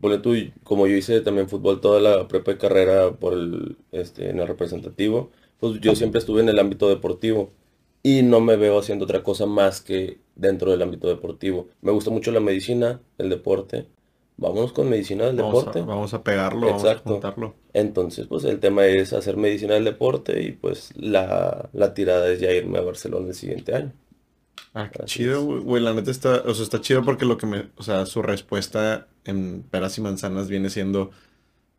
[0.00, 4.30] bueno, tú, como yo hice también fútbol toda la prepa de carrera por el, este,
[4.30, 7.50] en el representativo, pues yo siempre estuve en el ámbito deportivo
[8.02, 11.68] y no me veo haciendo otra cosa más que dentro del ámbito deportivo.
[11.82, 13.86] Me gusta mucho la medicina, el deporte
[14.38, 15.82] vámonos con medicina del deporte.
[15.82, 17.56] vamos a pegarlo, vamos a juntarlo.
[17.74, 22.50] Entonces, pues el tema es hacer medicina del deporte y pues la, tirada es ya
[22.52, 23.92] irme a Barcelona el siguiente año.
[24.74, 27.68] Ah, qué chido, güey, la neta está, o sea, está chido porque lo que me,
[27.76, 31.10] o sea, su respuesta en peras y manzanas viene siendo,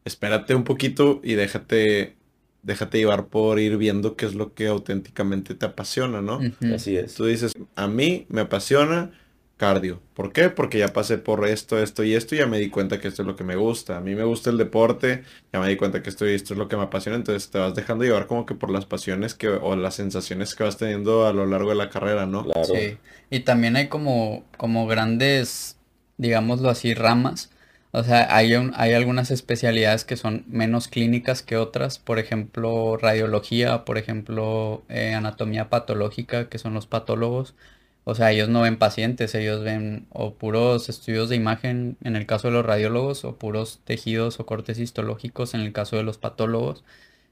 [0.04, 2.18] espérate un poquito y déjate,
[2.62, 6.42] déjate llevar por ir viendo qué es lo que auténticamente te apasiona, ¿no?
[6.74, 7.14] Así es.
[7.14, 9.12] Tú dices, a mí me apasiona
[9.60, 10.02] cardio.
[10.14, 10.50] ¿Por qué?
[10.50, 13.24] Porque ya pasé por esto, esto y esto y ya me di cuenta que esto
[13.24, 13.98] es lo que me gusta.
[13.98, 16.58] A mí me gusta el deporte, ya me di cuenta que esto y esto es
[16.58, 19.50] lo que me apasiona, entonces te vas dejando llevar como que por las pasiones que
[19.50, 22.46] o las sensaciones que vas teniendo a lo largo de la carrera, ¿no?
[22.46, 22.64] Claro.
[22.64, 22.98] Sí.
[23.30, 25.78] Y también hay como como grandes,
[26.18, 27.52] digámoslo así, ramas.
[27.92, 33.84] O sea, hay, hay algunas especialidades que son menos clínicas que otras, por ejemplo, radiología,
[33.84, 37.56] por ejemplo, eh, anatomía patológica, que son los patólogos
[38.04, 42.26] o sea, ellos no ven pacientes, ellos ven o puros estudios de imagen en el
[42.26, 46.18] caso de los radiólogos o puros tejidos o cortes histológicos en el caso de los
[46.18, 46.84] patólogos.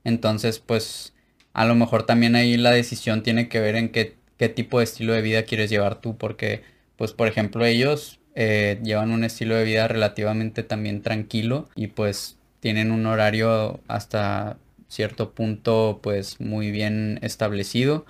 [0.04, 1.14] Entonces, pues
[1.54, 4.86] a lo mejor también ahí la decisión tiene que ver en qué, qué tipo de
[4.86, 6.64] estilo de vida quieres llevar tú, porque,
[6.98, 12.38] pues, por ejemplo, ellos eh, llevan un estilo de vida relativamente también tranquilo y pues
[12.60, 14.58] tienen un horario hasta
[14.88, 18.06] cierto punto pues muy bien establecido.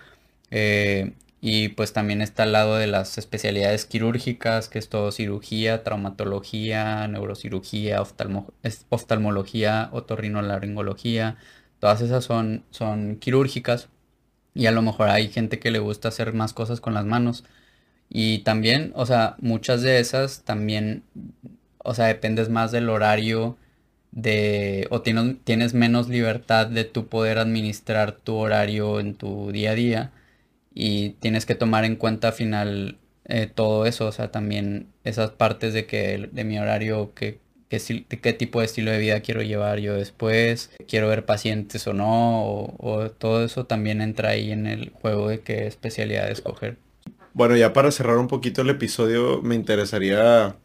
[0.52, 5.84] Eh, y pues también está al lado de las especialidades quirúrgicas, que es todo cirugía,
[5.84, 8.02] traumatología, neurocirugía,
[8.90, 11.38] oftalmología, otorrinolaringología.
[11.80, 13.90] Todas esas son, son quirúrgicas.
[14.56, 17.44] Y a lo mejor hay gente que le gusta hacer más cosas con las manos.
[18.10, 21.04] Y también, o sea, muchas de esas también,
[21.80, 23.58] o sea, dependes más del horario
[24.12, 29.72] de, o tienes, tienes menos libertad de tu poder administrar tu horario en tu día
[29.72, 30.12] a día
[30.80, 35.32] y tienes que tomar en cuenta al final eh, todo eso, o sea, también esas
[35.32, 39.80] partes de que de mi horario, que, qué tipo de estilo de vida quiero llevar
[39.80, 44.92] yo después, quiero ver pacientes o no, o, todo eso también entra ahí en el
[44.92, 46.78] juego de qué especialidad escoger.
[47.34, 50.58] Bueno, ya para cerrar un poquito el episodio, me interesaría,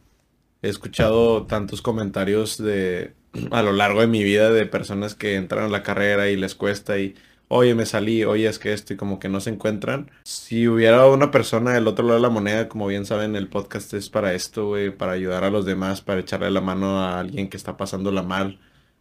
[0.61, 3.13] he escuchado tantos comentarios de
[3.49, 6.53] a lo largo de mi vida de personas que entran a la carrera y les
[6.53, 7.15] cuesta y
[7.53, 10.11] oye, me salí, oye, es que esto y como que no se encuentran.
[10.23, 13.93] Si hubiera una persona del otro lado de la moneda, como bien saben, el podcast
[13.93, 17.49] es para esto, güey, para ayudar a los demás, para echarle la mano a alguien
[17.49, 18.59] que está pasándola mal,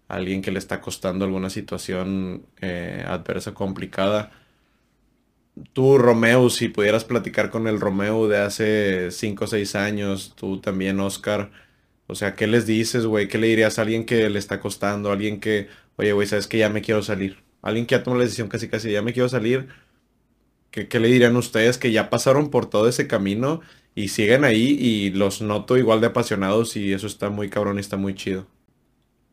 [0.09, 4.33] a alguien que le está costando alguna situación eh, adversa, complicada.
[5.73, 10.61] Tú, Romeo, si pudieras platicar con el Romeo de hace 5 o 6 años, tú
[10.61, 11.51] también, Oscar,
[12.07, 13.29] o sea, ¿qué les dices, güey?
[13.29, 15.11] ¿Qué le dirías a alguien que le está costando?
[15.11, 18.17] A alguien que, oye, güey, sabes que ya me quiero salir alguien que ya tomó
[18.17, 19.69] la decisión casi casi, ya me quiero salir,
[20.71, 23.61] ¿qué, le dirían ustedes que ya pasaron por todo ese camino
[23.95, 27.81] y siguen ahí y los noto igual de apasionados y eso está muy cabrón y
[27.81, 28.47] está muy chido?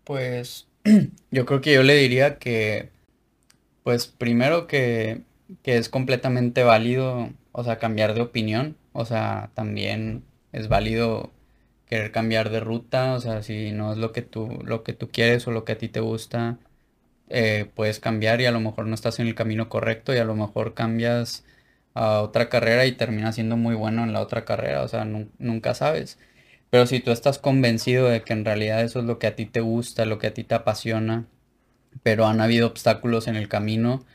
[0.04, 0.68] Pues
[1.32, 2.92] yo creo que yo le diría que
[3.84, 5.24] Pues primero que,
[5.64, 11.32] que es completamente válido, o sea, cambiar de opinión, o sea, también es válido
[11.88, 15.10] querer cambiar de ruta, o sea, si no es lo que tú, lo que tú
[15.12, 16.60] quieres o lo que a ti te gusta,
[17.30, 20.26] eh, puedes cambiar y a lo mejor no estás en el camino correcto y a
[20.26, 21.46] lo mejor cambias
[21.94, 25.74] a otra carrera y terminas siendo muy bueno en la otra carrera, o sea, nunca
[25.76, 26.18] sabes.
[26.70, 29.46] Pero si tú estás convencido de que en realidad eso es lo que a ti
[29.46, 31.28] te gusta, lo que a ti te apasiona,
[32.04, 34.06] pero han habido obstáculos en el camino,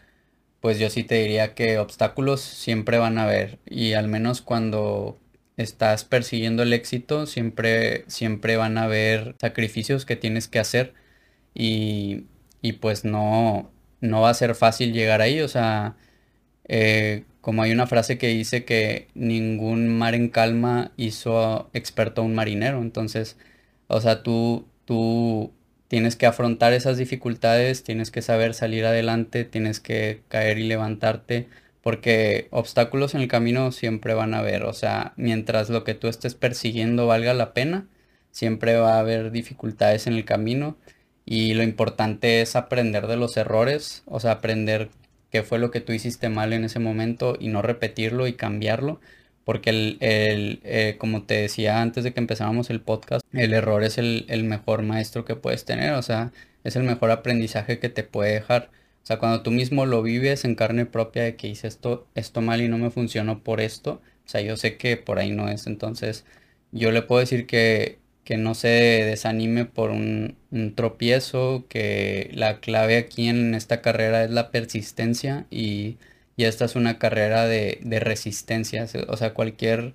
[0.61, 5.19] pues yo sí te diría que obstáculos siempre van a haber y al menos cuando
[5.57, 10.95] estás persiguiendo el éxito siempre siempre van a haber sacrificios que tienes que hacer
[11.55, 12.27] y,
[12.65, 13.71] y pues no
[14.01, 15.97] no va a ser fácil llegar ahí, o sea,
[16.69, 22.25] eh, como hay una frase que dice que ningún mar en calma hizo experto a
[22.25, 22.83] un marinero.
[22.83, 23.39] Entonces,
[23.89, 25.53] o sea, tú, tú
[25.89, 31.49] tienes que afrontar esas dificultades, tienes que saber salir adelante, tienes que caer y levantarte,
[31.83, 34.65] porque obstáculos en el camino siempre van a haber.
[34.65, 37.87] O sea, mientras lo que tú estés persiguiendo valga la pena,
[38.31, 40.77] siempre va a haber dificultades en el camino.
[41.27, 44.91] Y lo importante es aprender de los errores, o sea, aprender
[45.31, 49.01] qué fue lo que tú hiciste mal en ese momento y no repetirlo y cambiarlo.
[49.45, 53.99] Porque el, eh, como te decía antes de que empezáramos el podcast, el error es
[53.99, 56.33] el, mejor maestro que puedes tener, o sea,
[56.65, 58.71] es el mejor aprendizaje que te puede dejar.
[59.03, 62.41] O sea, cuando tú mismo lo vives en carne propia de que hice esto, esto
[62.41, 65.49] mal y no me funcionó por esto, o sea, yo sé que por ahí no
[65.51, 65.67] es.
[65.67, 66.25] Entonces,
[66.73, 70.37] yo le puedo decir que que no se desanime por un,
[70.77, 75.99] tropiezo, que la clave aquí en esta carrera es la persistencia y,
[76.37, 78.87] esta es una carrera de, resistencia.
[79.09, 79.95] O sea, cualquier,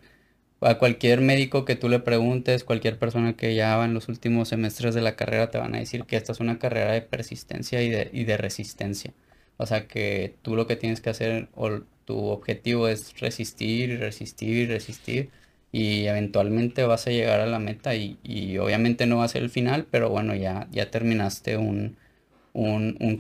[0.62, 4.50] a cualquier médico que tú le preguntes, cualquier persona que ya va en los últimos
[4.50, 7.82] semestres de la carrera te van a decir que esta es una carrera de persistencia
[7.82, 9.14] y de, y de resistencia.
[9.58, 14.70] O sea que tú lo que tienes que hacer o tu objetivo es resistir resistir
[14.70, 15.30] resistir
[15.72, 18.18] y eventualmente vas a llegar a la meta y,
[18.58, 21.98] obviamente no va a ser el final, pero bueno, ya, ya terminaste un,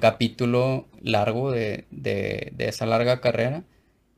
[0.02, 1.86] capítulo largo de,
[2.58, 3.64] esa larga carrera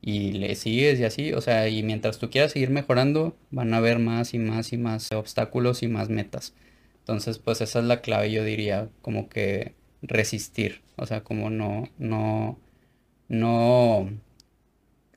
[0.00, 3.78] y le sigues y así, o sea, y mientras tú quieras seguir mejorando, van a
[3.78, 6.54] haber más y más y más obstáculos y más metas.
[7.00, 11.88] Entonces, pues esa es la clave, yo diría, como que resistir, o sea, como no,
[11.98, 12.58] no,
[13.28, 14.08] no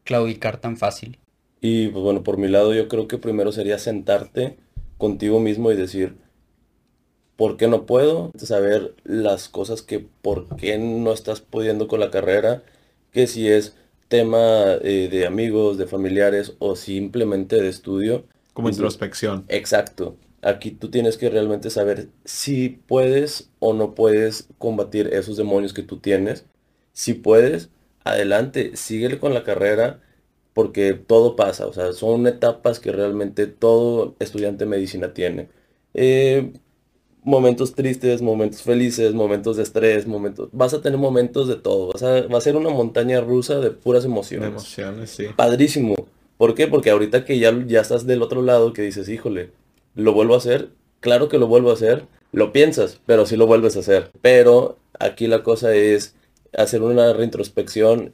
[0.03, 1.19] claudicar tan fácil.
[1.61, 4.57] Y pues bueno, por mi lado yo creo que primero sería sentarte
[4.98, 6.18] contigo mismo y decir,
[7.36, 8.32] ¿por qué no puedo?
[8.38, 12.64] Saber las cosas que por qué no estás pudiendo con la carrera,
[13.11, 13.76] que si es
[14.07, 18.26] tema eh, de amigos, de familiares o simplemente de estudio.
[18.53, 19.45] Como introspección.
[19.48, 20.18] Exacto.
[20.41, 25.82] Aquí tú tienes que realmente saber si puedes o no puedes combatir esos demonios que
[25.82, 26.45] tú tienes.
[26.94, 27.69] Si puedes,
[28.03, 30.02] adelante, síguele con la carrera
[30.56, 35.49] porque todo pasa, o sea, son etapas que realmente todo estudiante de medicina tiene.
[35.94, 36.53] Eh,
[37.23, 40.48] momentos tristes, momentos felices, momentos de estrés, momentos...
[40.53, 44.48] Vas a tener momentos de todo, va a ser una montaña rusa de puras emociones.
[44.48, 45.26] emociones, sí.
[45.36, 45.94] Padrísimo.
[46.38, 46.68] ¿Por qué?
[46.68, 49.52] Porque ahorita que ya, ya estás del otro lado, que dices, híjole,
[49.94, 50.69] ¿lo vuelvo a hacer?
[51.02, 52.06] Claro que lo vuelvo a hacer.
[52.32, 54.10] Lo piensas, pero sí lo vuelves a hacer.
[54.22, 56.15] Pero aquí la cosa es
[56.57, 58.14] hacer una reintrospección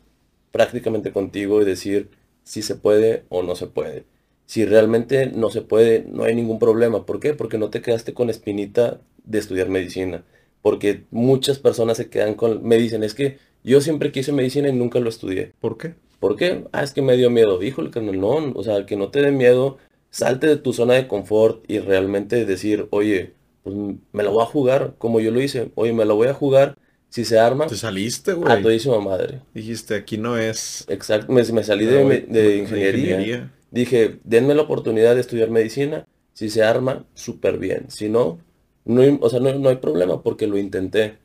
[0.52, 2.10] prácticamente contigo y decir,
[2.52, 4.04] si se puede o no se puede.
[4.46, 7.06] Si realmente no se puede, no hay ningún problema.
[7.06, 7.34] ¿Por qué?
[7.34, 10.26] Porque no te quedaste con espinita de estudiar medicina.
[10.62, 14.74] Porque muchas personas se quedan con, me dicen, es que yo siempre quise medicina y
[14.74, 15.54] nunca lo estudié.
[15.62, 15.96] ¿Por qué?
[16.20, 16.66] ¿Por qué?
[16.74, 17.64] Ah, es que me dio miedo.
[17.64, 19.78] Híjole, no, o sea, que no te dé miedo,
[20.10, 23.34] salte de tu zona de confort y realmente decir, oye,
[23.64, 23.78] pues
[24.12, 25.72] me la voy a jugar como yo lo hice.
[25.76, 26.78] Oye, me la voy a jugar
[27.12, 27.68] si se arma.
[27.68, 28.52] Te saliste, güey.
[28.52, 29.42] A todísima madre.
[29.54, 30.86] Dijiste, aquí no es.
[30.88, 33.52] Exacto, me, salí de, ingeniería.
[33.70, 36.08] Dije, denme la oportunidad de estudiar medicina.
[36.34, 37.92] Si se arma, súper bien.
[37.92, 38.40] Si no,
[38.86, 41.18] no, o sea, no, hay problema porque lo intenté.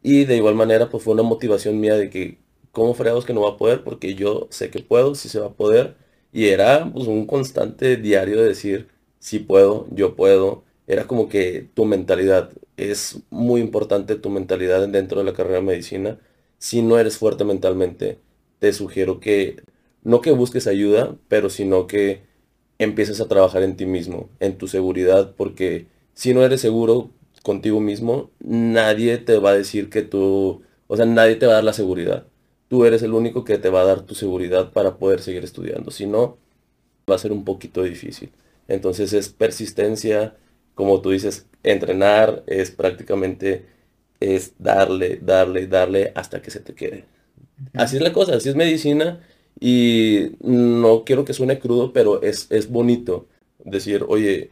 [0.00, 2.38] Y de igual manera, pues fue una motivación mía de que,
[2.70, 3.82] ¿cómo fregados que no va a poder?
[3.82, 5.96] Porque yo sé que puedo, si se va a poder.
[6.32, 8.88] Y era pues un constante diario de decir,
[9.18, 10.62] si puedo, yo puedo.
[10.86, 15.62] Era como que tu mentalidad, es muy importante tu mentalidad dentro de la carrera de
[15.62, 16.18] medicina.
[16.58, 18.18] Si no eres fuerte mentalmente,
[18.58, 19.62] te sugiero que
[20.02, 22.22] no que busques ayuda, pero sino que
[22.78, 27.10] empieces a trabajar en ti mismo, en tu seguridad, porque si no eres seguro
[27.42, 31.54] contigo mismo, nadie te va a decir que tú, o sea, nadie te va a
[31.56, 32.26] dar la seguridad.
[32.68, 35.90] Tú eres el único que te va a dar tu seguridad para poder seguir estudiando.
[35.90, 36.38] Si no,
[37.10, 38.30] va a ser un poquito difícil.
[38.68, 40.36] Entonces es persistencia,
[40.82, 43.66] como tú dices, entrenar es prácticamente
[44.20, 47.04] es darle, darle, darle hasta que se te quede.
[47.74, 49.20] Así es la cosa, así es medicina
[49.60, 53.28] y no quiero que suene crudo, pero es, es bonito
[53.64, 54.50] decir, oye,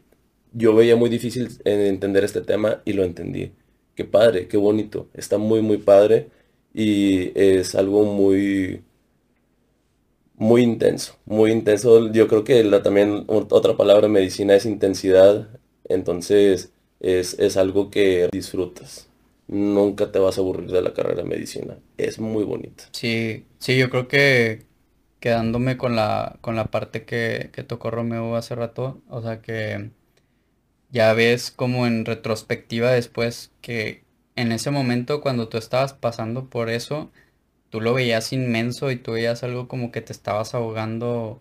[0.52, 3.52] yo veía muy difícil entender este tema y lo entendí.
[3.96, 6.30] Qué padre, qué bonito, está muy, muy padre
[6.74, 8.82] y es algo muy,
[10.36, 12.10] muy intenso, muy intenso.
[12.12, 15.48] Yo creo que la, también otra palabra en medicina es intensidad,
[15.90, 19.10] entonces es, es algo que disfrutas
[19.50, 21.76] nunca te vas a aburrir de la carrera medicina.
[21.98, 22.84] Es muy bonita.
[22.92, 24.64] Sí, sí, yo creo que
[25.18, 29.90] quedándome con la, con la parte que, que tocó Romeo hace rato, o sea que
[30.90, 34.04] ya ves como en retrospectiva después que
[34.36, 37.10] en ese momento cuando tú estabas pasando por eso,
[37.70, 41.40] tú lo veías inmenso y tú veías algo como que te estabas ahogando.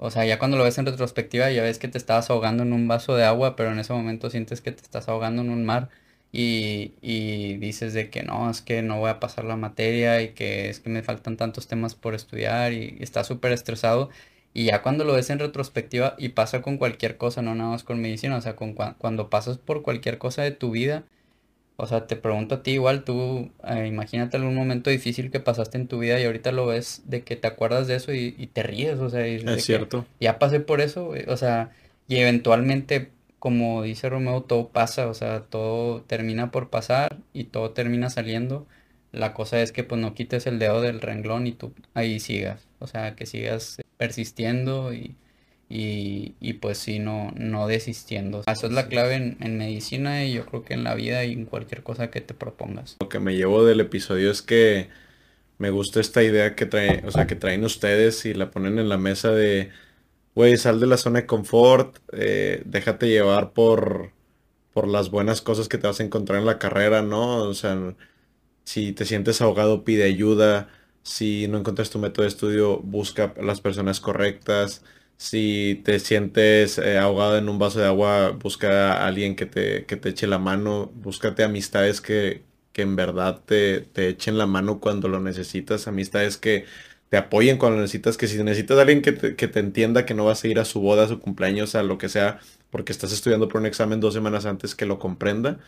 [0.00, 2.72] O sea, ya cuando lo ves en retrospectiva ya ves que te estabas ahogando en
[2.72, 5.64] un vaso de agua, pero en ese momento sientes que te estás ahogando en un
[5.64, 5.90] mar
[6.30, 10.34] y, y, dices de que no, es que no voy a pasar la materia y
[10.34, 14.10] que es que me faltan tantos temas por estudiar y, estás súper estresado.
[14.54, 17.84] Y ya cuando lo ves en retrospectiva y pasa con cualquier cosa, no nada más
[17.84, 21.04] con medicina, o sea, con, cuando pasas por cualquier cosa de tu vida,
[21.80, 25.78] o sea, te pregunto a ti igual, tú eh, imagínate algún momento difícil que pasaste
[25.78, 28.64] en tu vida y ahorita lo ves de que te acuerdas de eso y, te
[28.64, 30.04] ríes, o sea, es cierto.
[30.18, 31.70] Ya pasé por eso, o sea,
[32.08, 37.70] y eventualmente como dice Romeo, todo pasa, o sea, todo termina por pasar y todo
[37.70, 38.66] termina saliendo.
[39.12, 42.66] La cosa es que pues no quites el dedo del renglón y tú ahí sigas,
[42.80, 45.14] o sea, que sigas persistiendo y,
[45.70, 48.42] y, pues sí, no, no desistiendo.
[48.46, 51.32] Eso es la clave en, en, medicina y yo creo que en la vida y
[51.32, 52.96] en cualquier cosa que te propongas.
[53.00, 54.88] Lo que me llevo del episodio es que
[55.58, 58.88] me gusta esta idea que trae, o sea, que traen ustedes y la ponen en
[58.88, 59.70] la mesa de
[60.38, 64.12] güey, sal de la zona de confort, eh, déjate llevar por,
[64.72, 67.38] por las buenas cosas que te vas a encontrar en la carrera, ¿no?
[67.42, 67.96] O sea,
[68.62, 70.68] si te sientes ahogado, pide ayuda.
[71.02, 74.84] Si no encuentras tu método de estudio, busca las personas correctas.
[75.18, 79.84] Si te sientes eh, ahogado en un vaso de agua, busca a alguien que te,
[79.84, 80.90] que te eche la mano.
[80.94, 85.88] Búscate amistades que, que en verdad te, te echen la mano cuando lo necesitas.
[85.88, 86.64] Amistades que
[87.08, 90.44] te apoyen cuando necesitas, que si necesitas a alguien que te, entienda que no vas
[90.44, 92.40] a ir a su boda, a su cumpleaños, a lo que sea,
[92.70, 95.58] porque estás estudiando por un examen dos semanas antes, que lo comprenda,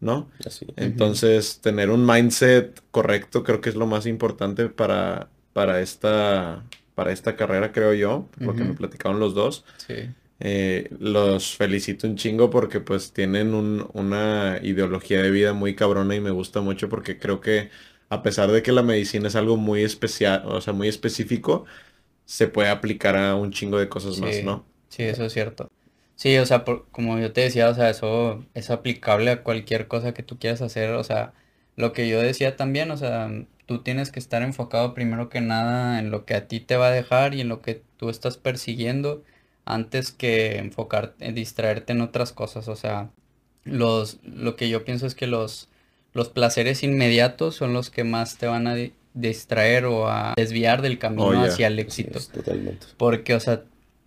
[0.00, 0.28] ¿no?
[0.44, 0.66] Así.
[0.76, 6.64] Entonces, tener un mindset correcto creo que es lo más importante para, para, esta,
[6.98, 9.64] para esta carrera, creo yo, porque me platicaron los dos.
[9.76, 10.10] Sí.
[10.40, 16.20] Eh, los felicito un chingo porque pues tienen una ideología de vida muy cabrona y
[16.20, 17.70] me gusta mucho porque creo que
[18.08, 21.66] a pesar de que la medicina es algo muy especial, o sea, muy específico,
[22.24, 24.66] se puede aplicar a un chingo de cosas más, ¿no?
[24.88, 25.70] Sí, eso es cierto.
[26.16, 30.14] Sí, o sea, como yo te decía, o sea, eso es aplicable a cualquier cosa
[30.14, 31.32] que tú quieras hacer, o sea,
[31.76, 33.30] lo que yo decía también, o sea,
[33.68, 36.88] tú tienes que estar enfocado primero que nada en lo que a ti te va
[36.88, 39.22] a dejar y en lo que tú estás persiguiendo
[39.66, 43.10] antes que enfocarte, en distraerte en otras cosas, o sea,
[43.64, 45.68] los, lo que yo pienso es que los,
[46.14, 48.74] los placeres inmediatos son los que más te van a
[49.12, 52.20] distraer o a desviar del camino oh, hacia el éxito.
[52.32, 52.86] totalmente.
[52.96, 53.64] Porque, o sea,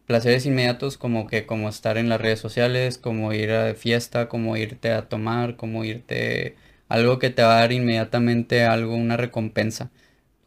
[0.08, 4.58] placeres inmediatos como que como estar en las redes sociales, como ir a fiesta, como
[4.58, 6.56] irte a tomar, como irte
[6.93, 9.91] algo que te va a dar inmediatamente algo, una recompensa.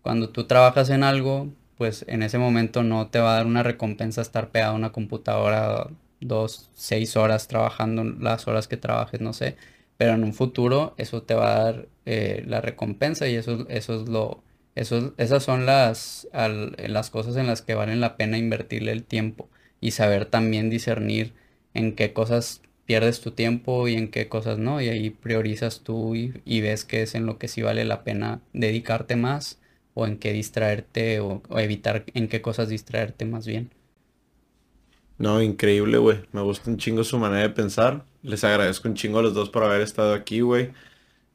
[0.02, 1.48] Cuando tú trabajas en algo,
[1.78, 4.92] pues en ese momento no te va a dar una recompensa estar pegado a una
[4.92, 5.88] computadora
[6.20, 9.56] dos, seis horas trabajando las horas que trabajes, no sé
[9.96, 14.02] pero en un futuro eso te va a dar eh, la recompensa y eso, eso
[14.02, 14.42] es lo,
[14.74, 19.48] esas son las, las cosas en las que valen la pena invertirle el tiempo
[19.80, 21.34] y saber también discernir
[21.74, 26.14] en qué cosas pierdes tu tiempo y en qué cosas no, y ahí priorizas tú
[26.14, 29.60] y, ves qué es en lo que sí vale la pena dedicarte más
[29.94, 33.70] o en qué distraerte o, o evitar en qué cosas distraerte más bien.
[35.18, 36.18] No, increíble, güey.
[36.32, 38.04] Me gusta un chingo su manera de pensar.
[38.22, 40.72] Les agradezco un chingo a los dos por haber estado aquí, güey.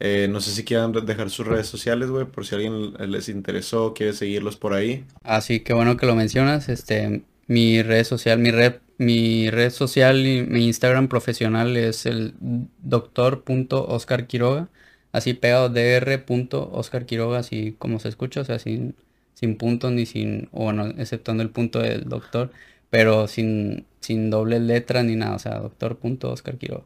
[0.01, 3.93] Eh, no sé si quieran dejar sus redes sociales, güey, por si alguien les interesó,
[3.93, 5.05] quiere seguirlos por ahí.
[5.23, 6.69] Así que bueno que lo mencionas.
[6.69, 12.35] Este, mi red social, mi red, mi red social y mi Instagram profesional es el
[12.39, 14.69] doctor.oscarquiroga.
[15.11, 18.95] Así pegado dr.oscarquiroga, así como se escucha, o sea, sin,
[19.33, 22.51] sin punto ni sin, bueno, exceptuando el punto del doctor
[22.91, 26.85] pero sin, sin doble letra ni nada, o sea, doctor punto Oscar Quiroga.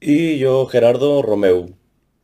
[0.00, 1.68] Y yo, Gerardo Romeo,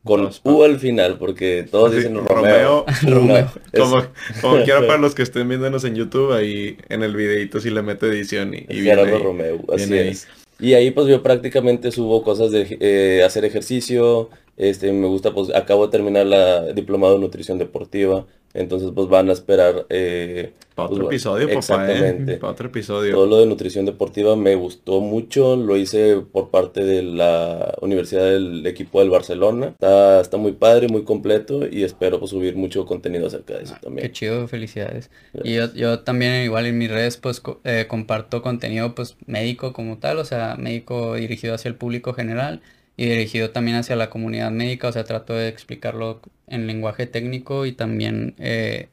[0.03, 2.85] con U al final, porque todos dicen Romeo.
[3.03, 3.51] Romeo.
[3.77, 4.03] Como,
[4.41, 7.81] como quiera para los que estén viéndonos en YouTube, ahí en el videito si le
[7.81, 10.27] meto edición y, y Gerardo Romeo, así es.
[10.59, 15.53] Y ahí pues yo prácticamente subo cosas de eh, hacer ejercicio, este, me gusta, pues
[15.53, 19.85] acabo de terminar la diplomado de nutrición deportiva, Entonces, pues van a esperar.
[19.89, 21.57] Eh, Para pues, otro bueno, episodio, papá, ¿eh?
[21.91, 22.37] Exactamente.
[22.37, 23.13] Para otro episodio.
[23.13, 28.25] Todo lo de nutrición deportiva me gustó mucho, lo hice por parte de la Universidad
[28.25, 29.67] del equipo del Barcelona.
[29.67, 33.73] Está, está muy padre, muy completo y espero pues, subir mucho contenido acerca de eso
[33.75, 34.11] Ah, Qué también.
[34.11, 35.09] chido, felicidades.
[35.43, 39.73] Y yo, yo también igual en mis redes pues co- eh, comparto contenido pues médico
[39.73, 42.61] como tal, o sea, médico dirigido hacia el público general
[42.95, 47.65] y dirigido también hacia la comunidad médica, o sea, trato de explicarlo en lenguaje técnico
[47.65, 48.89] y también eh,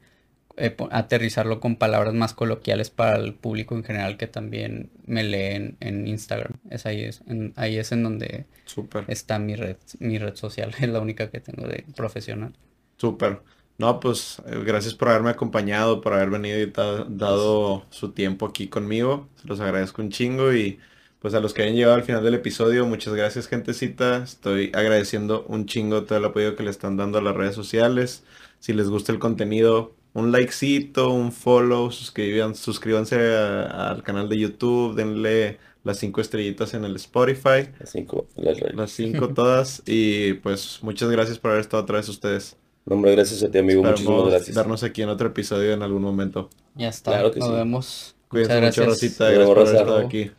[0.57, 5.77] eh, aterrizarlo con palabras más coloquiales para el público en general que también me leen
[5.81, 6.53] en Instagram.
[6.69, 9.03] Es ahí es en, ahí es en donde Súper.
[9.07, 12.53] está mi red, mi red social, es la única que tengo de profesional.
[12.97, 13.41] Súper.
[13.77, 16.71] No, pues eh, gracias por haberme acompañado, por haber venido y
[17.09, 19.29] dado su tiempo aquí conmigo.
[19.41, 20.79] Se los agradezco un chingo y
[21.25, 24.21] pues a los que hayan llegado al final del episodio, muchas gracias, gentecita.
[24.23, 28.23] Estoy agradeciendo un chingo todo el apoyo que le están dando a las redes sociales.
[28.59, 34.37] Si les gusta el contenido, un likecito, un follow, suscriban, suscríbanse a- al canal de
[34.37, 40.33] YouTube, denle las cinco estrellitas en el Spotify, Las cinco, las las cinco todas y
[40.33, 42.55] pues muchas gracias por haber estado otra vez ustedes.
[42.85, 43.81] No, hombre, gracias a ti, amigo.
[43.81, 44.55] Muchísimas Esperamos gracias.
[44.55, 46.51] darnos aquí en otro episodio en algún momento.
[46.75, 47.55] Ya está, Claro que nos sí.
[47.55, 48.15] vemos.
[48.27, 48.89] Cuídense Muchas mucho.
[48.91, 49.23] Rosita.
[49.25, 50.31] Nos Gracias por vemos, haber estado aquí.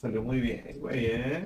[0.00, 1.44] Salió muy bien, güey, ¿eh?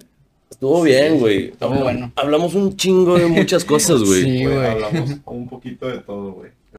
[0.51, 1.49] Estuvo bien, güey.
[1.51, 2.13] estuvo Habla- bueno.
[2.17, 4.23] Hablamos un chingo de muchas cosas, güey.
[4.23, 4.67] Sí, güey.
[4.67, 6.51] Hablamos un poquito de todo, güey.